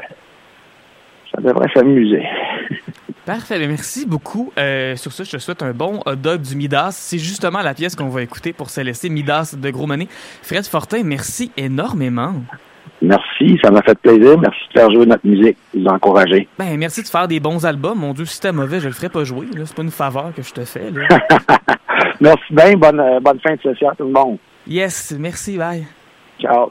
ça 1.34 1.40
devrait 1.40 1.68
s'amuser. 1.74 2.22
Parfait, 3.26 3.58
merci 3.66 4.06
beaucoup. 4.06 4.52
Euh, 4.58 4.96
sur 4.96 5.12
ce, 5.12 5.24
je 5.24 5.32
te 5.32 5.38
souhaite 5.38 5.62
un 5.62 5.72
bon 5.72 6.00
hot 6.06 6.16
dog 6.16 6.40
du 6.40 6.56
Midas. 6.56 6.92
C'est 6.92 7.18
justement 7.18 7.60
la 7.60 7.74
pièce 7.74 7.94
qu'on 7.94 8.08
va 8.08 8.22
écouter 8.22 8.52
pour 8.52 8.70
se 8.70 8.80
laisser 8.80 9.08
Midas 9.08 9.54
de 9.56 9.70
Gros 9.70 9.86
Money. 9.86 10.08
Fred 10.42 10.66
Fortin, 10.66 11.02
merci 11.04 11.52
énormément. 11.56 12.34
Merci, 13.02 13.58
ça 13.62 13.70
m'a 13.70 13.82
fait 13.82 13.98
plaisir. 13.98 14.38
Merci 14.38 14.60
de 14.74 14.78
faire 14.80 14.90
jouer 14.90 15.06
notre 15.06 15.26
musique, 15.26 15.56
de 15.74 15.80
vous 15.80 15.86
encourager. 15.86 16.46
Ben, 16.58 16.76
merci 16.76 17.02
de 17.02 17.08
faire 17.08 17.26
des 17.28 17.40
bons 17.40 17.64
albums. 17.64 17.98
Mon 17.98 18.12
Dieu, 18.12 18.24
si 18.26 18.34
c'était 18.34 18.52
mauvais, 18.52 18.80
je 18.80 18.88
le 18.88 18.94
ferais 18.94 19.08
pas 19.08 19.24
jouer. 19.24 19.46
là. 19.56 19.62
C'est 19.64 19.74
pas 19.76 19.82
une 19.82 19.90
faveur 19.90 20.32
que 20.36 20.42
je 20.42 20.52
te 20.52 20.64
fais. 20.64 20.90
là. 20.90 21.08
Merci 22.20 22.44
bien, 22.52 22.76
bonne, 22.76 23.00
euh, 23.00 23.18
bonne 23.20 23.40
fin 23.40 23.54
de 23.54 23.60
session 23.62 23.88
à 23.88 23.94
tout 23.94 24.04
le 24.04 24.12
monde. 24.12 24.36
yes, 24.66 25.14
merci, 25.18 25.56
bye. 25.56 25.86
Ciao. 26.38 26.70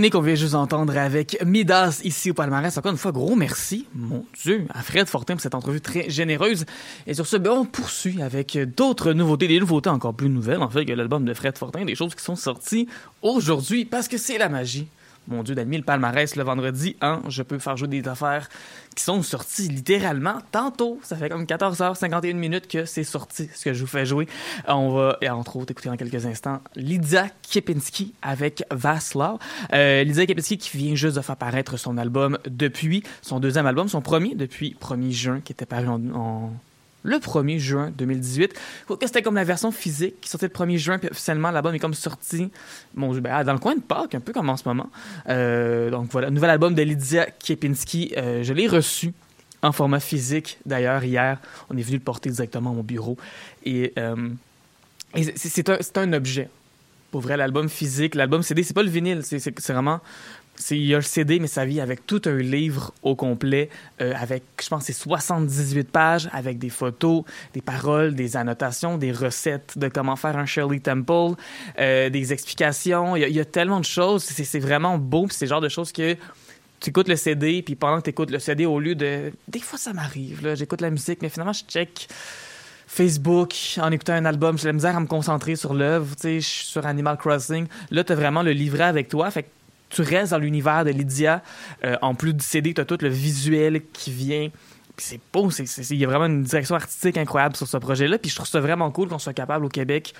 Doménique, 0.00 0.14
on 0.14 0.22
vient 0.22 0.34
juste 0.34 0.54
entendre 0.54 0.96
avec 0.96 1.36
Midas 1.44 2.00
ici 2.04 2.30
au 2.30 2.34
palmarès. 2.34 2.74
Encore 2.78 2.90
une 2.90 2.96
fois, 2.96 3.12
gros 3.12 3.36
merci, 3.36 3.86
mon 3.94 4.24
Dieu, 4.42 4.64
à 4.70 4.82
Fred 4.82 5.06
Fortin 5.08 5.34
pour 5.34 5.42
cette 5.42 5.54
entrevue 5.54 5.82
très 5.82 6.08
généreuse. 6.08 6.64
Et 7.06 7.12
sur 7.12 7.26
ce, 7.26 7.36
ben, 7.36 7.50
on 7.50 7.64
poursuit 7.66 8.22
avec 8.22 8.56
d'autres 8.78 9.12
nouveautés, 9.12 9.46
des 9.46 9.60
nouveautés 9.60 9.90
encore 9.90 10.14
plus 10.14 10.30
nouvelles, 10.30 10.62
en 10.62 10.70
fait, 10.70 10.86
que 10.86 10.94
l'album 10.94 11.26
de 11.26 11.34
Fred 11.34 11.58
Fortin, 11.58 11.84
des 11.84 11.96
choses 11.96 12.14
qui 12.14 12.24
sont 12.24 12.34
sorties 12.34 12.88
aujourd'hui 13.20 13.84
parce 13.84 14.08
que 14.08 14.16
c'est 14.16 14.38
la 14.38 14.48
magie 14.48 14.88
mon 15.28 15.42
Dieu, 15.42 15.54
d'admis 15.54 15.76
le 15.76 15.84
palmarès 15.84 16.34
le 16.36 16.42
vendredi, 16.42 16.96
hein, 17.00 17.22
je 17.28 17.42
peux 17.42 17.58
faire 17.58 17.76
jouer 17.76 17.88
des 17.88 18.06
affaires 18.08 18.48
qui 18.96 19.04
sont 19.04 19.22
sorties 19.22 19.68
littéralement 19.68 20.38
tantôt. 20.50 20.98
Ça 21.02 21.16
fait 21.16 21.28
comme 21.28 21.44
14h51 21.44 22.34
minutes 22.34 22.66
que 22.66 22.84
c'est 22.84 23.04
sorti, 23.04 23.48
ce 23.54 23.64
que 23.64 23.72
je 23.72 23.80
vous 23.80 23.86
fais 23.86 24.06
jouer. 24.06 24.26
On 24.66 24.90
va, 24.90 25.18
et 25.20 25.28
entre 25.28 25.56
autres, 25.56 25.70
écouter 25.70 25.88
dans 25.88 25.96
quelques 25.96 26.26
instants 26.26 26.60
Lydia 26.74 27.28
Kepinski 27.48 28.14
avec 28.22 28.64
Vaslav. 28.70 29.38
Euh, 29.72 30.02
Lydia 30.02 30.26
Kepinski 30.26 30.58
qui 30.58 30.76
vient 30.76 30.94
juste 30.94 31.16
de 31.16 31.22
faire 31.22 31.36
paraître 31.36 31.76
son 31.76 31.96
album 31.98 32.38
depuis, 32.48 33.02
son 33.22 33.40
deuxième 33.40 33.66
album, 33.66 33.88
son 33.88 34.00
premier 34.00 34.34
depuis 34.34 34.76
1er 34.80 35.10
juin, 35.12 35.40
qui 35.40 35.52
était 35.52 35.66
paru 35.66 35.86
en 35.88 36.52
le 37.02 37.16
1er 37.16 37.58
juin 37.58 37.92
2018. 37.96 38.54
C'était 39.02 39.22
comme 39.22 39.34
la 39.34 39.44
version 39.44 39.70
physique 39.70 40.20
qui 40.20 40.28
sortait 40.28 40.48
le 40.48 40.52
1er 40.52 40.76
juin, 40.76 40.98
puis 40.98 41.08
officiellement 41.10 41.50
l'album 41.50 41.74
est 41.74 41.78
comme 41.78 41.94
sorti 41.94 42.50
bon, 42.94 43.16
ben, 43.18 43.44
dans 43.44 43.52
le 43.52 43.58
coin 43.58 43.74
de 43.74 43.80
Pâques, 43.80 44.14
un 44.14 44.20
peu 44.20 44.32
comme 44.32 44.48
en 44.50 44.56
ce 44.56 44.68
moment. 44.68 44.90
Euh, 45.28 45.90
donc 45.90 46.10
voilà, 46.10 46.30
nouvel 46.30 46.50
album 46.50 46.74
de 46.74 46.82
Lydia 46.82 47.26
Kepinski. 47.26 48.12
Euh, 48.16 48.42
je 48.42 48.52
l'ai 48.52 48.66
reçu 48.66 49.12
en 49.62 49.72
format 49.72 50.00
physique 50.00 50.58
d'ailleurs 50.66 51.04
hier. 51.04 51.38
On 51.70 51.76
est 51.76 51.82
venu 51.82 51.96
le 51.96 52.02
porter 52.02 52.30
directement 52.30 52.70
à 52.70 52.74
mon 52.74 52.82
bureau. 52.82 53.16
Et, 53.64 53.92
euh, 53.98 54.30
c'est 55.36 55.68
un, 55.68 55.78
un 55.96 56.12
objet. 56.12 56.48
Pour 57.10 57.20
vrai, 57.20 57.36
l'album 57.36 57.68
physique, 57.68 58.14
l'album 58.14 58.42
CD, 58.44 58.62
c'est 58.62 58.74
pas 58.74 58.84
le 58.84 58.90
vinyle, 58.90 59.22
c'est 59.24 59.72
vraiment 59.72 60.00
il 60.70 60.86
y 60.86 60.94
a 60.94 60.98
le 60.98 61.02
CD, 61.02 61.38
mais 61.38 61.46
ça 61.46 61.64
vit 61.64 61.80
avec 61.80 62.06
tout 62.06 62.22
un 62.26 62.36
livre 62.36 62.92
au 63.02 63.14
complet, 63.14 63.70
euh, 64.00 64.12
avec, 64.16 64.42
je 64.62 64.68
pense, 64.68 64.84
c'est 64.84 64.92
78 64.92 65.90
pages, 65.90 66.28
avec 66.32 66.58
des 66.58 66.68
photos, 66.68 67.24
des 67.54 67.60
paroles, 67.60 68.14
des 68.14 68.36
annotations, 68.36 68.98
des 68.98 69.12
recettes 69.12 69.78
de 69.78 69.88
comment 69.88 70.16
faire 70.16 70.36
un 70.36 70.46
Shirley 70.46 70.80
Temple, 70.80 71.34
euh, 71.78 72.10
des 72.10 72.32
explications. 72.32 73.16
Il 73.16 73.32
y, 73.32 73.40
a, 73.40 73.44
tellement 73.44 73.80
de 73.80 73.84
choses. 73.84 74.24
C'est 74.24 74.58
vraiment 74.58 74.98
beau. 74.98 75.26
C'est 75.30 75.46
le 75.46 75.50
genre 75.50 75.60
de 75.60 75.68
choses 75.68 75.92
que 75.92 76.16
tu 76.80 76.90
écoutes 76.90 77.08
le 77.08 77.16
CD, 77.16 77.62
puis 77.62 77.74
pendant 77.74 77.98
que 77.98 78.04
tu 78.04 78.10
écoutes 78.10 78.30
le 78.30 78.38
CD, 78.38 78.66
au 78.66 78.80
lieu 78.80 78.94
de. 78.94 79.32
Des 79.48 79.60
fois, 79.60 79.78
ça 79.78 79.92
m'arrive. 79.92 80.54
J'écoute 80.54 80.80
la 80.80 80.90
musique, 80.90 81.20
mais 81.22 81.28
finalement, 81.28 81.52
je 81.52 81.64
check. 81.64 82.08
Facebook, 82.92 83.54
en 83.80 83.92
écoutant 83.92 84.14
un 84.14 84.24
album, 84.24 84.58
j'ai 84.58 84.66
la 84.66 84.72
misère 84.72 84.96
à 84.96 85.00
me 85.00 85.06
concentrer 85.06 85.54
sur 85.54 85.74
l'œuvre, 85.74 86.16
tu 86.16 86.22
sais, 86.22 86.40
je 86.40 86.48
suis 86.48 86.66
sur 86.66 86.84
Animal 86.86 87.16
Crossing. 87.18 87.68
Là, 87.92 88.02
tu 88.02 88.10
as 88.10 88.16
vraiment 88.16 88.42
le 88.42 88.50
livret 88.50 88.82
avec 88.82 89.08
toi. 89.08 89.30
Fait 89.30 89.44
que 89.44 89.48
tu 89.90 90.02
restes 90.02 90.32
dans 90.32 90.38
l'univers 90.38 90.84
de 90.84 90.90
Lydia. 90.90 91.42
Euh, 91.84 91.96
en 92.02 92.14
plus 92.14 92.32
du 92.32 92.44
CD, 92.44 92.72
tu 92.74 92.80
as 92.80 92.84
tout 92.84 92.98
le 93.00 93.08
visuel 93.08 93.82
qui 93.92 94.10
vient. 94.10 94.48
C'est 94.96 95.20
beau, 95.32 95.48
il 95.48 95.96
y 95.96 96.04
a 96.04 96.06
vraiment 96.06 96.26
une 96.26 96.42
direction 96.42 96.74
artistique 96.74 97.16
incroyable 97.16 97.56
sur 97.56 97.66
ce 97.66 97.78
projet-là. 97.78 98.18
Puis 98.18 98.30
je 98.30 98.36
trouve 98.36 98.46
ça 98.46 98.60
vraiment 98.60 98.90
cool 98.90 99.08
qu'on 99.08 99.18
soit 99.18 99.32
capable 99.32 99.64
au 99.64 99.70
Québec 99.70 100.12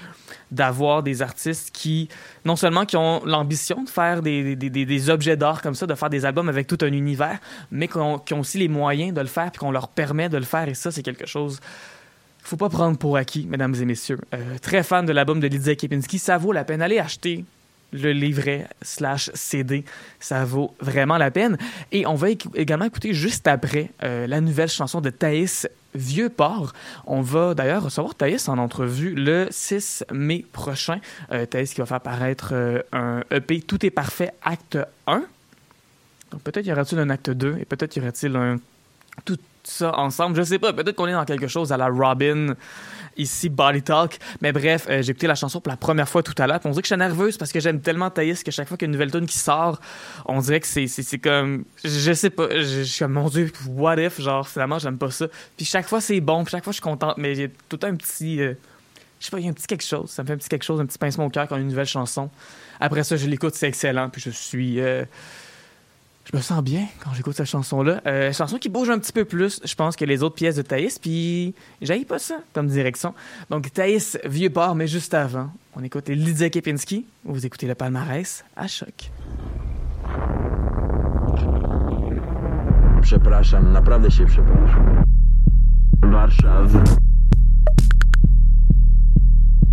d'avoir 0.50 1.02
des 1.02 1.20
artistes 1.20 1.70
qui, 1.70 2.08
non 2.46 2.56
seulement 2.56 2.86
qui 2.86 2.96
ont 2.96 3.22
l'ambition 3.26 3.82
de 3.82 3.90
faire 3.90 4.22
des, 4.22 5.10
objets 5.10 5.36
d'art 5.36 5.60
comme 5.60 5.74
ça, 5.74 5.86
de 5.86 5.94
faire 5.94 6.08
des 6.08 6.24
albums 6.24 6.48
avec 6.48 6.66
tout 6.66 6.78
un 6.80 6.92
univers, 6.92 7.38
mais 7.70 7.88
qui 7.88 7.98
ont, 7.98 8.18
qui 8.18 8.32
ont 8.32 8.40
aussi 8.40 8.56
les 8.56 8.68
moyens 8.68 9.12
de 9.12 9.20
le 9.20 9.26
faire, 9.26 9.50
puis 9.50 9.58
qu'on 9.58 9.70
leur 9.70 9.88
permet 9.88 10.30
de 10.30 10.38
le 10.38 10.44
faire. 10.44 10.66
Et 10.66 10.74
ça, 10.74 10.90
c'est 10.90 11.02
quelque 11.02 11.26
chose 11.26 11.60
faut 12.42 12.56
pas 12.56 12.68
prendre 12.68 12.98
pour 12.98 13.16
acquis, 13.16 13.46
mesdames 13.46 13.74
et 13.74 13.84
messieurs. 13.84 14.18
Euh, 14.34 14.58
très 14.60 14.82
fan 14.82 15.06
de 15.06 15.12
l'album 15.12 15.40
de 15.40 15.46
Lydia 15.46 15.76
Kepinski, 15.76 16.18
ça 16.18 16.38
vaut 16.38 16.52
la 16.52 16.64
peine. 16.64 16.82
Allez 16.82 16.98
acheter 16.98 17.44
le 17.92 18.12
livret 18.12 18.68
slash 18.82 19.30
CD. 19.34 19.84
Ça 20.18 20.44
vaut 20.44 20.74
vraiment 20.80 21.18
la 21.18 21.30
peine. 21.30 21.58
Et 21.92 22.06
on 22.06 22.14
va 22.14 22.28
également 22.30 22.84
écouter 22.84 23.14
juste 23.14 23.46
après 23.46 23.90
euh, 24.02 24.26
la 24.26 24.40
nouvelle 24.40 24.68
chanson 24.68 25.00
de 25.00 25.10
Thaïs 25.10 25.68
Vieux 25.94 26.28
Port. 26.28 26.72
On 27.06 27.20
va 27.20 27.54
d'ailleurs 27.54 27.82
recevoir 27.82 28.14
Thaïs 28.14 28.48
en 28.48 28.58
entrevue 28.58 29.14
le 29.14 29.48
6 29.50 30.04
mai 30.12 30.44
prochain. 30.52 31.00
Euh, 31.32 31.46
Thaïs 31.46 31.74
qui 31.74 31.80
va 31.80 31.86
faire 31.86 32.00
paraître 32.00 32.50
euh, 32.52 32.80
un 32.92 33.22
EP 33.30 33.60
Tout 33.60 33.84
est 33.84 33.90
parfait, 33.90 34.32
acte 34.42 34.78
1. 35.06 35.24
Donc 36.30 36.42
peut-être 36.42 36.66
y 36.66 36.72
aura-t-il 36.72 37.00
un 37.00 37.10
acte 37.10 37.30
2 37.30 37.58
et 37.60 37.64
peut-être 37.64 37.96
y 37.96 38.00
aura-t-il 38.00 38.36
un 38.36 38.58
tout 39.24 39.38
ça 39.64 39.96
ensemble. 39.98 40.36
Je 40.36 40.42
sais 40.42 40.58
pas, 40.58 40.72
peut-être 40.72 40.96
qu'on 40.96 41.06
est 41.06 41.12
dans 41.12 41.24
quelque 41.24 41.48
chose 41.48 41.72
à 41.72 41.76
la 41.76 41.88
Robin 41.88 42.54
ici 43.16 43.48
Body 43.48 43.82
Talk. 43.82 44.18
Mais 44.40 44.52
bref, 44.52 44.86
euh, 44.88 45.02
j'ai 45.02 45.10
écouté 45.10 45.26
la 45.26 45.34
chanson 45.34 45.60
pour 45.60 45.70
la 45.70 45.76
première 45.76 46.08
fois 46.08 46.22
tout 46.22 46.34
à 46.38 46.46
l'heure. 46.46 46.60
On 46.64 46.70
dirait 46.70 46.82
que 46.82 46.88
je 46.88 46.94
suis 46.94 46.98
nerveuse 46.98 47.36
parce 47.36 47.52
que 47.52 47.60
j'aime 47.60 47.80
tellement 47.80 48.10
Thaïs 48.10 48.42
que 48.42 48.50
chaque 48.50 48.68
fois 48.68 48.76
qu'il 48.76 48.86
y 48.86 48.88
a 48.88 48.90
une 48.90 48.92
nouvelle 48.92 49.10
tune 49.10 49.26
qui 49.26 49.38
sort, 49.38 49.80
on 50.26 50.40
dirait 50.40 50.60
que 50.60 50.66
c'est, 50.66 51.18
comme. 51.18 51.64
Je 51.84 52.12
sais 52.12 52.30
pas. 52.30 52.48
Je, 52.50 52.82
suis 52.82 52.98
comme, 53.00 53.12
mon 53.12 53.28
Dieu, 53.28 53.52
what 53.68 53.96
if? 54.00 54.20
Genre, 54.20 54.48
finalement, 54.48 54.78
j'aime 54.78 54.98
pas 54.98 55.10
ça. 55.10 55.26
Puis 55.56 55.66
chaque 55.66 55.86
fois, 55.86 56.00
c'est 56.00 56.20
bon. 56.20 56.44
Puis 56.44 56.52
chaque 56.52 56.64
fois, 56.64 56.72
je 56.72 56.76
suis 56.76 56.82
contente. 56.82 57.16
Mais 57.18 57.34
j'ai 57.34 57.50
tout 57.68 57.80
un 57.82 57.94
petit. 57.94 58.40
Euh, 58.40 58.54
je 59.18 59.26
sais 59.26 59.30
pas, 59.30 59.38
il 59.38 59.44
y 59.44 59.48
a 59.48 59.50
un 59.50 59.54
petit 59.54 59.66
quelque 59.66 59.84
chose. 59.84 60.10
Ça 60.10 60.22
me 60.22 60.28
fait 60.28 60.34
un 60.34 60.38
petit 60.38 60.48
quelque 60.48 60.64
chose, 60.64 60.80
un 60.80 60.86
petit 60.86 60.98
pincement 60.98 61.26
au 61.26 61.30
cœur 61.30 61.46
quand 61.46 61.56
une 61.56 61.68
nouvelle 61.68 61.86
chanson. 61.86 62.30
Après 62.80 63.04
ça, 63.04 63.16
je 63.16 63.26
l'écoute, 63.26 63.54
c'est 63.54 63.68
excellent. 63.68 64.08
Puis 64.08 64.22
je 64.22 64.30
suis. 64.30 64.80
Euh, 64.80 65.04
je 66.24 66.36
me 66.36 66.42
sens 66.42 66.62
bien 66.62 66.86
quand 67.02 67.12
j'écoute 67.14 67.34
cette 67.34 67.46
chanson-là. 67.46 68.00
Euh, 68.06 68.32
chanson 68.32 68.58
qui 68.58 68.68
bouge 68.68 68.90
un 68.90 68.98
petit 68.98 69.12
peu 69.12 69.24
plus, 69.24 69.60
je 69.64 69.74
pense, 69.74 69.96
que 69.96 70.04
les 70.04 70.22
autres 70.22 70.36
pièces 70.36 70.56
de 70.56 70.62
Thaïs, 70.62 70.98
puis 70.98 71.54
j'aille 71.82 72.04
pas 72.04 72.18
ça 72.18 72.36
comme 72.52 72.68
direction. 72.68 73.14
Donc 73.50 73.72
Thaïs, 73.72 74.18
vieux 74.24 74.50
port, 74.50 74.74
mais 74.74 74.86
juste 74.86 75.14
avant, 75.14 75.50
on 75.74 75.82
écoute 75.82 76.08
Lydia 76.08 76.50
Kepinski, 76.50 77.06
vous 77.24 77.46
écoutez 77.46 77.66
le 77.66 77.74
palmarès 77.74 78.44
à 78.56 78.68
choc. 78.68 79.10
Przepraszam, 83.02 83.72
naprawdę 83.72 84.10
się 84.10 84.26
przepraszam. 84.26 85.04
Warszawa. 86.02 86.84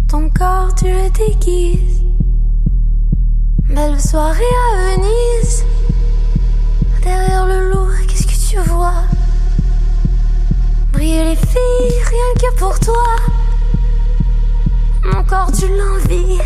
Ton 0.08 0.30
corps, 0.30 0.74
tu 0.76 0.86
le 0.86 1.10
déguises. 1.10 2.02
Belle 3.70 4.00
soirée 4.00 4.54
à 4.72 4.96
Venise. 4.96 5.66
Pour 12.58 12.80
toi. 12.80 13.16
Mon 15.04 15.24
corps, 15.24 15.52
tu 15.52 15.68
l'envies. 15.68 16.40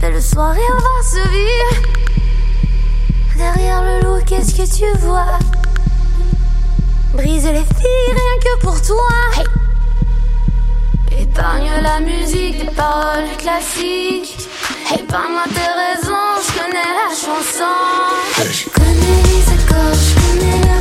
Belle 0.00 0.22
soirée 0.22 0.60
à 0.60 0.80
Varsovie. 0.80 1.86
Derrière 3.36 3.82
le 3.82 4.04
lourd, 4.04 4.24
qu'est-ce 4.26 4.54
que 4.54 4.66
tu 4.76 4.98
vois? 4.98 5.38
Briser 7.14 7.52
les 7.52 7.64
filles, 7.64 8.12
rien 8.12 8.36
que 8.42 8.60
pour 8.60 8.80
toi. 8.80 9.08
Épargne 11.18 11.70
la 11.82 12.00
musique 12.00 12.58
des 12.64 12.70
paroles 12.70 13.28
classiques. 13.38 14.48
Épargne-moi 14.92 15.44
tes 15.48 15.70
raisons, 15.82 16.30
je 16.46 16.58
connais 16.58 16.92
la 17.00 17.10
chanson. 17.10 17.74
Je 18.50 18.68
connais 18.70 19.22
les 19.24 19.44
accords, 19.52 19.94
je 19.94 20.14
connais 20.20 20.60
le 20.66 20.77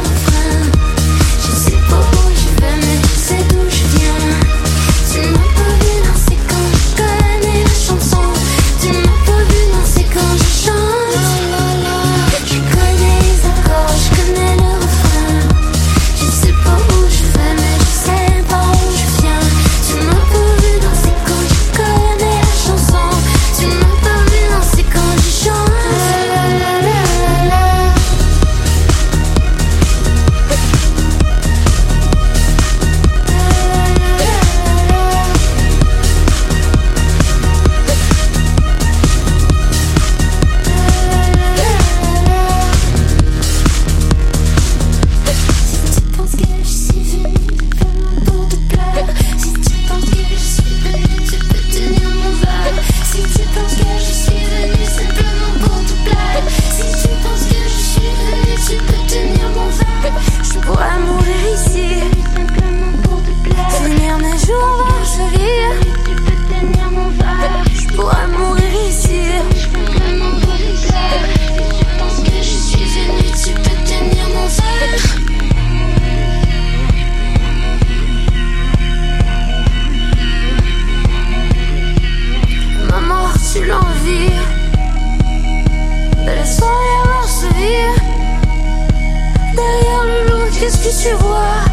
voix 91.15 91.66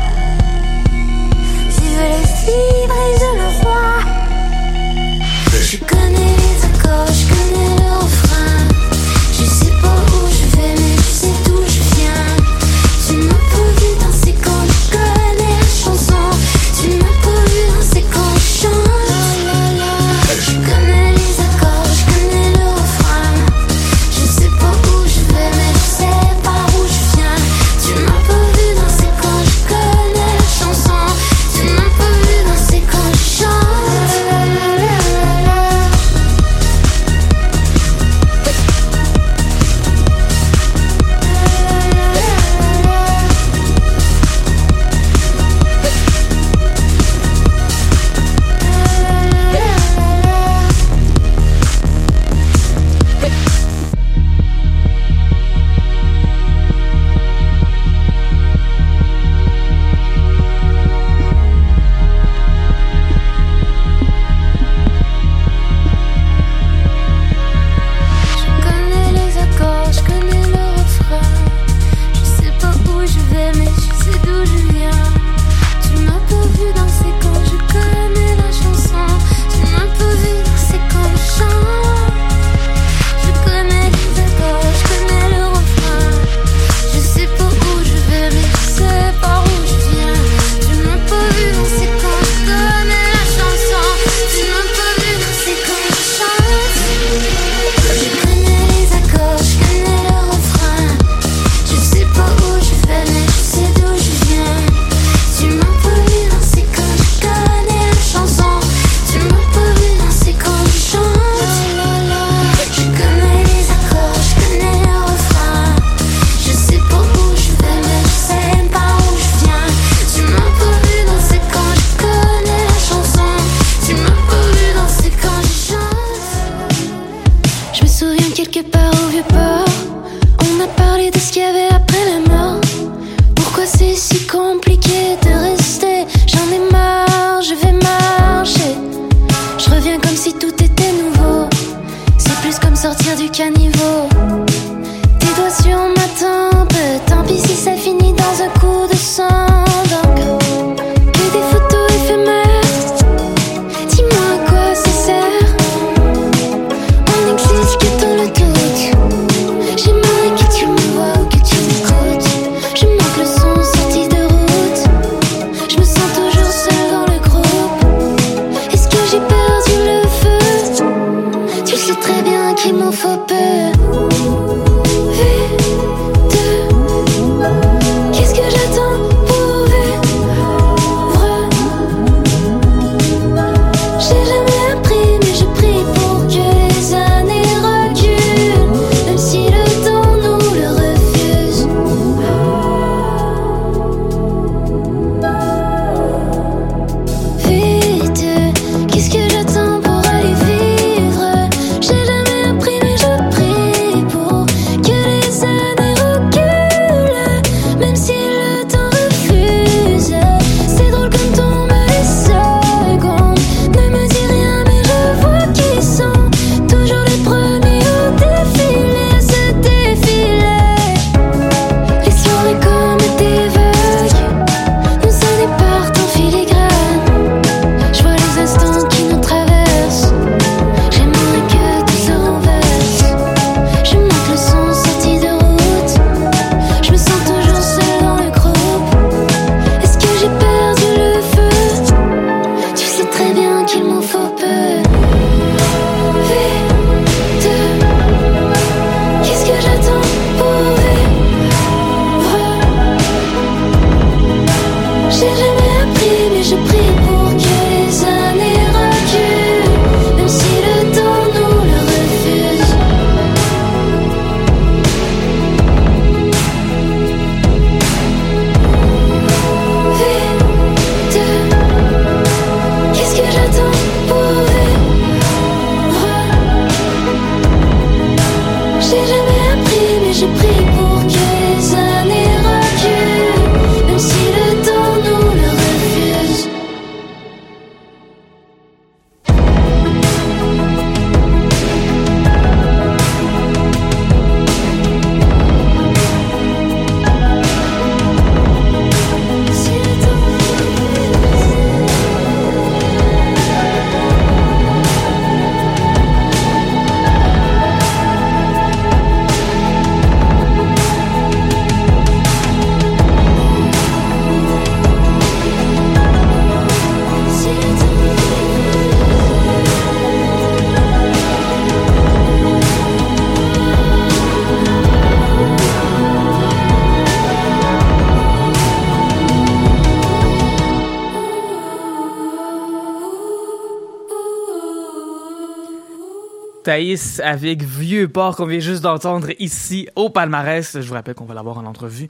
Thaïs 336.64 337.20
avec 337.22 337.62
Vieux 337.62 338.08
Port 338.08 338.36
qu'on 338.36 338.46
vient 338.46 338.58
juste 338.58 338.82
d'entendre 338.82 339.28
ici 339.38 339.86
au 339.96 340.08
palmarès. 340.08 340.80
Je 340.80 340.88
vous 340.88 340.94
rappelle 340.94 341.14
qu'on 341.14 341.26
va 341.26 341.34
l'avoir 341.34 341.58
en 341.58 341.66
entrevue 341.66 342.08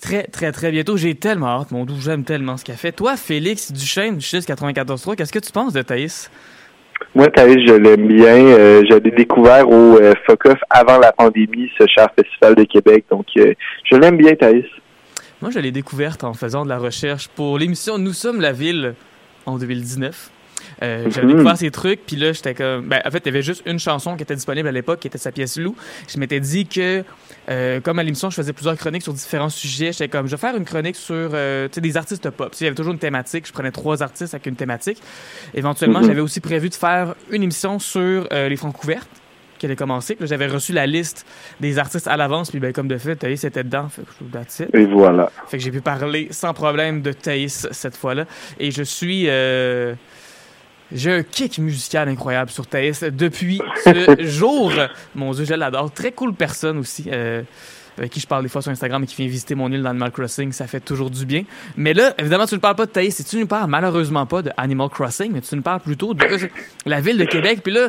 très, 0.00 0.22
très, 0.22 0.52
très 0.52 0.70
bientôt. 0.70 0.96
J'ai 0.96 1.16
tellement 1.16 1.60
hâte, 1.60 1.72
mon 1.72 1.84
doux, 1.84 2.00
j'aime 2.00 2.24
tellement 2.24 2.56
ce 2.56 2.64
qu'elle 2.64 2.76
fait. 2.76 2.92
Toi, 2.92 3.16
Félix 3.16 3.72
Duchesne, 3.72 4.16
du 4.16 4.24
94.3, 4.24 5.16
qu'est-ce 5.16 5.32
que 5.32 5.40
tu 5.40 5.50
penses 5.50 5.72
de 5.72 5.82
Thaïs? 5.82 6.30
Moi, 7.14 7.26
Thaïs, 7.28 7.58
je 7.66 7.74
l'aime 7.74 8.06
bien. 8.06 8.36
Euh, 8.36 8.84
je 8.88 8.96
l'ai 8.96 9.10
découvert 9.10 9.68
au 9.68 9.98
euh, 9.98 10.14
avant 10.70 10.98
la 10.98 11.12
pandémie, 11.12 11.70
ce 11.78 11.84
cher 11.86 12.08
festival 12.16 12.54
de 12.54 12.64
Québec. 12.64 13.04
Donc, 13.10 13.26
euh, 13.36 13.52
je 13.90 13.96
l'aime 13.96 14.16
bien, 14.16 14.34
Thaïs. 14.34 14.66
Moi, 15.42 15.50
je 15.50 15.58
l'ai 15.58 15.72
découverte 15.72 16.22
en 16.22 16.34
faisant 16.34 16.64
de 16.64 16.68
la 16.68 16.78
recherche 16.78 17.28
pour 17.28 17.58
l'émission 17.58 17.98
Nous 17.98 18.12
sommes 18.12 18.40
la 18.40 18.52
ville 18.52 18.94
en 19.46 19.58
2019. 19.58 20.30
Euh, 20.82 21.10
j'avais 21.10 21.26
mhm. 21.26 21.32
découvert 21.34 21.56
ces 21.56 21.70
trucs, 21.70 22.04
puis 22.06 22.16
là, 22.16 22.32
j'étais 22.32 22.54
comme. 22.54 22.86
Ben, 22.86 23.00
en 23.04 23.10
fait, 23.10 23.18
il 23.18 23.26
y 23.26 23.28
avait 23.30 23.42
juste 23.42 23.62
une 23.66 23.78
chanson 23.78 24.16
qui 24.16 24.22
était 24.22 24.34
disponible 24.34 24.68
à 24.68 24.72
l'époque, 24.72 25.00
qui 25.00 25.06
était 25.06 25.18
sa 25.18 25.32
pièce 25.32 25.56
Lou. 25.56 25.74
Je 26.08 26.18
m'étais 26.18 26.40
dit 26.40 26.66
que, 26.66 27.04
euh, 27.48 27.80
comme 27.80 27.98
à 27.98 28.02
l'émission, 28.02 28.30
je 28.30 28.36
faisais 28.36 28.52
plusieurs 28.52 28.76
chroniques 28.76 29.02
sur 29.02 29.12
différents 29.12 29.48
sujets, 29.48 29.92
j'étais 29.92 30.08
comme, 30.08 30.26
je 30.26 30.32
vais 30.32 30.40
faire 30.40 30.56
une 30.56 30.64
chronique 30.64 30.96
sur 30.96 31.14
euh, 31.14 31.68
des 31.68 31.96
artistes 31.96 32.30
pop. 32.30 32.54
il 32.60 32.64
y 32.64 32.66
avait 32.66 32.76
toujours 32.76 32.92
une 32.92 32.98
thématique. 32.98 33.46
Je 33.46 33.52
prenais 33.52 33.70
trois 33.70 34.02
artistes 34.02 34.34
avec 34.34 34.46
une 34.46 34.56
thématique. 34.56 35.00
Éventuellement, 35.54 36.00
mhm. 36.00 36.06
j'avais 36.06 36.20
aussi 36.20 36.40
prévu 36.40 36.68
de 36.68 36.74
faire 36.74 37.14
une 37.30 37.42
émission 37.42 37.78
sur 37.78 38.28
les 38.30 38.56
francs 38.56 38.74
couvertes 38.74 39.08
qui 39.58 39.66
allait 39.66 39.76
commencer. 39.76 40.16
J'avais 40.20 40.46
reçu 40.46 40.72
la 40.72 40.86
liste 40.86 41.26
des 41.60 41.78
artistes 41.78 42.06
à 42.06 42.16
l'avance, 42.16 42.50
puis 42.50 42.60
ben, 42.60 42.72
comme 42.72 42.88
de 42.88 42.96
fait, 42.96 43.16
Thaïs 43.16 43.44
était 43.44 43.64
dedans. 43.64 43.88
Fait 43.88 44.02
que, 44.02 44.76
Et 44.76 44.86
voilà. 44.86 45.30
Fait 45.48 45.58
que 45.58 45.64
j'ai 45.64 45.70
pu 45.70 45.80
parler 45.80 46.28
sans 46.30 46.54
problème 46.54 47.02
de 47.02 47.12
Thaïs 47.12 47.68
cette 47.70 47.96
fois-là. 47.96 48.24
Et 48.58 48.70
je 48.70 48.82
suis... 48.82 49.24
Euh, 49.28 49.94
j'ai 50.92 51.12
un 51.12 51.22
kick 51.22 51.58
musical 51.58 52.08
incroyable 52.08 52.50
sur 52.50 52.66
Thaïs 52.66 53.02
depuis 53.02 53.60
ce 53.84 54.16
jour. 54.20 54.72
Mon 55.14 55.32
Dieu, 55.32 55.44
je 55.44 55.54
l'adore. 55.54 55.92
Très 55.92 56.12
cool 56.12 56.34
personne 56.34 56.78
aussi. 56.78 57.04
Euh, 57.12 57.42
avec 57.98 58.12
qui 58.12 58.20
je 58.20 58.26
parle 58.26 58.44
des 58.44 58.48
fois 58.48 58.62
sur 58.62 58.70
Instagram 58.70 59.02
et 59.02 59.06
qui 59.06 59.16
vient 59.16 59.26
visiter 59.26 59.54
mon 59.54 59.70
île 59.72 59.82
dans 59.82 59.90
Animal 59.90 60.12
Crossing, 60.12 60.52
ça 60.52 60.66
fait 60.66 60.80
toujours 60.80 61.10
du 61.10 61.26
bien. 61.26 61.42
Mais 61.76 61.94
là, 61.94 62.14
évidemment, 62.18 62.46
tu 62.46 62.54
ne 62.54 62.60
parles 62.60 62.76
pas 62.76 62.86
de 62.86 62.92
Thaïs, 62.92 63.18
et 63.18 63.24
tu 63.24 63.36
ne 63.38 63.44
parles 63.44 63.68
malheureusement 63.68 64.24
pas 64.24 64.40
de 64.40 64.50
Animal 64.56 64.88
Crossing, 64.88 65.32
mais 65.32 65.40
tu 65.40 65.56
ne 65.56 65.60
parles 65.60 65.80
plutôt 65.80 66.14
de 66.14 66.24
la 66.86 67.00
ville 67.00 67.18
de 67.18 67.24
Québec. 67.24 67.60
Puis 67.62 67.72
là, 67.72 67.88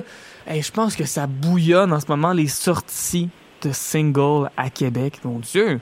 je 0.50 0.72
pense 0.72 0.96
que 0.96 1.06
ça 1.06 1.28
bouillonne 1.28 1.94
en 1.94 2.00
ce 2.00 2.08
moment 2.08 2.34
les 2.34 2.48
sorties 2.48 3.30
de 3.62 3.72
singles 3.72 4.50
à 4.58 4.70
Québec. 4.70 5.20
Mon 5.24 5.40
Dieu! 5.40 5.80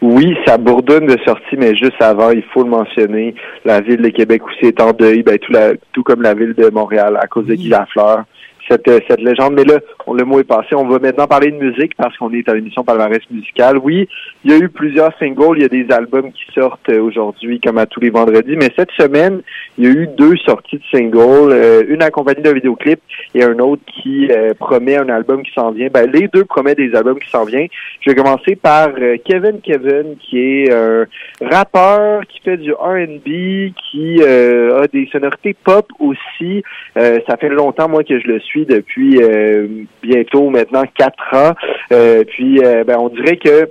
Oui, 0.00 0.36
ça 0.46 0.58
bourdonne 0.58 1.06
de 1.06 1.18
sortie, 1.24 1.56
mais 1.56 1.74
juste 1.74 2.00
avant, 2.00 2.30
il 2.30 2.42
faut 2.54 2.62
le 2.62 2.70
mentionner, 2.70 3.34
la 3.64 3.80
ville 3.80 4.00
de 4.00 4.10
Québec 4.10 4.42
aussi 4.46 4.66
est 4.66 4.80
en 4.80 4.92
deuil, 4.92 5.22
ben, 5.22 5.38
tout, 5.38 5.52
la, 5.52 5.72
tout 5.92 6.04
comme 6.04 6.22
la 6.22 6.34
ville 6.34 6.54
de 6.54 6.70
Montréal 6.70 7.18
à 7.20 7.26
cause 7.26 7.46
de 7.46 7.54
Guy 7.54 7.68
Lafleur 7.68 8.24
cette, 8.68 8.88
euh, 8.88 9.00
cette 9.08 9.20
légende. 9.20 9.54
Mais 9.54 9.64
là, 9.64 9.80
on, 10.06 10.14
le 10.14 10.24
mot 10.24 10.40
est 10.40 10.44
passé. 10.44 10.74
On 10.74 10.86
va 10.86 10.98
maintenant 10.98 11.26
parler 11.26 11.50
de 11.50 11.56
musique 11.56 11.94
parce 11.96 12.16
qu'on 12.16 12.32
est 12.32 12.48
à 12.48 12.54
l'émission 12.54 12.84
palmarès 12.84 13.20
musicale. 13.30 13.78
Oui, 13.78 14.08
il 14.44 14.50
y 14.50 14.54
a 14.54 14.58
eu 14.58 14.68
plusieurs 14.68 15.16
singles. 15.18 15.56
Il 15.56 15.62
y 15.62 15.64
a 15.64 15.68
des 15.68 15.86
albums 15.90 16.32
qui 16.32 16.44
sortent 16.54 16.88
euh, 16.90 17.00
aujourd'hui 17.00 17.60
comme 17.60 17.78
à 17.78 17.86
tous 17.86 18.00
les 18.00 18.10
vendredis. 18.10 18.56
Mais 18.56 18.70
cette 18.76 18.90
semaine, 18.92 19.40
il 19.76 19.84
y 19.84 19.88
a 19.88 19.90
eu 19.90 20.08
deux 20.16 20.36
sorties 20.36 20.78
de 20.78 20.96
singles. 20.96 21.52
Euh, 21.52 21.82
une 21.88 22.02
accompagnée 22.02 22.42
d'un 22.42 22.52
vidéoclip 22.52 23.00
et 23.34 23.42
un 23.42 23.58
autre 23.58 23.82
qui 23.86 24.28
promet 24.58 24.96
un 24.96 25.08
album 25.08 25.42
qui 25.42 25.52
s'en 25.52 25.70
vient. 25.70 25.88
Ben, 25.92 26.10
les 26.10 26.28
deux 26.28 26.44
promettent 26.44 26.78
des 26.78 26.94
albums 26.94 27.18
qui 27.18 27.30
s'en 27.30 27.44
viennent. 27.44 27.68
Je 28.00 28.10
vais 28.10 28.16
commencer 28.16 28.56
par 28.56 28.90
Kevin 29.24 29.60
Kevin 29.62 30.16
qui 30.20 30.38
est 30.38 30.72
un 30.72 31.06
rappeur 31.40 32.26
qui 32.26 32.40
fait 32.40 32.56
du 32.56 32.72
R&B, 32.72 33.72
qui 33.90 34.22
a 34.22 34.86
des 34.92 35.08
sonorités 35.10 35.54
pop 35.64 35.86
aussi. 35.98 36.62
ça 36.94 37.36
fait 37.38 37.48
longtemps, 37.48 37.88
moi, 37.88 38.04
que 38.04 38.18
je 38.18 38.26
le 38.26 38.40
suis 38.40 38.57
depuis 38.64 39.22
euh, 39.22 39.66
bientôt 40.02 40.50
maintenant 40.50 40.82
quatre 40.96 41.34
ans. 41.34 41.54
Euh, 41.92 42.24
puis 42.24 42.60
euh, 42.64 42.84
ben, 42.84 42.96
on 42.98 43.08
dirait 43.08 43.36
que 43.36 43.70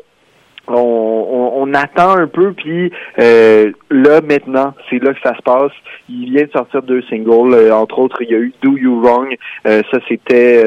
on, 0.69 1.73
attend 1.73 2.17
un 2.17 2.27
peu, 2.27 2.51
puis 2.51 2.91
là 3.17 4.21
maintenant, 4.21 4.73
c'est 4.89 5.01
là 5.01 5.13
que 5.13 5.19
ça 5.23 5.33
se 5.35 5.41
passe. 5.41 5.71
Il 6.09 6.31
vient 6.31 6.43
de 6.43 6.51
sortir 6.51 6.81
deux 6.81 7.01
singles, 7.03 7.71
entre 7.71 7.99
autres, 7.99 8.21
il 8.21 8.29
y 8.29 8.35
a 8.35 8.37
eu 8.37 8.53
Do 8.61 8.75
You 8.77 8.99
Wrong, 9.01 9.33
ça 9.63 9.99
c'était 10.09 10.61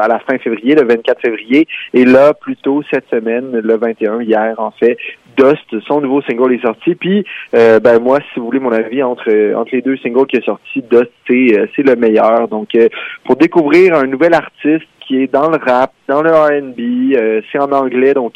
à 0.00 0.08
la 0.08 0.18
fin 0.20 0.38
février, 0.38 0.74
le 0.74 0.84
24 0.84 1.20
février, 1.20 1.68
et 1.94 2.04
là 2.04 2.34
plutôt 2.34 2.82
cette 2.92 3.08
semaine, 3.10 3.52
le 3.52 3.76
21 3.76 4.22
hier 4.22 4.54
en 4.58 4.72
fait, 4.72 4.96
Dust, 5.36 5.80
son 5.86 6.00
nouveau 6.00 6.22
single 6.22 6.54
est 6.54 6.62
sorti. 6.62 6.94
Puis, 6.94 7.24
euh, 7.54 7.80
ben 7.80 7.98
moi, 8.00 8.18
si 8.32 8.40
vous 8.40 8.46
voulez 8.46 8.60
mon 8.60 8.72
avis 8.72 9.02
entre 9.02 9.54
entre 9.54 9.74
les 9.74 9.82
deux 9.82 9.96
singles 9.98 10.26
qui 10.26 10.36
est 10.36 10.44
sorti, 10.44 10.82
Dust 10.90 11.10
c'est 11.26 11.58
euh, 11.58 11.66
c'est 11.74 11.82
le 11.82 11.96
meilleur. 11.96 12.48
Donc, 12.48 12.74
euh, 12.74 12.88
pour 13.24 13.36
découvrir 13.36 13.94
un 13.94 14.06
nouvel 14.06 14.34
artiste 14.34 14.88
qui 15.00 15.22
est 15.22 15.32
dans 15.32 15.48
le 15.48 15.56
rap, 15.56 15.92
dans 16.06 16.20
le 16.20 16.30
R&B, 16.30 17.42
c'est 17.50 17.58
en 17.58 17.72
anglais, 17.72 18.12
donc 18.12 18.34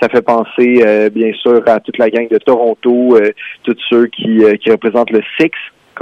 ça 0.00 0.08
fait 0.08 0.22
penser 0.22 1.10
bien 1.12 1.32
sûr 1.32 1.60
à 1.66 1.80
toute 1.80 1.98
la 1.98 2.10
gang 2.10 2.28
de 2.28 2.38
Toronto, 2.38 3.18
tous 3.64 3.76
ceux 3.90 4.06
qui 4.06 4.38
qui 4.60 4.70
représentent 4.70 5.10
le 5.10 5.20
Six 5.36 5.50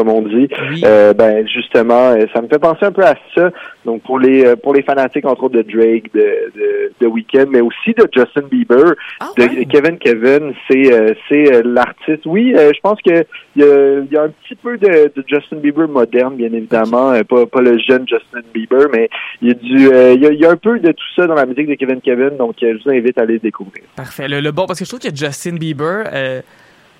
comme 0.00 0.08
on 0.08 0.22
dit. 0.22 0.48
Euh, 0.82 1.12
ben 1.12 1.46
justement, 1.46 2.12
euh, 2.12 2.24
ça 2.32 2.40
me 2.40 2.48
fait 2.48 2.58
penser 2.58 2.86
un 2.86 2.92
peu 2.92 3.04
à 3.04 3.14
ça. 3.34 3.50
Donc 3.84 4.02
pour 4.02 4.18
les 4.18 4.46
euh, 4.46 4.56
pour 4.56 4.72
les 4.72 4.82
fanatiques 4.82 5.26
entre 5.26 5.44
autres 5.44 5.56
de 5.56 5.62
Drake, 5.62 6.12
de 6.14 6.50
de, 6.54 6.92
de 7.00 7.06
Weeknd, 7.06 7.46
mais 7.50 7.60
aussi 7.60 7.92
de 7.92 8.08
Justin 8.10 8.48
Bieber, 8.50 8.94
ah, 9.20 9.28
de 9.36 9.64
Kevin 9.64 9.98
Kevin, 9.98 10.54
c'est 10.70 11.16
c'est 11.28 11.62
l'artiste. 11.64 12.24
Oui, 12.24 12.54
je 12.56 12.80
pense 12.82 12.98
que 13.02 13.26
il 13.56 13.62
y 13.62 13.64
a, 13.64 14.00
y 14.10 14.16
a, 14.16 14.22
un 14.22 14.30
petit 14.30 14.54
peu 14.54 14.78
de, 14.78 15.12
de, 15.14 15.24
Justin 15.26 15.56
Bieber 15.56 15.86
moderne, 15.88 16.36
bien 16.36 16.52
évidemment, 16.52 17.12
pas 17.28 17.44
pas 17.46 17.60
le 17.60 17.78
jeune 17.78 18.06
Justin 18.08 18.40
Bieber, 18.54 18.86
mais 18.92 19.10
il 19.42 19.48
y 19.48 19.50
a 19.50 19.54
du 19.54 20.16
il 20.16 20.22
y 20.22 20.26
a, 20.26 20.32
y, 20.32 20.44
a, 20.46 20.50
un 20.50 20.56
peu 20.56 20.78
de 20.78 20.92
tout 20.92 21.10
ça 21.14 21.26
dans 21.26 21.34
la 21.34 21.44
musique 21.44 21.68
de 21.68 21.74
Kevin 21.74 22.00
Kevin. 22.00 22.36
Donc 22.38 22.54
je 22.62 22.82
vous 22.82 22.90
invite 22.90 23.18
à 23.18 23.22
aller 23.22 23.38
découvrir. 23.38 23.84
Parfait. 23.96 24.28
Le, 24.28 24.40
le 24.40 24.50
bon 24.50 24.66
parce 24.66 24.78
que 24.78 24.84
je 24.86 24.90
trouve 24.90 25.00
que 25.00 25.14
Justin 25.14 25.56
Bieber 25.56 26.04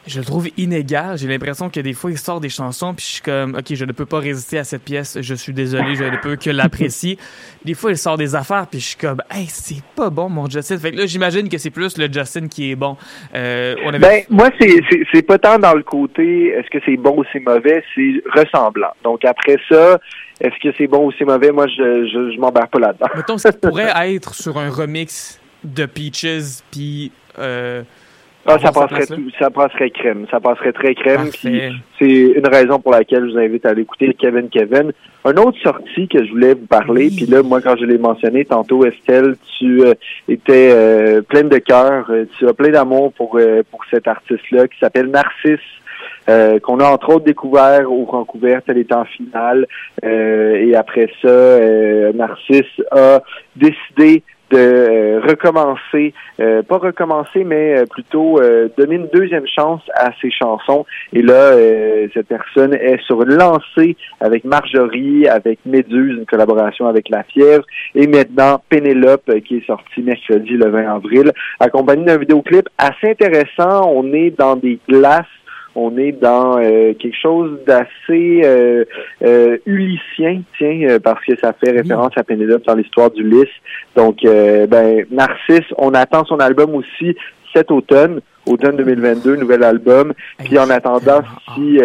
je 0.07 0.19
le 0.19 0.25
trouve 0.25 0.49
inégal. 0.57 1.19
J'ai 1.19 1.29
l'impression 1.29 1.69
que 1.69 1.81
des 1.81 1.93
fois, 1.93 2.11
il 2.11 2.19
sort 2.19 2.41
des 2.41 2.49
chansons, 2.49 2.95
puis 2.95 3.05
je 3.05 3.13
suis 3.13 3.23
comme, 3.23 3.55
OK, 3.55 3.75
je 3.75 3.85
ne 3.85 3.93
peux 3.93 4.07
pas 4.07 4.19
résister 4.19 4.59
à 4.59 4.65
cette 4.65 4.83
pièce, 4.83 5.19
je 5.21 5.35
suis 5.35 5.53
désolé, 5.53 5.95
je 5.95 6.05
ne 6.05 6.17
peux 6.17 6.37
que 6.37 6.51
l'apprécier. 6.51 7.19
des 7.65 7.75
fois, 7.75 7.91
il 7.91 7.99
sort 7.99 8.17
des 8.17 8.35
affaires, 8.35 8.67
puis 8.67 8.81
je 8.81 8.87
suis 8.87 8.97
comme, 8.97 9.23
hey, 9.31 9.47
c'est 9.47 9.83
pas 9.95 10.11
bon, 10.11 10.29
mon 10.29 10.49
Justin. 10.49 10.79
Fait 10.79 10.93
que 10.93 10.97
là, 10.97 11.07
j'imagine 11.07 11.49
que 11.49 11.59
c'est 11.59 11.71
plus 11.71 11.99
le 11.99 12.11
Justin 12.11 12.49
qui 12.49 12.71
est 12.71 12.77
bon. 12.77 12.97
Euh, 13.35 13.75
on 13.85 13.89
avait... 13.89 13.99
Ben, 13.99 14.23
moi, 14.31 14.51
c'est 14.59 15.23
pas 15.23 15.39
tant 15.39 15.59
dans 15.59 15.75
le 15.75 15.83
côté, 15.83 16.49
est-ce 16.49 16.71
que 16.71 16.79
c'est 16.85 16.97
bon 16.97 17.19
ou 17.19 17.25
c'est 17.33 17.41
mauvais, 17.41 17.85
c'est 17.95 18.23
ressemblant. 18.35 18.93
Donc, 19.05 19.25
après 19.25 19.59
ça, 19.69 19.99
est-ce 20.41 20.59
que 20.63 20.75
c'est 20.79 20.87
bon 20.87 21.07
ou 21.07 21.13
c'est 21.19 21.25
mauvais, 21.27 21.53
moi, 21.53 21.67
je, 21.67 22.07
je, 22.07 22.35
je 22.35 22.41
m'embarque 22.41 22.73
pas 22.73 22.79
là-dedans. 22.79 23.09
Mettons, 23.15 23.39
ça 23.39 23.53
pourrait 23.53 23.93
être 24.15 24.35
sur 24.35 24.59
un 24.59 24.71
remix 24.71 25.41
de 25.63 25.85
Peaches, 25.85 26.63
puis... 26.71 27.13
Euh, 27.39 27.83
ah, 28.47 28.59
ça 28.59 28.73
passerait, 28.73 29.05
ça? 29.39 29.51
passerait 29.51 29.91
crème. 29.91 30.27
Ça 30.31 30.41
passerait 30.41 30.73
très 30.73 30.95
crème. 30.95 31.31
c'est 31.33 32.09
une 32.09 32.47
raison 32.47 32.79
pour 32.79 32.93
laquelle 32.93 33.27
je 33.27 33.33
vous 33.33 33.39
invite 33.39 33.67
à 33.67 33.71
aller 33.71 33.83
écouter 33.83 34.15
Kevin 34.19 34.49
Kevin. 34.49 34.93
Un 35.25 35.37
autre 35.37 35.59
sortie 35.63 36.09
que 36.09 36.25
je 36.25 36.31
voulais 36.31 36.55
vous 36.55 36.67
parler, 36.67 37.11
puis 37.15 37.27
là, 37.27 37.43
moi, 37.43 37.61
quand 37.61 37.77
je 37.77 37.85
l'ai 37.85 37.99
mentionné 37.99 38.47
tantôt, 38.47 38.87
Estelle, 38.87 39.37
tu 39.59 39.83
euh, 39.83 39.93
étais 40.29 40.71
euh, 40.73 41.21
pleine 41.21 41.51
de 41.51 41.59
cœur, 41.59 42.07
euh, 42.09 42.25
tu 42.39 42.49
as 42.49 42.55
plein 42.55 42.71
d'amour 42.71 43.13
pour 43.13 43.39
pour 43.71 43.81
cet 43.91 44.09
artiste-là 44.09 44.67
qui 44.69 44.79
s'appelle 44.79 45.09
Narcisse. 45.09 45.61
qu'on 46.63 46.81
a 46.81 46.85
entre 46.85 47.11
autres 47.11 47.25
découvert 47.25 47.91
au 47.93 48.07
Vancouver, 48.07 48.59
elle 48.67 48.79
était 48.79 48.95
en 48.95 49.05
finale. 49.05 49.67
et 50.03 50.75
après 50.75 51.11
ça, 51.21 52.13
Narcisse 52.15 52.81
a 52.91 53.21
décidé 53.57 54.23
de 54.51 54.59
euh, 54.59 55.21
recommencer, 55.21 56.13
euh, 56.41 56.63
pas 56.63 56.79
recommencer, 56.79 57.45
mais 57.45 57.79
euh, 57.79 57.85
plutôt 57.87 58.41
donner 58.77 58.97
une 58.97 59.09
deuxième 59.13 59.47
chance 59.47 59.83
à 59.95 60.11
ses 60.21 60.31
chansons. 60.31 60.85
Et 61.13 61.23
là, 61.23 61.53
cette 62.15 62.29
personne 62.29 62.75
est 62.75 63.01
sur 63.07 63.23
une 63.23 63.35
lancée 63.35 63.97
avec 64.21 64.45
Marjorie, 64.45 65.29
avec 65.29 65.59
Méduse, 65.65 66.19
une 66.19 66.27
collaboration 66.27 66.87
avec 66.87 67.09
La 67.09 67.23
Fièvre, 67.25 67.65
et 67.95 68.07
maintenant 68.07 68.63
Pénélope, 68.69 69.31
qui 69.47 69.57
est 69.57 69.67
sortie 69.67 70.03
mercredi 70.03 70.53
le 70.53 70.71
20 70.71 70.95
avril, 70.95 71.33
accompagnée 71.59 72.05
d'un 72.05 72.19
vidéoclip 72.19 72.69
assez 72.79 73.11
intéressant. 73.11 73.91
On 73.93 74.13
est 74.13 74.31
dans 74.31 74.57
des 74.57 74.79
glaces 74.89 75.27
on 75.75 75.97
est 75.97 76.13
dans 76.13 76.59
euh, 76.59 76.95
quelque 76.95 77.17
chose 77.17 77.59
d'assez 77.67 78.43
euh, 78.45 78.85
euh, 79.23 79.57
ulyssien, 79.67 80.43
tiens, 80.59 80.99
parce 81.03 81.25
que 81.25 81.37
ça 81.37 81.53
fait 81.53 81.71
référence 81.71 82.13
à 82.17 82.25
Pénélope 82.25 82.65
dans 82.65 82.75
l'histoire 82.75 83.11
d'Ulysse. 83.11 83.49
Donc, 83.97 84.19
ben, 84.23 85.05
Narcisse, 85.11 85.67
on 85.79 85.95
attend 85.95 86.25
son 86.25 86.39
album 86.39 86.75
aussi 86.75 87.17
cet 87.53 87.71
automne, 87.71 88.21
automne 88.47 88.77
2022, 88.77 89.37
nouvel 89.37 89.65
album. 89.65 90.13
Puis 90.39 90.59
en 90.59 90.71
attendant, 90.71 91.23
si 91.55 91.79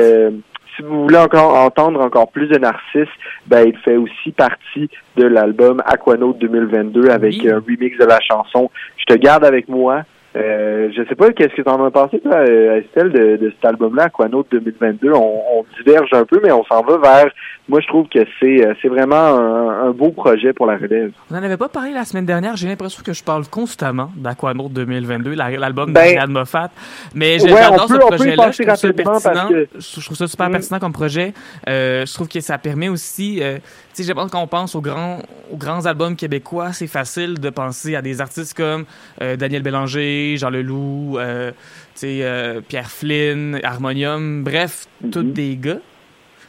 si 0.76 0.82
vous 0.84 1.04
voulez 1.04 1.18
encore 1.18 1.56
entendre 1.56 2.02
encore 2.02 2.30
plus 2.32 2.48
de 2.48 2.58
Narcisse, 2.58 3.10
ben 3.48 3.66
il 3.68 3.78
fait 3.78 3.96
aussi 3.96 4.32
partie 4.32 4.90
de 5.16 5.26
l'album 5.26 5.82
Aquanaut 5.86 6.34
2022 6.34 7.10
avec 7.10 7.46
un 7.46 7.60
remix 7.60 7.98
de 7.98 8.06
la 8.06 8.20
chanson 8.20 8.70
Je 8.98 9.06
te 9.06 9.18
garde 9.18 9.46
avec 9.46 9.70
moi 9.70 10.04
Euh, 10.36 10.90
je 10.96 11.02
sais 11.08 11.16
pas, 11.16 11.32
qu'est-ce 11.32 11.56
que 11.56 11.62
tu 11.62 11.70
en 11.70 11.84
as 11.86 11.92
pensé, 11.92 12.20
toi, 12.20 12.36
euh, 12.36 12.82
Estelle, 12.82 13.12
de, 13.12 13.38
de 13.38 13.50
cet 13.56 13.64
album-là, 13.66 14.04
Aquanaut 14.04 14.46
2022? 14.52 15.12
On, 15.14 15.42
on 15.60 15.66
diverge 15.78 16.10
un 16.14 16.26
peu, 16.26 16.40
mais 16.44 16.52
on 16.52 16.64
s'en 16.66 16.82
va 16.84 16.98
vers... 16.98 17.28
Moi, 17.68 17.80
je 17.82 17.88
trouve 17.88 18.08
que 18.10 18.20
c'est 18.40 18.64
euh, 18.64 18.74
c'est 18.80 18.90
vraiment 18.90 19.16
un, 19.16 19.88
un 19.88 19.92
beau 19.92 20.12
projet 20.12 20.54
pour 20.54 20.68
la 20.68 20.78
relève. 20.78 21.12
Vous 21.30 21.36
n'en 21.36 21.42
avez 21.42 21.58
pas 21.58 21.68
parlé 21.68 21.92
la 21.94 22.04
semaine 22.06 22.26
dernière. 22.28 22.56
J'ai 22.56 22.68
l'impression 22.68 23.02
que 23.04 23.12
je 23.14 23.24
parle 23.24 23.48
constamment 23.48 24.12
d'Aquanaut 24.16 24.70
2022, 24.70 25.34
la- 25.34 25.50
l'album 25.50 25.92
Ben, 25.92 26.04
de 26.04 26.10
Riyad 26.10 26.30
Moffat. 26.30 26.70
Mais 27.16 27.42
ouais, 27.42 27.50
j'adore 27.50 27.86
on 27.86 27.88
ce 27.88 27.94
on 27.96 27.98
projet-là. 28.08 28.52
Je 28.52 28.64
trouve 28.64 28.76
ça 28.76 28.94
parce 29.04 29.24
pertinent. 29.24 29.50
que- 29.50 29.68
Je 29.80 30.06
trouve 30.06 30.18
ça 30.18 30.28
super 30.28 30.50
Mm. 30.50 30.52
pertinent 30.52 30.80
comme 30.80 30.94
projet. 30.94 31.34
Euh, 31.68 32.06
je 32.06 32.14
trouve 32.14 32.28
que 32.28 32.40
ça 32.40 32.60
permet 32.60 32.88
aussi... 32.90 33.40
euh, 33.42 33.58
sais, 33.96 34.04
je 34.04 34.14
pense 34.14 34.32
qu'on 34.32 34.48
pense 34.48 34.76
aux 34.76 34.82
grands, 34.82 35.20
aux 35.52 35.58
grands 35.58 35.86
albums 35.86 36.16
québécois, 36.16 36.74
c'est 36.74 36.88
facile 36.88 37.40
de 37.40 37.50
penser 37.50 37.96
à 37.96 38.02
des 38.02 38.22
artistes 38.22 38.54
comme 38.54 38.86
euh, 39.22 39.36
Daniel 39.36 39.64
Bélanger, 39.64 40.36
Jean 40.38 40.50
Leloup, 40.50 41.18
euh, 41.18 41.52
tu 41.52 41.56
sais, 41.96 42.20
euh, 42.24 42.62
Pierre 42.62 42.90
Flynn, 42.90 43.60
Harmonium, 43.64 44.44
bref, 44.44 44.88
tous 45.12 45.24
des 45.24 45.58
gars. 45.58 45.80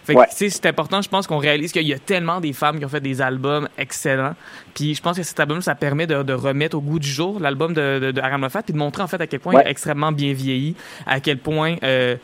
Fait 0.06 0.14
que, 0.14 0.20
Ouais. 0.20 0.26
c'est 0.30 0.66
important, 0.66 1.02
je 1.02 1.08
pense 1.08 1.26
qu'on 1.26 1.38
réalise 1.38 1.72
qu'il 1.72 1.82
y 1.86 1.92
a 1.92 1.98
tellement 1.98 2.40
des 2.40 2.52
femmes 2.52 2.78
qui 2.78 2.84
ont 2.84 2.88
fait 2.88 3.00
des 3.00 3.20
albums 3.20 3.68
excellents. 3.76 4.34
Puis 4.72 4.94
je 4.94 5.02
pense 5.02 5.16
que 5.16 5.24
cet 5.24 5.40
album, 5.40 5.60
ça 5.62 5.74
permet 5.74 6.06
de, 6.06 6.22
de 6.22 6.32
remettre 6.32 6.76
au 6.76 6.80
goût 6.80 7.00
du 7.00 7.08
jour 7.08 7.40
l'album 7.40 7.74
de, 7.74 7.98
de, 7.98 8.10
de 8.12 8.20
Aram 8.20 8.42
Moffat, 8.42 8.62
puis 8.62 8.72
de 8.72 8.78
montrer 8.78 9.02
en 9.02 9.08
fait 9.08 9.20
à 9.20 9.26
quel 9.26 9.40
point 9.40 9.54
Ouais. 9.54 9.62
il 9.64 9.68
est 9.68 9.70
extrêmement 9.70 10.12
bien 10.12 10.32
vieilli, 10.32 10.76
à 11.06 11.18
quel 11.18 11.38
point 11.38 11.74
euh, 11.82 12.14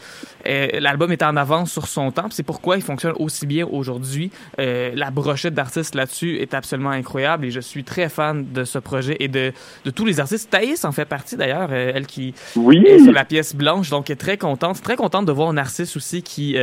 euh, 0.47 0.69
l'album 0.79 1.11
est 1.11 1.23
en 1.25 1.37
avance 1.37 1.73
sur 1.73 1.89
son 1.89 2.13
temps. 2.13 2.29
C'est 2.31 2.45
pourquoi 2.45 2.77
il 2.77 2.83
fonctionne 2.83 3.15
aussi 3.19 3.47
bien 3.47 3.67
aujourd'hui. 3.67 4.31
Euh, 4.61 4.93
la 4.95 5.11
brochette 5.11 5.55
d'artistes 5.55 5.97
là-dessus 5.97 6.39
est 6.39 6.55
absolument 6.55 6.91
incroyable 6.91 7.47
et 7.47 7.51
je 7.51 7.61
suis 7.61 7.83
très 7.83 8.09
fan 8.09 8.47
de 8.53 8.63
ce 8.65 8.79
projet 8.79 9.17
et 9.19 9.27
de, 9.29 9.53
de 9.85 9.91
tous 9.91 10.05
les 10.05 10.21
artistes. 10.21 10.49
Thaïs 10.51 10.85
en 10.85 10.93
fait 10.93 11.05
partie 11.07 11.37
d'ailleurs, 11.37 11.73
elle 11.73 12.07
qui 12.07 12.33
Oui! 12.55 12.83
est 12.87 13.01
sur 13.03 13.13
la 13.13 13.25
pièce 13.25 13.57
blanche, 13.57 13.91
donc 13.91 14.09
elle 14.09 14.15
est 14.15 14.17
très 14.17 14.39
contente. 14.39 14.81
Très 14.83 14.95
contente 14.97 15.27
de 15.27 15.33
voir 15.33 15.53
Narcisse 15.53 15.97
aussi 15.97 16.23
qui... 16.23 16.57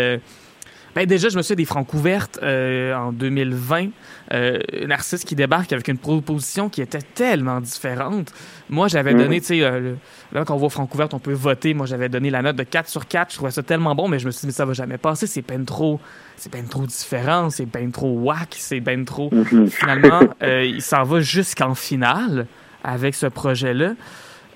ben 0.96 1.06
déjà, 1.06 1.30
je 1.30 1.38
me 1.38 1.42
suis 1.42 1.50
fait 1.54 1.56
des 1.56 1.66
francs 1.66 1.88
couvertes 1.88 2.40
euh, 2.44 2.94
en 2.96 3.12
2020. 3.12 3.88
Euh, 4.34 4.60
Narcisse 4.88 5.24
qui 5.24 5.36
débarque 5.36 5.72
avec 5.74 5.88
une 5.88 5.98
proposition 5.98 6.70
qui 6.70 6.82
était 6.82 7.02
tellement 7.02 7.62
différente. 7.62 8.32
Moi, 8.70 8.88
j'avais 8.88 9.14
Mhm. 9.14 9.20
donné, 9.20 9.40
tu 9.42 9.48
sais, 9.48 9.64
euh, 9.64 9.94
là, 10.32 10.46
quand 10.46 10.54
on 10.56 10.58
voit 10.58 10.70
francs 10.70 10.90
couvertes, 10.90 11.14
on 11.14 11.20
peut 11.20 11.34
voter. 11.34 11.74
Moi, 11.74 11.86
j'avais 11.86 12.10
donné 12.10 12.30
la 12.30 12.42
note 12.42 12.56
de 12.56 12.64
4 12.64 12.88
sur 12.90 13.08
4. 13.08 13.32
Je 13.32 13.36
trouvais 13.38 13.52
ça 13.52 13.64
tellement 13.64 13.96
bon, 13.96 14.08
mais 14.08 14.20
je 14.20 14.26
me 14.26 14.32
suis 14.32 14.42
dit, 14.42 14.48
mais 14.48 14.52
ça 14.54 14.66
va 14.66 14.74
jamais 14.74 14.98
passer. 14.98 15.26
C'est 15.28 15.46
ben 15.48 15.66
trop, 15.66 16.00
c'est 16.38 16.52
ben 16.52 16.66
trop 16.68 16.86
différent. 16.86 17.50
C'est 17.50 17.66
ben 17.66 17.92
trop 17.92 18.12
whack. 18.20 18.56
C'est 18.58 18.80
ben 18.80 19.06
trop. 19.06 19.30
Mhm. 19.34 19.68
Finalement, 19.70 20.22
euh, 20.44 20.64
il 20.66 20.82
s'en 20.82 21.04
va 21.04 21.20
jusqu'en 21.22 21.76
finale 21.76 22.46
avec 22.84 23.16
ce 23.16 23.26
projet-là. 23.26 23.94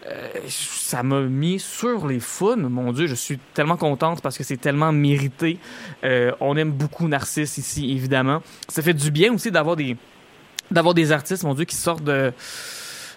Euh, 0.05 0.27
ça 0.47 1.01
m'a 1.03 1.21
mis 1.21 1.59
sur 1.59 2.07
les 2.07 2.19
founes. 2.19 2.67
Mon 2.67 2.91
Dieu, 2.91 3.07
je 3.07 3.15
suis 3.15 3.39
tellement 3.53 3.77
contente 3.77 4.21
parce 4.21 4.37
que 4.37 4.43
c'est 4.43 4.57
tellement 4.57 4.91
mérité. 4.91 5.59
Euh, 6.03 6.31
on 6.41 6.57
aime 6.57 6.71
beaucoup 6.71 7.07
Narcisse 7.07 7.57
ici, 7.57 7.91
évidemment. 7.91 8.41
Ça 8.67 8.81
fait 8.81 8.93
du 8.93 9.11
bien 9.11 9.33
aussi 9.33 9.51
d'avoir 9.51 9.75
des 9.75 9.95
d'avoir 10.71 10.93
des 10.93 11.11
artistes, 11.11 11.43
mon 11.43 11.53
Dieu, 11.53 11.65
qui 11.65 11.75
sortent 11.75 12.03
de 12.03 12.33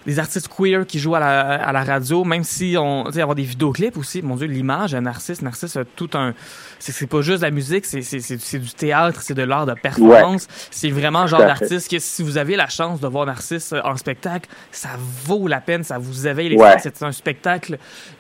des 0.07 0.19
artistes 0.19 0.49
queer 0.49 0.87
qui 0.87 0.99
jouent 0.99 1.17
à 1.17 1.21
la, 1.21 1.41
à 1.41 1.73
la 1.73 1.85
radio, 1.85 2.25
même 2.25 2.45
si 2.45 2.77
on, 2.79 3.05
tu 3.07 3.13
sais, 3.15 3.21
avoir 3.21 3.35
des 3.35 3.43
vidéoclips 3.43 3.97
aussi, 3.97 4.23
mon 4.23 4.37
Dieu, 4.37 4.47
l'image, 4.47 4.95
un 4.95 5.01
Narcisse, 5.03 5.43
Narcisse 5.43 5.77
a 5.77 5.85
tout 5.85 6.09
un, 6.15 6.33
c'est 6.79 7.07
pas 7.09 7.21
juste 7.23 7.39
de 7.39 7.43
la 7.47 7.51
musique, 7.51 7.85
c'est 7.85 8.03
c'est- 8.03 8.21
c'est 8.21 8.41
c'est 8.41 8.59
du 8.59 8.71
théâtre, 8.71 9.21
c'est 9.23 9.35
de 9.35 9.43
l'art 9.43 9.67
de 9.67 9.75
performance, 9.75 10.47
c'est 10.71 10.91
vraiment 10.91 11.23
le 11.23 11.29
genre 11.29 11.41
d'artiste 11.41 11.91
que 11.91 11.99
si 11.99 12.23
vous 12.23 12.39
avez 12.39 12.55
la 12.57 12.69
chance 12.69 13.01
de 13.01 13.07
voir 13.09 13.27
Narcisse 13.27 13.75
en 13.85 13.97
spectacle, 13.97 14.49
ça 14.71 14.91
vaut 15.25 15.49
la 15.49 15.61
peine, 15.61 15.83
ça 15.85 15.99
vous 15.99 16.27
éveille 16.27 16.51
les 16.51 16.57
Ouais. 16.57 16.77
c'est 16.81 17.03
un 17.03 17.13
spectacle 17.13 17.79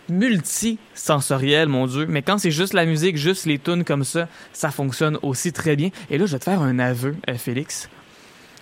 multisensoriel, 0.08 1.68
mon 1.68 1.86
Dieu, 1.86 2.06
mais 2.08 2.22
quand 2.22 2.38
c'est 2.38 2.50
juste 2.50 2.72
la 2.72 2.84
musique, 2.84 3.16
juste 3.16 3.46
les 3.46 3.58
tunes 3.58 3.84
comme 3.84 4.04
ça, 4.04 4.28
ça 4.52 4.70
fonctionne 4.70 5.18
aussi 5.22 5.52
très 5.52 5.76
bien. 5.76 5.90
Et 6.10 6.18
là, 6.18 6.26
je 6.26 6.32
vais 6.32 6.38
te 6.38 6.44
faire 6.44 6.60
un 6.62 6.78
aveu, 6.78 7.16
euh, 7.28 7.34
Félix. 7.34 7.88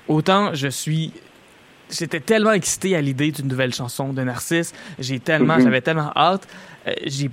Autant 0.08 0.52
je 0.54 0.68
suis 0.68 1.12
j'étais 1.90 2.20
tellement 2.20 2.52
excité 2.52 2.96
à 2.96 3.00
l'idée 3.00 3.30
d'une 3.30 3.48
nouvelle 3.48 3.74
chanson 3.74 4.12
de 4.12 4.22
Narcisse. 4.22 4.72
J'ai 4.98 5.20
tellement, 5.20 5.58
j'avais 5.58 5.80
tellement 5.80 6.12
hâte. 6.16 6.46
Euh, 6.86 6.92
j'ai 7.04 7.30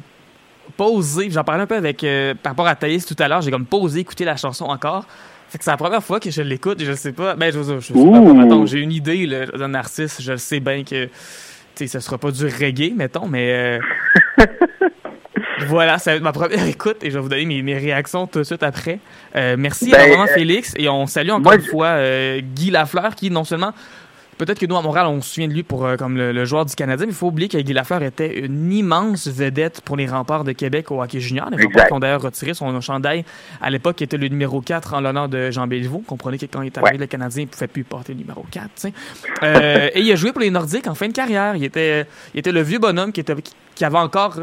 pas 0.78 0.86
osé, 0.86 1.30
j'en 1.30 1.44
parlais 1.44 1.64
un 1.64 1.68
peu 1.68 1.76
avec, 1.76 2.04
euh, 2.04 2.34
par 2.42 2.52
rapport 2.52 2.68
à 2.68 2.76
Thaïs 2.76 3.06
tout 3.06 3.16
à 3.20 3.28
l'heure, 3.28 3.42
j'ai 3.42 3.52
comme 3.52 3.66
pas 3.66 3.78
osé 3.78 4.00
écouter 4.00 4.26
la 4.26 4.38
chanson 4.38 4.66
encore. 4.66 5.06
Fait 5.50 5.58
que 5.58 5.66
c'est 5.66 5.72
la 5.72 5.78
première 5.78 6.04
fois 6.04 6.20
que 6.20 6.32
je 6.32 6.42
l'écoute 6.42 6.82
et 6.82 6.86
je 6.86 6.94
sais 6.94 7.12
pas, 7.12 7.36
ben, 7.36 7.52
je, 7.52 7.62
je, 7.62 7.80
je 7.80 7.88
sais 7.88 7.94
pas, 7.94 8.20
mettons, 8.20 8.66
j'ai 8.66 8.80
une 8.80 8.92
idée, 8.94 9.26
là, 9.26 9.48
de 9.48 9.66
Narcisse, 9.68 10.22
je 10.22 10.38
sais 10.38 10.62
bien 10.62 10.84
que, 10.84 11.06
tu 11.06 11.12
sais, 11.76 11.88
ce 11.88 12.00
sera 12.00 12.18
pas 12.18 12.32
du 12.32 12.46
reggae, 12.46 12.94
mettons, 12.96 13.28
mais, 13.28 13.52
euh, 13.52 13.80
voilà, 15.68 15.98
ça 15.98 16.12
va 16.12 16.18
être 16.18 16.24
ma 16.24 16.32
première 16.32 16.66
écoute 16.66 17.04
et 17.04 17.12
je 17.12 17.16
vais 17.16 17.22
vous 17.22 17.28
donner 17.28 17.46
mes, 17.46 17.62
mes 17.64 17.78
réactions 17.78 18.28
tout 18.28 18.40
de 18.40 18.44
suite 18.46 18.64
après. 18.64 19.00
Merci 19.36 19.92
Ben, 19.92 20.06
énormément, 20.06 20.28
Félix, 20.28 20.74
et 20.78 20.88
on 20.88 21.06
salue 21.06 21.32
encore 21.32 21.42
moi, 21.42 21.56
une 21.56 21.62
fois 21.64 21.98
Guy 22.40 22.72
Lafleur 22.72 23.16
qui 23.16 23.30
non 23.30 23.44
seulement 23.44 23.74
Peut-être 24.42 24.58
que 24.58 24.66
nous, 24.66 24.76
à 24.76 24.82
Montréal, 24.82 25.06
on 25.06 25.22
se 25.22 25.36
souvient 25.36 25.48
de 25.48 25.54
lui 25.54 25.62
pour, 25.62 25.86
euh, 25.86 25.98
comme 25.98 26.18
le, 26.18 26.32
le 26.32 26.46
joueur 26.46 26.66
du 26.66 26.74
Canadien, 26.74 27.06
mais 27.06 27.12
il 27.12 27.16
faut 27.16 27.28
oublier 27.28 27.48
que 27.48 27.60
Guy 27.60 27.74
Lafleur 27.74 28.02
était 28.02 28.40
une 28.40 28.74
immense 28.74 29.28
vedette 29.28 29.82
pour 29.82 29.98
les 29.98 30.08
remparts 30.08 30.44
de 30.44 30.52
Québec 30.52 30.90
au 30.90 31.00
hockey 31.00 31.20
junior. 31.20 31.48
Les 31.52 31.64
remparts 31.64 31.86
qui 31.86 31.94
ont 31.94 32.00
d'ailleurs 32.00 32.24
retiré 32.24 32.56
son 32.56 32.82
chandail 32.82 33.24
à 33.62 33.70
l'époque, 33.70 33.98
qui 33.98 34.04
était 34.04 34.18
le 34.18 34.28
numéro 34.30 34.60
4 34.60 34.96
en 34.96 35.02
l'honneur 35.02 35.30
de 35.30 35.52
Jean 35.52 35.68
Béliveau. 35.68 36.00
Comprenez 36.08 36.40
que 36.40 36.48
quand 36.48 36.64
il 36.64 36.68
est 36.68 36.78
arrivé, 36.80 36.94
Ouais. 36.94 36.98
le 36.98 37.06
Canadien 37.06 37.44
ne 37.44 37.50
pouvait 37.50 37.68
plus 37.68 37.84
porter 37.84 38.14
le 38.14 38.20
numéro 38.22 38.44
4. 38.50 38.66
tu 38.66 38.72
sais. 38.78 38.94
Euh, 39.44 39.90
et 39.94 40.02
il 40.02 40.12
a 40.12 40.16
joué 40.16 40.32
pour 40.32 40.42
les 40.42 40.50
Nordiques 40.50 40.88
en 40.88 40.96
fin 40.96 41.08
de 41.08 41.14
carrière. 41.14 41.56
Il 41.56 41.64
était, 41.64 42.08
il 42.34 42.40
était 42.40 42.52
le 42.52 42.62
vieux 42.64 42.80
bonhomme 42.80 43.12
qui, 43.12 43.20
était, 43.20 43.36
qui 43.76 43.86
avait 43.86 44.00
encore 44.00 44.40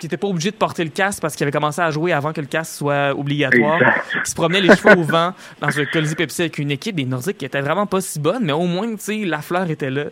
qui 0.00 0.06
était 0.06 0.16
pas 0.16 0.26
obligé 0.26 0.50
de 0.50 0.56
porter 0.56 0.82
le 0.82 0.90
casque 0.90 1.20
parce 1.20 1.36
qu'il 1.36 1.44
avait 1.44 1.52
commencé 1.52 1.80
à 1.80 1.90
jouer 1.90 2.12
avant 2.12 2.32
que 2.32 2.40
le 2.40 2.46
casque 2.46 2.72
soit 2.72 3.14
obligatoire 3.16 3.78
qui 4.24 4.30
se 4.30 4.34
promenait 4.34 4.60
les 4.62 4.74
cheveux 4.74 4.96
au 4.98 5.02
vent 5.02 5.34
dans 5.60 5.68
un 5.78 5.84
Colisée 5.84 6.16
Pepsi 6.16 6.40
avec 6.42 6.58
une 6.58 6.70
équipe 6.70 6.96
des 6.96 7.04
Nordiques 7.04 7.38
qui 7.38 7.44
était 7.44 7.60
vraiment 7.60 7.86
pas 7.86 8.00
si 8.00 8.18
bonne, 8.18 8.44
mais 8.44 8.52
au 8.52 8.64
moins, 8.66 8.88
tu 8.92 8.98
sais, 8.98 9.24
la 9.24 9.42
fleur 9.42 9.70
était 9.70 9.90
là. 9.90 10.04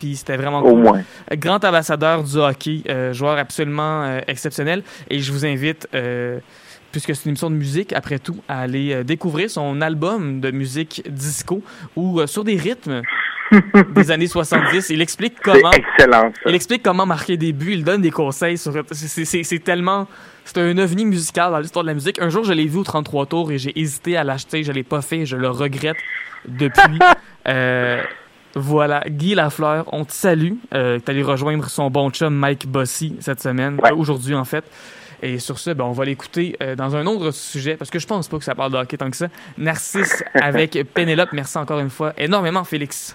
Puis 0.00 0.16
c'était 0.16 0.36
vraiment 0.36 0.60
Au 0.60 0.70
cool. 0.70 0.82
moins. 0.82 1.02
Grand 1.32 1.62
ambassadeur 1.64 2.24
du 2.24 2.36
hockey, 2.38 2.82
euh, 2.88 3.12
joueur 3.12 3.38
absolument 3.38 4.04
euh, 4.04 4.20
exceptionnel. 4.26 4.82
Et 5.08 5.20
je 5.20 5.30
vous 5.30 5.46
invite, 5.46 5.86
euh, 5.94 6.40
puisque 6.90 7.14
c'est 7.14 7.24
une 7.26 7.30
émission 7.30 7.50
de 7.50 7.54
musique, 7.54 7.92
après 7.92 8.18
tout, 8.18 8.38
à 8.48 8.60
aller 8.60 9.04
découvrir 9.04 9.50
son 9.50 9.80
album 9.82 10.40
de 10.40 10.50
musique 10.50 11.02
disco 11.08 11.62
ou 11.96 12.20
euh, 12.20 12.26
sur 12.26 12.44
des 12.44 12.56
rythmes 12.56 13.02
des 13.94 14.10
années 14.10 14.26
70. 14.26 14.90
Il 14.90 15.00
explique 15.00 15.34
comment. 15.42 15.70
C'est 15.72 15.78
excellent, 15.80 16.32
ça. 16.34 16.50
Il 16.50 16.54
explique 16.54 16.82
comment 16.82 17.06
marquer 17.06 17.36
des 17.36 17.52
buts, 17.52 17.72
il 17.72 17.84
donne 17.84 18.00
des 18.02 18.10
conseils 18.10 18.58
sur. 18.58 18.72
c'est- 18.92 19.64
tellement. 19.64 20.06
C'est 20.44 20.58
un 20.58 20.76
ovni 20.78 21.04
musical 21.06 21.52
dans 21.52 21.58
l'histoire 21.58 21.84
de 21.84 21.88
la 21.88 21.94
musique. 21.94 22.20
Un 22.20 22.28
jour, 22.28 22.44
je 22.44 22.52
l'ai 22.52 22.66
vu 22.66 22.78
au 22.78 22.84
33 22.84 23.26
tours 23.26 23.50
et 23.50 23.58
j'ai 23.58 23.78
hésité 23.78 24.16
à 24.16 24.24
l'acheter. 24.24 24.62
Je 24.62 24.72
l'ai 24.72 24.82
pas 24.82 25.00
fait. 25.00 25.24
Je 25.24 25.36
le 25.36 25.48
regrette 25.48 25.96
depuis. 26.48 26.98
Euh, 27.46 28.02
voilà, 28.54 29.02
Guy 29.06 29.34
Lafleur, 29.34 29.84
on 29.92 30.06
te 30.06 30.12
salue. 30.12 30.52
Euh, 30.72 30.98
T'es 30.98 31.10
allé 31.10 31.22
rejoindre 31.22 31.68
son 31.68 31.90
bon 31.90 32.08
chum 32.08 32.34
Mike 32.34 32.66
Bossy 32.66 33.16
cette 33.20 33.42
semaine, 33.42 33.78
Ouais. 33.82 33.90
euh, 33.92 33.96
aujourd'hui 33.96 34.34
en 34.34 34.46
fait. 34.46 34.64
Et 35.22 35.38
sur 35.38 35.58
ce, 35.58 35.68
ben, 35.72 35.84
on 35.84 35.92
va 35.92 36.06
l'écouter 36.06 36.56
euh, 36.62 36.74
dans 36.74 36.96
un 36.96 37.04
autre 37.06 37.32
sujet, 37.32 37.76
parce 37.76 37.90
que 37.90 37.98
je 37.98 38.06
pense 38.06 38.28
pas 38.28 38.38
que 38.38 38.44
ça 38.44 38.54
parle 38.54 38.72
de 38.72 38.78
hockey 38.78 38.96
tant 38.96 39.10
que 39.10 39.16
ça. 39.18 39.28
Narcisse 39.58 40.24
avec 40.34 40.78
Pénélope. 40.94 41.34
Merci 41.34 41.58
encore 41.58 41.80
une 41.80 41.90
fois 41.90 42.14
énormément, 42.16 42.64
Félix. 42.64 43.14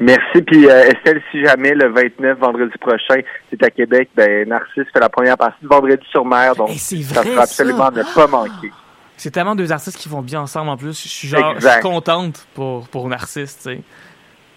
Merci. 0.00 0.42
Puis 0.46 0.68
euh, 0.68 0.84
Estelle, 0.90 1.20
si 1.30 1.44
jamais 1.44 1.74
le 1.74 1.88
29 1.92 2.38
vendredi 2.38 2.72
prochain, 2.80 3.20
c'est 3.50 3.62
à 3.62 3.70
Québec, 3.70 4.10
ben 4.14 4.48
Narcisse 4.48 4.84
fait 4.92 5.00
la 5.00 5.08
première 5.08 5.36
partie 5.36 5.62
de 5.62 5.68
Vendredi 5.68 6.04
sur 6.10 6.24
mer, 6.24 6.54
donc 6.54 6.70
Eh, 6.72 6.78
ça 6.78 7.22
sera 7.22 7.42
absolument 7.42 7.90
ne 7.90 8.02
pas 8.14 8.26
manquer. 8.26 8.70
C'est 9.16 9.32
tellement 9.32 9.56
deux 9.56 9.72
artistes 9.72 9.96
qui 9.98 10.08
vont 10.08 10.22
bien 10.22 10.40
ensemble 10.42 10.68
en 10.70 10.76
plus. 10.76 11.02
Je 11.02 11.08
suis 11.08 11.26
genre, 11.26 11.50
je 11.54 11.56
Exact. 11.56 11.72
suis 11.72 11.82
contente 11.82 12.46
pour, 12.54 12.86
pour 12.88 13.08
Narcisse, 13.08 13.56
tu 13.56 13.62
sais. 13.64 13.80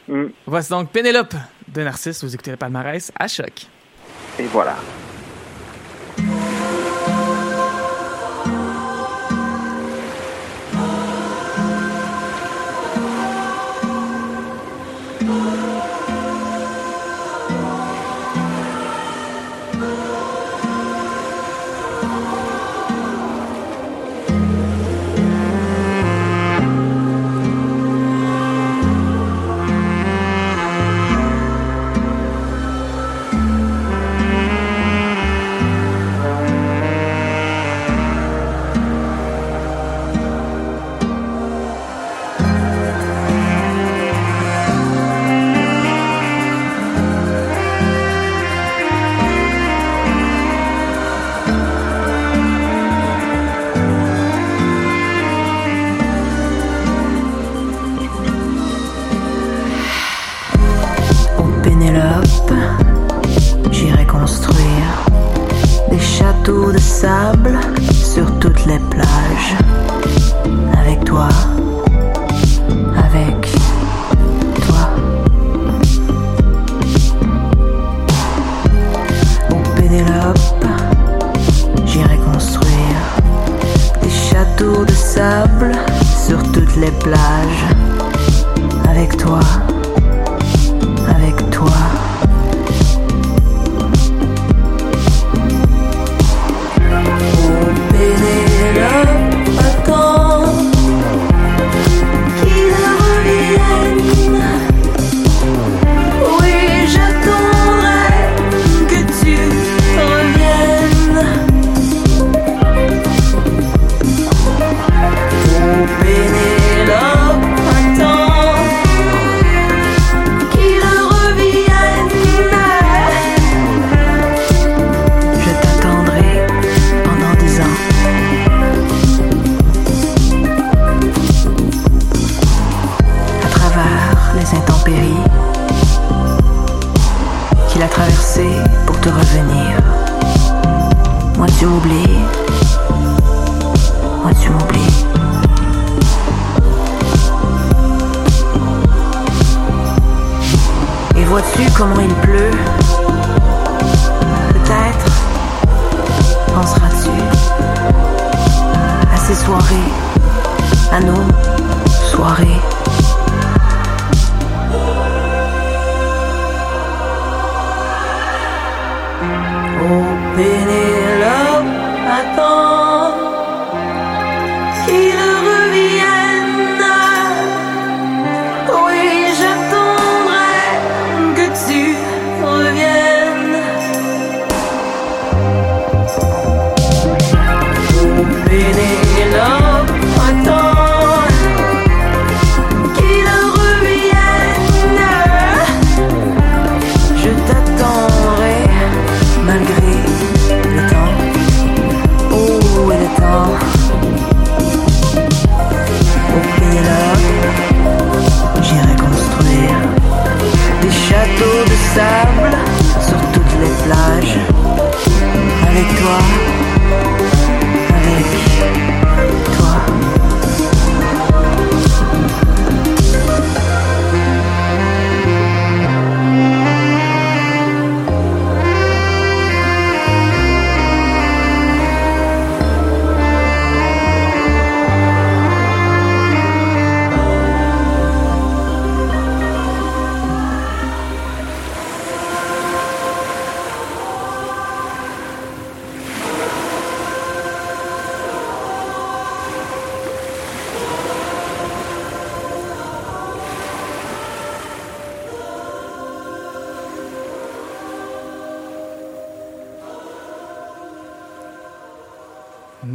Mm. 0.07 0.25
Voici 0.45 0.69
donc 0.69 0.91
Pénélope 0.91 1.33
de 1.67 1.81
Narcisse. 1.81 2.23
Vous 2.23 2.31
écoutez 2.35 2.51
le 2.51 2.57
palmarès 2.57 3.11
à 3.19 3.27
choc. 3.27 3.65
Et 4.37 4.43
voilà. 4.43 4.75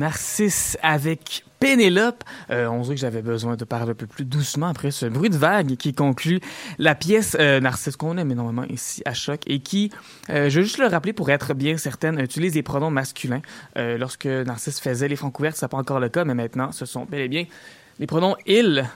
Narcisse 0.07 0.79
avec 0.83 1.45
Pénélope. 1.59 2.23
Euh, 2.53 2.69
on 2.69 2.83
dirait 2.83 2.95
que 2.95 3.01
j'avais 3.01 3.23
besoin 3.23 3.57
de 3.57 3.65
parler 3.65 3.91
un 3.91 3.95
peu 3.95 4.07
plus 4.07 4.25
doucement 4.25 4.69
après 4.69 4.93
ce 4.93 5.05
bruit 5.07 5.31
de 5.31 5.37
vague 5.37 5.75
qui 5.75 5.95
conclut 5.95 6.39
la 6.79 6.95
pièce 6.95 7.37
euh, 7.41 7.59
Narcisse 7.59 7.97
qu'on 7.97 8.17
aime 8.17 8.31
énormément 8.31 8.63
ici 8.71 9.03
à 9.05 9.15
Choc 9.15 9.41
et 9.49 9.59
qui, 9.59 9.91
euh, 10.31 10.49
je 10.49 10.61
veux 10.61 10.65
juste 10.65 10.79
le 10.79 10.87
rappeler 10.87 11.13
pour 11.13 11.29
être 11.31 11.55
bien 11.55 11.77
certaine, 11.77 12.21
utilise 12.21 12.55
les 12.55 12.63
pronoms 12.63 12.93
masculins. 12.93 13.43
Euh, 13.77 13.99
lorsque 13.99 14.27
Narcisse 14.27 14.79
faisait 14.79 15.09
les 15.09 15.17
francs 15.17 15.33
couverts, 15.33 15.57
ça 15.57 15.67
pas 15.67 15.77
encore 15.77 15.99
le 15.99 16.09
cas, 16.09 16.25
mais 16.25 16.35
maintenant, 16.35 16.71
ce 16.71 16.87
sont 16.87 17.05
bel 17.05 17.23
et 17.23 17.29
bien 17.29 17.47
les 17.99 18.07
pronoms 18.07 18.37
il, 18.47 18.89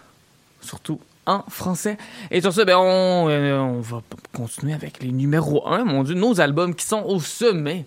surtout 0.60 1.00
en 1.26 1.42
français. 1.48 1.98
Et 2.30 2.40
sur 2.40 2.52
ce, 2.52 2.60
ben, 2.60 2.76
on, 2.78 3.26
on 3.26 3.80
va 3.80 4.00
continuer 4.32 4.74
avec 4.74 5.02
les 5.02 5.10
numéros 5.10 5.66
1, 5.66 5.82
mon 5.86 6.04
Dieu, 6.04 6.14
nos 6.14 6.40
albums 6.40 6.72
qui 6.72 6.86
sont 6.86 7.02
au 7.02 7.18
sommet 7.18 7.84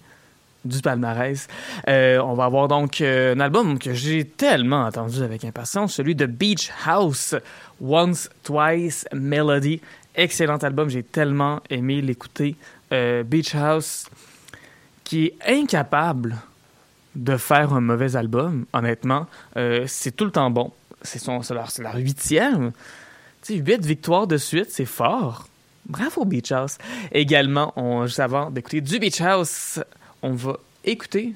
du 0.66 0.82
palmarès. 0.82 1.48
Euh, 1.88 2.20
on 2.20 2.34
va 2.34 2.46
avoir 2.46 2.68
donc 2.68 3.02
euh, 3.02 3.36
un 3.36 3.40
album 3.40 3.80
que 3.80 3.94
j'ai 3.94 4.26
tellement 4.26 4.86
attendu 4.86 5.22
avec 5.22 5.44
impatience, 5.44 5.94
celui 5.94 6.16
de 6.16 6.26
Beach 6.26 6.72
House, 6.86 7.36
Once, 7.82 8.30
Twice, 8.44 9.06
Melody. 9.14 9.82
Excellent 10.16 10.58
album, 10.58 10.90
j'ai 10.90 11.04
tellement 11.04 11.62
aimé 11.70 12.02
l'écouter. 12.02 12.56
Euh, 12.92 13.24
Beach 13.24 13.56
House, 13.56 14.08
qui 15.04 15.26
est 15.26 15.36
incapable 15.48 16.38
de 17.16 17.38
faire 17.38 17.74
un 17.74 17.82
mauvais 17.82 18.16
album, 18.16 18.66
honnêtement. 18.74 19.28
C'est 19.86 20.16
tout 20.16 20.26
le 20.26 20.32
temps 20.32 20.50
bon. 20.50 20.72
C'est 21.04 21.24
leur, 21.28 21.70
leur 21.80 21.96
huitième. 21.96 22.72
Tu 23.44 23.58
sais, 23.58 23.60
huit 23.60 23.86
victoires 23.86 24.26
de 24.26 24.38
suite, 24.38 24.68
c'est 24.70 24.86
fort. 24.86 25.48
Bravo 25.86 26.26
Beach 26.26 26.52
House. 26.52 26.78
Également, 27.12 27.74
on, 27.76 28.06
juste 28.06 28.20
avant 28.20 28.50
d'écouter 28.50 28.82
du 28.82 29.00
Beach 29.00 29.22
House, 29.22 29.80
on 30.24 30.32
va 30.32 30.58
écouter 30.84 31.34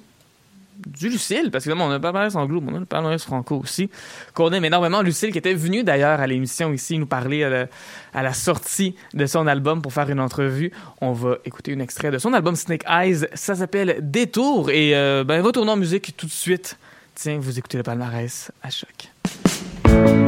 du 0.85 1.09
Lucille, 1.09 1.49
parce 1.51 1.65
que 1.65 1.69
là, 1.69 1.75
on 1.79 1.89
a 1.89 1.95
le 1.95 2.01
palmarès 2.01 2.35
anglo, 2.35 2.61
on 2.65 2.75
a 2.75 2.79
le 2.79 2.85
palmarès 2.85 3.23
franco 3.23 3.57
aussi, 3.57 3.89
qu'on 4.33 4.51
aime 4.51 4.65
énormément. 4.65 5.01
Lucille, 5.01 5.31
qui 5.31 5.38
était 5.38 5.53
venu 5.53 5.83
d'ailleurs 5.83 6.19
à 6.19 6.27
l'émission 6.27 6.71
ici, 6.71 6.97
nous 6.97 7.05
parler 7.05 7.43
à 7.43 7.49
la, 7.49 7.65
à 8.13 8.23
la 8.23 8.33
sortie 8.33 8.95
de 9.13 9.25
son 9.25 9.47
album 9.47 9.81
pour 9.81 9.93
faire 9.93 10.09
une 10.09 10.19
entrevue. 10.19 10.71
On 11.01 11.13
va 11.13 11.38
écouter 11.45 11.73
un 11.73 11.79
extrait 11.79 12.11
de 12.11 12.19
son 12.19 12.33
album 12.33 12.55
Snake 12.55 12.83
Eyes. 12.88 13.25
Ça 13.33 13.55
s'appelle 13.55 13.97
Détour. 14.01 14.69
Et 14.69 14.95
euh, 14.95 15.23
ben, 15.23 15.41
retournons 15.41 15.73
en 15.73 15.77
musique 15.77 16.15
tout 16.15 16.27
de 16.27 16.31
suite. 16.31 16.77
Tiens, 17.15 17.39
vous 17.39 17.57
écoutez 17.57 17.77
le 17.77 17.83
palmarès 17.83 18.51
à 18.61 18.69
choc. 18.69 20.26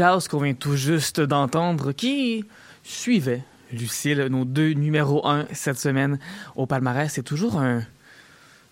House 0.00 0.28
qu'on 0.28 0.40
vient 0.40 0.54
tout 0.54 0.76
juste 0.76 1.20
d'entendre, 1.20 1.92
qui 1.92 2.44
suivait 2.82 3.42
Lucille, 3.72 4.26
nos 4.30 4.44
deux 4.44 4.72
numéros 4.72 5.26
1 5.26 5.46
cette 5.52 5.78
semaine 5.78 6.18
au 6.54 6.66
palmarès. 6.66 7.12
C'est 7.12 7.22
toujours 7.22 7.58
un, 7.58 7.82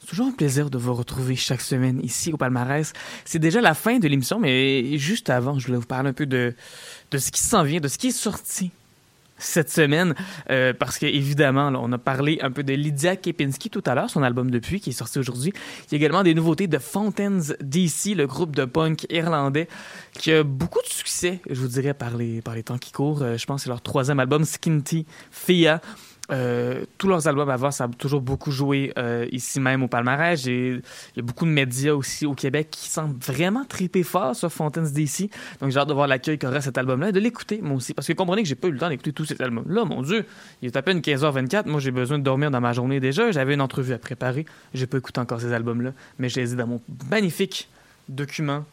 toujours 0.06 0.26
un 0.26 0.32
plaisir 0.32 0.70
de 0.70 0.78
vous 0.78 0.94
retrouver 0.94 1.36
chaque 1.36 1.60
semaine 1.60 2.00
ici 2.02 2.32
au 2.32 2.36
palmarès. 2.36 2.92
C'est 3.24 3.38
déjà 3.38 3.60
la 3.60 3.74
fin 3.74 3.98
de 3.98 4.08
l'émission, 4.08 4.38
mais 4.38 4.98
juste 4.98 5.30
avant, 5.30 5.58
je 5.58 5.66
voulais 5.66 5.78
vous 5.78 5.86
parler 5.86 6.10
un 6.10 6.14
peu 6.14 6.26
de, 6.26 6.54
de 7.10 7.18
ce 7.18 7.30
qui 7.30 7.40
s'en 7.40 7.62
vient, 7.62 7.80
de 7.80 7.88
ce 7.88 7.98
qui 7.98 8.08
est 8.08 8.12
sorti 8.12 8.70
cette 9.44 9.70
semaine 9.70 10.14
euh, 10.50 10.72
parce 10.72 10.98
qu'évidemment, 10.98 11.72
on 11.74 11.92
a 11.92 11.98
parlé 11.98 12.38
un 12.42 12.50
peu 12.50 12.62
de 12.62 12.72
Lydia 12.72 13.16
Kepinski 13.16 13.70
tout 13.70 13.82
à 13.86 13.94
l'heure, 13.94 14.10
son 14.10 14.22
album 14.22 14.50
Depuis 14.50 14.80
qui 14.80 14.90
est 14.90 14.94
sorti 14.94 15.18
aujourd'hui. 15.18 15.52
Il 15.86 15.92
y 15.92 15.94
a 15.94 15.96
également 15.96 16.22
des 16.22 16.34
nouveautés 16.34 16.66
de 16.66 16.78
Fountains 16.78 17.54
DC, 17.60 18.14
le 18.16 18.26
groupe 18.26 18.56
de 18.56 18.64
punk 18.64 19.06
irlandais 19.10 19.68
qui 20.12 20.32
a 20.32 20.42
beaucoup 20.42 20.80
de 20.82 20.88
succès, 20.88 21.40
je 21.48 21.60
vous 21.60 21.68
dirais, 21.68 21.94
par 21.94 22.16
les, 22.16 22.40
par 22.40 22.54
les 22.54 22.62
temps 22.62 22.78
qui 22.78 22.92
courent. 22.92 23.22
Euh, 23.22 23.36
je 23.36 23.46
pense 23.46 23.60
que 23.60 23.64
c'est 23.64 23.70
leur 23.70 23.82
troisième 23.82 24.20
album, 24.20 24.44
Skinty 24.44 25.06
Fia. 25.30 25.80
Euh, 26.30 26.84
tous 26.96 27.08
leurs 27.08 27.28
albums 27.28 27.50
avant, 27.50 27.70
ça 27.70 27.84
a 27.84 27.88
toujours 27.88 28.22
beaucoup 28.22 28.50
joué 28.50 28.92
euh, 28.96 29.26
ici 29.30 29.60
même 29.60 29.82
au 29.82 29.88
palmarès. 29.88 30.42
Il 30.46 30.82
y 31.16 31.20
a 31.20 31.22
beaucoup 31.22 31.44
de 31.44 31.50
médias 31.50 31.92
aussi 31.92 32.24
au 32.24 32.34
Québec 32.34 32.68
qui 32.70 32.88
semblent 32.88 33.18
vraiment 33.20 33.64
triper 33.64 34.02
fort 34.02 34.34
sur 34.34 34.50
Fountains 34.50 34.88
DC. 34.90 35.30
Donc 35.60 35.70
j'ai 35.70 35.78
hâte 35.78 35.88
de 35.88 35.92
voir 35.92 36.06
l'accueil 36.06 36.38
qu'aura 36.38 36.60
cet 36.60 36.78
album-là 36.78 37.10
et 37.10 37.12
de 37.12 37.20
l'écouter 37.20 37.60
moi 37.62 37.76
aussi. 37.76 37.92
Parce 37.92 38.08
que 38.08 38.14
comprenez 38.14 38.42
que 38.42 38.48
j'ai 38.48 38.54
pas 38.54 38.68
eu 38.68 38.72
le 38.72 38.78
temps 38.78 38.88
d'écouter 38.88 39.12
tous 39.12 39.26
ces 39.26 39.40
albums-là. 39.40 39.84
Mon 39.84 40.02
Dieu, 40.02 40.24
il 40.62 40.66
est 40.66 40.76
à 40.76 40.82
peine 40.82 41.00
15h24. 41.00 41.68
Moi 41.68 41.80
j'ai 41.80 41.90
besoin 41.90 42.18
de 42.18 42.24
dormir 42.24 42.50
dans 42.50 42.60
ma 42.60 42.72
journée 42.72 43.00
déjà. 43.00 43.30
J'avais 43.30 43.54
une 43.54 43.60
entrevue 43.60 43.92
à 43.92 43.98
préparer. 43.98 44.46
J'ai 44.72 44.86
pas 44.86 44.98
écouté 44.98 45.20
encore 45.20 45.40
ces 45.40 45.52
albums-là. 45.52 45.92
Mais 46.18 46.28
je 46.30 46.40
les 46.40 46.54
ai 46.54 46.56
dans 46.56 46.66
mon 46.66 46.80
magnifique 47.10 47.68
document 48.08 48.64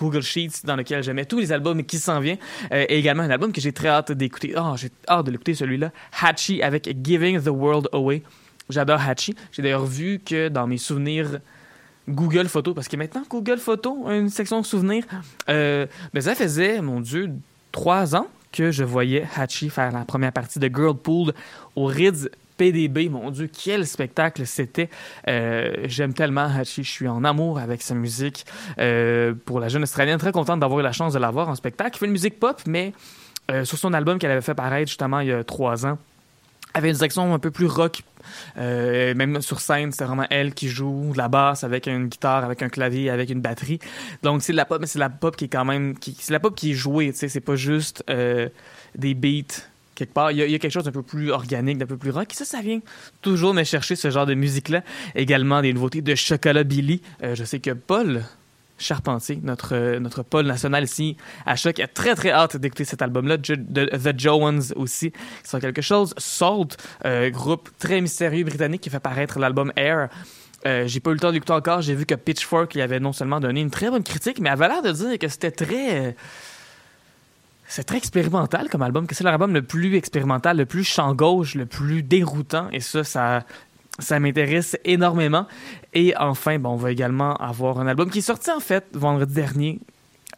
Google 0.00 0.22
Sheets 0.22 0.64
dans 0.64 0.76
lequel 0.76 1.02
je 1.02 1.12
tous 1.24 1.38
les 1.38 1.52
albums 1.52 1.84
qui 1.84 1.98
s'en 1.98 2.20
viennent. 2.20 2.38
Euh, 2.72 2.86
et 2.88 2.98
également 2.98 3.22
un 3.22 3.30
album 3.30 3.52
que 3.52 3.60
j'ai 3.60 3.72
très 3.72 3.88
hâte 3.88 4.12
d'écouter. 4.12 4.54
Oh, 4.56 4.74
j'ai 4.76 4.90
hâte 5.08 5.26
de 5.26 5.30
l'écouter 5.30 5.54
celui-là. 5.54 5.92
Hachi 6.20 6.62
avec 6.62 6.90
Giving 7.04 7.40
the 7.40 7.48
World 7.48 7.88
Away. 7.92 8.22
J'adore 8.68 9.00
Hachi. 9.00 9.34
J'ai 9.52 9.62
d'ailleurs 9.62 9.86
vu 9.86 10.20
que 10.24 10.48
dans 10.48 10.66
mes 10.66 10.78
souvenirs 10.78 11.40
Google 12.08 12.48
Photos, 12.48 12.74
parce 12.74 12.88
que 12.88 12.96
maintenant 12.96 13.22
Google 13.28 13.58
Photos 13.58 13.96
une 14.08 14.30
section 14.30 14.62
souvenirs, 14.62 15.04
euh, 15.48 15.86
mais 16.12 16.22
ça 16.22 16.34
faisait, 16.34 16.80
mon 16.80 17.00
Dieu, 17.00 17.30
trois 17.70 18.16
ans 18.16 18.26
que 18.52 18.72
je 18.72 18.82
voyais 18.82 19.28
Hachi 19.36 19.70
faire 19.70 19.92
la 19.92 20.04
première 20.04 20.32
partie 20.32 20.58
de 20.58 20.68
Girl 20.74 20.96
Pool 20.96 21.32
au 21.76 21.84
Rids 21.84 22.28
PDB. 22.60 23.08
Mon 23.08 23.30
Dieu, 23.30 23.48
quel 23.50 23.86
spectacle 23.86 24.46
c'était. 24.46 24.90
Euh, 25.28 25.72
j'aime 25.84 26.12
tellement 26.12 26.44
Hachi. 26.44 26.84
Je 26.84 26.90
suis 26.90 27.08
en 27.08 27.24
amour 27.24 27.58
avec 27.58 27.80
sa 27.80 27.94
musique. 27.94 28.44
Euh, 28.78 29.32
pour 29.46 29.60
la 29.60 29.68
jeune 29.68 29.82
Australienne, 29.82 30.18
très 30.18 30.30
contente 30.30 30.60
d'avoir 30.60 30.80
eu 30.80 30.82
la 30.82 30.92
chance 30.92 31.14
de 31.14 31.18
la 31.18 31.30
voir 31.30 31.48
en 31.48 31.54
spectacle. 31.54 31.96
Il 31.96 31.98
fait 32.00 32.04
une 32.04 32.12
musique 32.12 32.38
pop, 32.38 32.60
mais 32.66 32.92
euh, 33.50 33.64
sur 33.64 33.78
son 33.78 33.94
album 33.94 34.18
qu'elle 34.18 34.30
avait 34.30 34.42
fait 34.42 34.54
paraître 34.54 34.88
justement 34.88 35.20
il 35.20 35.28
y 35.28 35.32
a 35.32 35.42
trois 35.42 35.86
ans, 35.86 35.96
avait 36.74 36.90
une 36.90 36.96
section 36.96 37.32
un 37.32 37.38
peu 37.38 37.50
plus 37.50 37.64
rock. 37.64 38.02
même 38.56 39.40
sur 39.40 39.60
scène, 39.60 39.90
c'est 39.92 40.04
vraiment 40.04 40.26
elle 40.28 40.52
qui 40.52 40.68
joue 40.68 41.12
de 41.14 41.16
la 41.16 41.28
basse 41.28 41.64
avec 41.64 41.86
une 41.86 42.08
guitare, 42.08 42.44
avec 42.44 42.62
un 42.62 42.68
clavier, 42.68 43.08
avec 43.08 43.30
une 43.30 43.40
batterie. 43.40 43.78
Donc 44.22 44.42
c'est 44.42 44.52
de 44.52 44.58
la 44.58 44.66
pop, 44.66 44.82
mais 44.82 44.86
c'est 44.86 44.98
la 44.98 45.08
pop 45.08 45.34
qui 45.34 45.46
est 45.46 45.48
quand 45.48 45.64
même, 45.64 45.94
c'est 46.18 46.34
la 46.34 46.40
pop 46.40 46.54
qui 46.54 46.72
est 46.72 46.74
jouée. 46.74 47.12
C'est 47.14 47.40
pas 47.40 47.56
juste 47.56 48.04
des 48.06 49.14
beats 49.14 49.69
Il 50.30 50.36
y, 50.36 50.54
a, 50.54 50.58
quelque 50.58 50.70
chose 50.70 50.84
d'un 50.84 50.92
peu 50.92 51.02
plus 51.02 51.30
organique, 51.30 51.78
d'un 51.78 51.86
peu 51.86 51.96
plus 51.96 52.10
rock. 52.10 52.32
Et 52.32 52.34
ça, 52.34 52.44
ça 52.44 52.60
vient 52.60 52.80
toujours 53.22 53.54
me 53.54 53.64
chercher 53.64 53.96
ce 53.96 54.10
genre 54.10 54.26
de 54.26 54.34
musique-là. 54.34 54.82
Également 55.14 55.62
des 55.62 55.72
nouveautés 55.72 56.02
de 56.02 56.14
Chocolat 56.14 56.64
Billy. 56.64 57.02
Euh, 57.22 57.34
je 57.34 57.44
sais 57.44 57.60
que 57.60 57.70
Paul 57.70 58.22
Charpentier, 58.80 59.38
notre, 59.42 59.98
notre 59.98 60.22
Paul 60.22 60.46
national 60.46 60.84
ici 60.84 61.16
à 61.46 61.54
Choc, 61.54 61.78
a 61.78 61.86
très 61.86 62.14
très 62.14 62.30
hâte 62.30 62.56
d'écouter 62.56 62.84
cet 62.84 63.02
album-là. 63.02 63.38
The 63.38 64.18
Joans 64.18 64.72
aussi, 64.74 65.12
qui 65.12 65.18
sont 65.48 65.60
quelque 65.60 65.82
chose. 65.82 66.14
Salt, 66.16 66.76
euh, 67.04 67.30
groupe 67.30 67.68
très 67.78 68.00
mystérieux 68.00 68.44
britannique 68.44 68.80
qui 68.80 68.90
fait 68.90 69.00
paraître 69.00 69.38
l'album 69.38 69.72
Air. 69.76 70.08
Euh, 70.66 70.86
j'ai 70.86 71.00
pas 71.00 71.10
eu 71.10 71.14
le 71.14 71.20
temps 71.20 71.32
d'écouter 71.32 71.52
encore. 71.52 71.82
J'ai 71.82 71.94
vu 71.94 72.06
que 72.06 72.14
Pitchfork 72.14 72.74
y 72.74 72.82
avait 72.82 73.00
non 73.00 73.12
seulement 73.12 73.40
donné 73.40 73.60
une 73.60 73.70
très 73.70 73.90
bonne 73.90 74.02
critique, 74.02 74.40
mais 74.40 74.50
avait 74.50 74.68
l'air 74.68 74.82
de 74.82 74.92
dire 74.92 75.18
que 75.18 75.28
c'était 75.28 75.50
très 75.50 76.16
c'est 77.70 77.84
très 77.84 77.98
expérimental 77.98 78.68
comme 78.68 78.82
album, 78.82 79.06
que 79.06 79.14
c'est 79.14 79.22
l'album 79.22 79.54
le 79.54 79.62
plus 79.62 79.94
expérimental, 79.94 80.56
le 80.56 80.66
plus 80.66 80.82
champ 80.82 81.14
gauche, 81.14 81.54
le 81.54 81.66
plus 81.66 82.02
déroutant, 82.02 82.68
et 82.72 82.80
ça, 82.80 83.04
ça, 83.04 83.44
ça 84.00 84.18
m'intéresse 84.18 84.76
énormément. 84.84 85.46
Et 85.94 86.12
enfin, 86.18 86.58
bon, 86.58 86.70
on 86.70 86.76
va 86.76 86.90
également 86.90 87.36
avoir 87.36 87.78
un 87.78 87.86
album 87.86 88.10
qui 88.10 88.18
est 88.18 88.22
sorti 88.22 88.50
en 88.50 88.58
fait 88.58 88.84
vendredi 88.92 89.34
dernier 89.34 89.78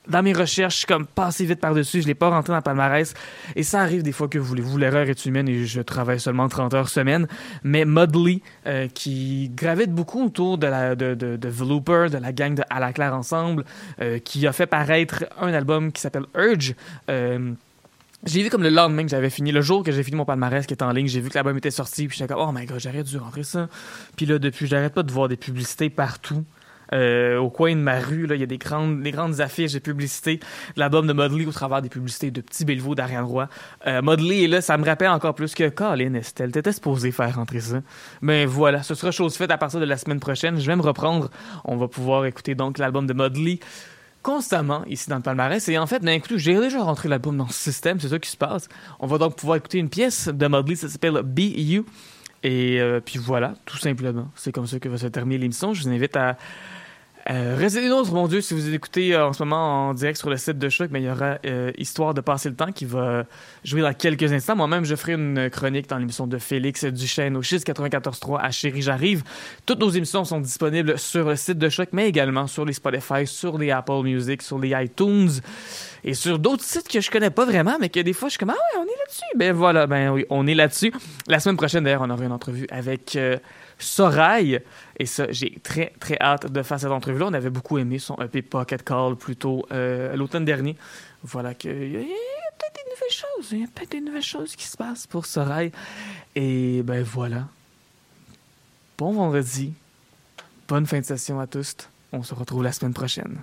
dans 0.08 0.22
mes 0.22 0.32
recherches, 0.32 0.74
je 0.74 0.78
suis 0.78 0.86
comme 0.86 1.06
passé 1.06 1.44
vite 1.44 1.60
par-dessus, 1.60 2.02
je 2.02 2.06
l'ai 2.06 2.14
pas 2.14 2.28
rentré 2.28 2.52
dans 2.52 2.56
le 2.56 2.62
palmarès. 2.62 3.14
Et 3.54 3.62
ça 3.62 3.80
arrive 3.80 4.02
des 4.02 4.12
fois 4.12 4.28
que 4.28 4.38
voulez-vous, 4.38 4.76
l'erreur 4.76 5.08
est 5.08 5.26
humaine 5.26 5.48
et 5.48 5.64
je 5.64 5.80
travaille 5.80 6.18
seulement 6.18 6.48
30 6.48 6.74
heures 6.74 6.88
semaine. 6.88 7.28
Mais 7.62 7.84
Mudley, 7.84 8.40
euh, 8.66 8.88
qui 8.88 9.50
gravite 9.54 9.92
beaucoup 9.92 10.26
autour 10.26 10.58
de, 10.58 10.66
la, 10.66 10.96
de, 10.96 11.14
de 11.14 12.18
la 12.18 12.32
gang 12.32 12.54
de 12.54 12.62
À 12.68 12.80
la 12.80 12.92
Claire 12.92 13.14
Ensemble, 13.14 13.64
euh, 14.00 14.18
qui 14.18 14.46
a 14.46 14.52
fait 14.52 14.66
paraître 14.66 15.24
un 15.40 15.52
album 15.52 15.92
qui 15.92 16.00
s'appelle 16.00 16.26
Urge. 16.34 16.74
Euh, 17.08 17.52
j'ai 18.24 18.42
vu 18.42 18.50
comme 18.50 18.62
le 18.62 18.70
lendemain 18.70 19.02
que 19.02 19.10
j'avais 19.10 19.30
fini, 19.30 19.50
le 19.50 19.62
jour 19.62 19.82
que 19.82 19.90
j'ai 19.90 20.02
fini 20.02 20.16
mon 20.16 20.24
palmarès 20.24 20.66
qui 20.66 20.74
est 20.74 20.82
en 20.82 20.92
ligne, 20.92 21.08
j'ai 21.08 21.20
vu 21.20 21.28
que 21.28 21.34
l'album 21.34 21.56
était 21.56 21.72
sorti, 21.72 22.06
puis 22.06 22.18
j'étais 22.18 22.32
comme, 22.32 22.42
oh 22.48 22.52
my 22.52 22.66
god, 22.66 22.78
j'aurais 22.78 23.02
dû 23.02 23.16
rentrer 23.18 23.42
ça. 23.42 23.68
Puis 24.16 24.26
là, 24.26 24.38
depuis, 24.38 24.66
j'arrête 24.66 24.94
pas 24.94 25.02
de 25.02 25.10
voir 25.10 25.28
des 25.28 25.36
publicités 25.36 25.90
partout. 25.90 26.44
Euh, 26.92 27.38
au 27.38 27.50
coin 27.50 27.74
de 27.74 27.80
ma 27.80 27.98
rue, 28.00 28.26
là, 28.26 28.34
il 28.34 28.40
y 28.40 28.44
a 28.44 28.46
des 28.46 28.58
grandes, 28.58 29.02
des 29.02 29.10
grandes 29.10 29.40
affiches 29.40 29.72
de 29.72 29.78
publicité 29.78 30.40
l'album 30.76 31.06
de 31.06 31.12
Modley 31.12 31.46
au 31.46 31.52
travers 31.52 31.82
des 31.82 31.88
publicités 31.88 32.30
de 32.30 32.40
Petit 32.40 32.64
Bellevaux 32.64 32.94
d'Ariane 32.94 33.24
Roy. 33.24 33.48
Euh, 33.86 34.02
Modley 34.02 34.46
là, 34.46 34.60
ça 34.60 34.76
me 34.76 34.84
rappelle 34.84 35.10
encore 35.10 35.34
plus 35.34 35.54
que 35.54 35.68
Colin 35.68 36.14
Estelle. 36.14 36.52
T'étais 36.52 36.72
supposé 36.72 37.12
faire 37.12 37.34
rentrer 37.34 37.60
ça. 37.60 37.80
Mais 38.20 38.46
voilà, 38.46 38.82
ce 38.82 38.94
sera 38.94 39.10
chose 39.10 39.36
faite 39.36 39.50
à 39.50 39.58
partir 39.58 39.80
de 39.80 39.84
la 39.84 39.96
semaine 39.96 40.20
prochaine. 40.20 40.60
Je 40.60 40.66
vais 40.66 40.76
me 40.76 40.82
reprendre. 40.82 41.30
On 41.64 41.76
va 41.76 41.88
pouvoir 41.88 42.26
écouter 42.26 42.54
donc 42.54 42.78
l'album 42.78 43.06
de 43.06 43.12
Modley 43.12 43.58
constamment 44.22 44.84
ici 44.86 45.10
dans 45.10 45.16
le 45.16 45.22
palmarès. 45.22 45.68
Et 45.68 45.78
en 45.78 45.86
fait, 45.86 46.00
d'un 46.00 46.20
coup, 46.20 46.36
j'ai 46.36 46.54
déjà 46.54 46.80
rentré 46.80 47.08
l'album 47.08 47.36
dans 47.36 47.48
ce 47.48 47.54
système, 47.54 48.00
c'est 48.00 48.08
ça 48.08 48.18
qui 48.18 48.30
se 48.30 48.36
passe. 48.36 48.68
On 49.00 49.06
va 49.06 49.18
donc 49.18 49.36
pouvoir 49.36 49.56
écouter 49.56 49.78
une 49.78 49.88
pièce 49.90 50.28
de 50.28 50.46
Modley, 50.46 50.76
ça 50.76 50.88
s'appelle 50.88 51.20
Be 51.24 51.40
You. 51.40 51.84
Et 52.44 52.80
euh, 52.80 53.00
puis 53.00 53.18
voilà, 53.18 53.54
tout 53.66 53.78
simplement. 53.78 54.30
C'est 54.34 54.52
comme 54.52 54.66
ça 54.66 54.78
que 54.80 54.88
va 54.88 54.98
se 54.98 55.06
terminer 55.06 55.38
l'émission. 55.38 55.74
Je 55.74 55.82
vous 55.82 55.88
invite 55.88 56.16
à 56.16 56.36
euh, 57.30 57.54
restez 57.56 57.88
autres, 57.90 58.12
mon 58.12 58.26
Dieu, 58.26 58.40
si 58.40 58.52
vous 58.52 58.74
écoutez 58.74 59.14
euh, 59.14 59.28
en 59.28 59.32
ce 59.32 59.44
moment 59.44 59.88
en 59.88 59.94
direct 59.94 60.18
sur 60.18 60.28
le 60.28 60.36
site 60.36 60.58
de 60.58 60.68
Choc, 60.68 60.88
mais 60.90 61.00
il 61.00 61.04
y 61.04 61.10
aura 61.10 61.38
euh, 61.46 61.70
Histoire 61.78 62.14
de 62.14 62.20
passer 62.20 62.48
le 62.48 62.56
temps 62.56 62.72
qui 62.72 62.84
va 62.84 63.24
jouer 63.64 63.80
dans 63.82 63.94
quelques 63.94 64.32
instants. 64.32 64.56
Moi-même, 64.56 64.84
je 64.84 64.96
ferai 64.96 65.12
une 65.12 65.48
chronique 65.48 65.88
dans 65.88 65.98
l'émission 65.98 66.26
de 66.26 66.38
Félix 66.38 66.84
Duchesne 66.84 67.36
au 67.36 67.42
6 67.42 67.64
94.3 67.64 68.40
à 68.40 68.50
Chérie 68.50 68.82
J'arrive. 68.82 69.22
Toutes 69.66 69.78
nos 69.78 69.90
émissions 69.90 70.24
sont 70.24 70.40
disponibles 70.40 70.98
sur 70.98 71.28
le 71.28 71.36
site 71.36 71.58
de 71.58 71.68
Choc, 71.68 71.90
mais 71.92 72.08
également 72.08 72.48
sur 72.48 72.64
les 72.64 72.72
Spotify, 72.72 73.26
sur 73.26 73.56
les 73.56 73.70
Apple 73.70 74.02
Music, 74.02 74.42
sur 74.42 74.58
les 74.58 74.70
iTunes 74.70 75.30
et 76.04 76.14
sur 76.14 76.40
d'autres 76.40 76.64
sites 76.64 76.88
que 76.88 77.00
je 77.00 77.10
connais 77.10 77.30
pas 77.30 77.44
vraiment, 77.44 77.76
mais 77.80 77.88
que 77.88 78.00
des 78.00 78.12
fois, 78.12 78.28
je 78.28 78.32
suis 78.32 78.38
comme, 78.38 78.50
ah 78.50 78.54
ouais, 78.54 78.80
on 78.80 78.84
est 78.84 78.98
là-dessus. 78.98 79.36
Ben 79.36 79.52
voilà, 79.52 79.86
ben 79.86 80.10
oui, 80.10 80.24
on 80.28 80.46
est 80.48 80.54
là-dessus. 80.54 80.92
La 81.28 81.38
semaine 81.38 81.56
prochaine, 81.56 81.84
d'ailleurs, 81.84 82.02
on 82.02 82.10
aura 82.10 82.24
une 82.24 82.32
entrevue 82.32 82.66
avec 82.70 83.16
Sorail. 83.82 84.60
Et 84.98 85.06
ça, 85.06 85.30
j'ai 85.30 85.58
très, 85.62 85.92
très 86.00 86.18
hâte 86.20 86.50
de 86.50 86.62
faire 86.62 86.78
cette 86.78 86.90
entrevue-là. 86.90 87.26
On 87.28 87.32
avait 87.34 87.50
beaucoup 87.50 87.78
aimé 87.78 87.98
son 87.98 88.16
EP 88.20 88.42
Pocket 88.42 88.82
Call 88.82 89.16
plutôt 89.16 89.66
euh, 89.72 90.14
l'automne 90.16 90.44
dernier. 90.44 90.76
Voilà 91.22 91.54
que. 91.54 91.68
Il 91.68 91.92
y 91.92 91.96
a 91.96 92.00
peut-être 92.00 92.74
des 92.74 92.90
nouvelles 92.90 93.10
choses. 93.10 93.52
Il 93.52 93.60
y 93.60 93.64
a 93.64 93.68
peut-être 93.68 93.92
des 93.92 94.00
nouvelles 94.00 94.22
choses 94.22 94.56
qui 94.56 94.66
se 94.66 94.76
passent 94.76 95.06
pour 95.06 95.26
Sorail. 95.26 95.72
Et 96.34 96.82
ben 96.82 97.02
voilà. 97.02 97.48
Bon 98.98 99.12
vendredi. 99.12 99.74
Bonne 100.68 100.86
fin 100.86 101.00
de 101.00 101.04
session 101.04 101.40
à 101.40 101.46
tous. 101.46 101.76
On 102.12 102.22
se 102.22 102.34
retrouve 102.34 102.62
la 102.62 102.72
semaine 102.72 102.94
prochaine. 102.94 103.42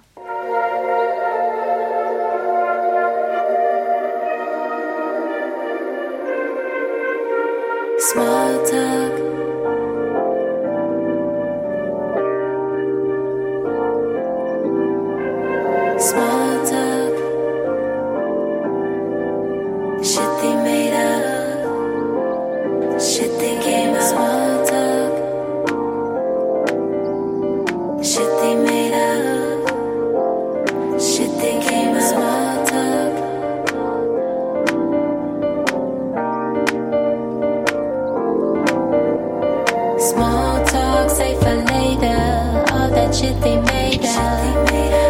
Small 40.00 40.64
talk, 40.66 41.10
safe 41.10 41.38
for 41.40 41.56
later. 41.56 42.64
All 42.72 42.90
that 42.90 43.14
shit 43.14 43.40
they 43.42 43.60
made 43.62 44.06
up. 44.06 44.70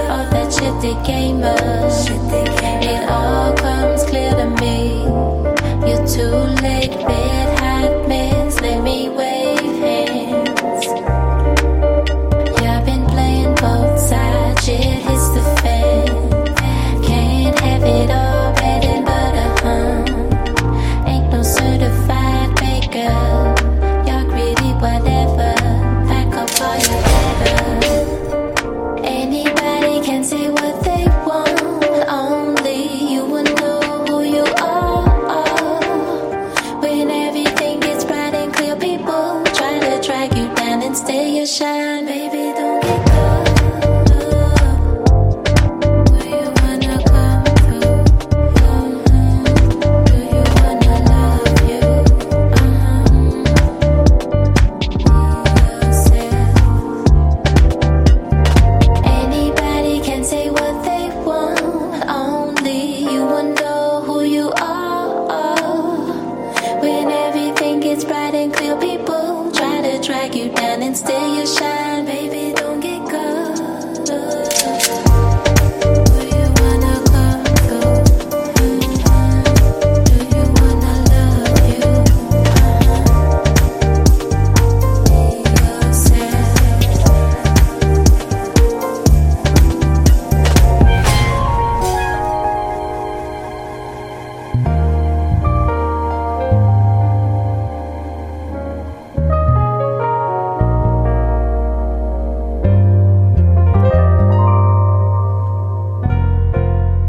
All 0.10 0.26
that 0.32 0.52
shit 0.52 0.82
they 0.82 0.96
game 1.06 1.44
up. 1.44 1.60
It 2.82 3.08
all 3.08 3.54
comes 3.56 4.04
clear 4.06 4.32
to 4.32 4.50
me. 4.60 5.04
You're 5.88 6.08
too 6.08 6.32
late, 6.64 6.90
bitch. 6.90 7.59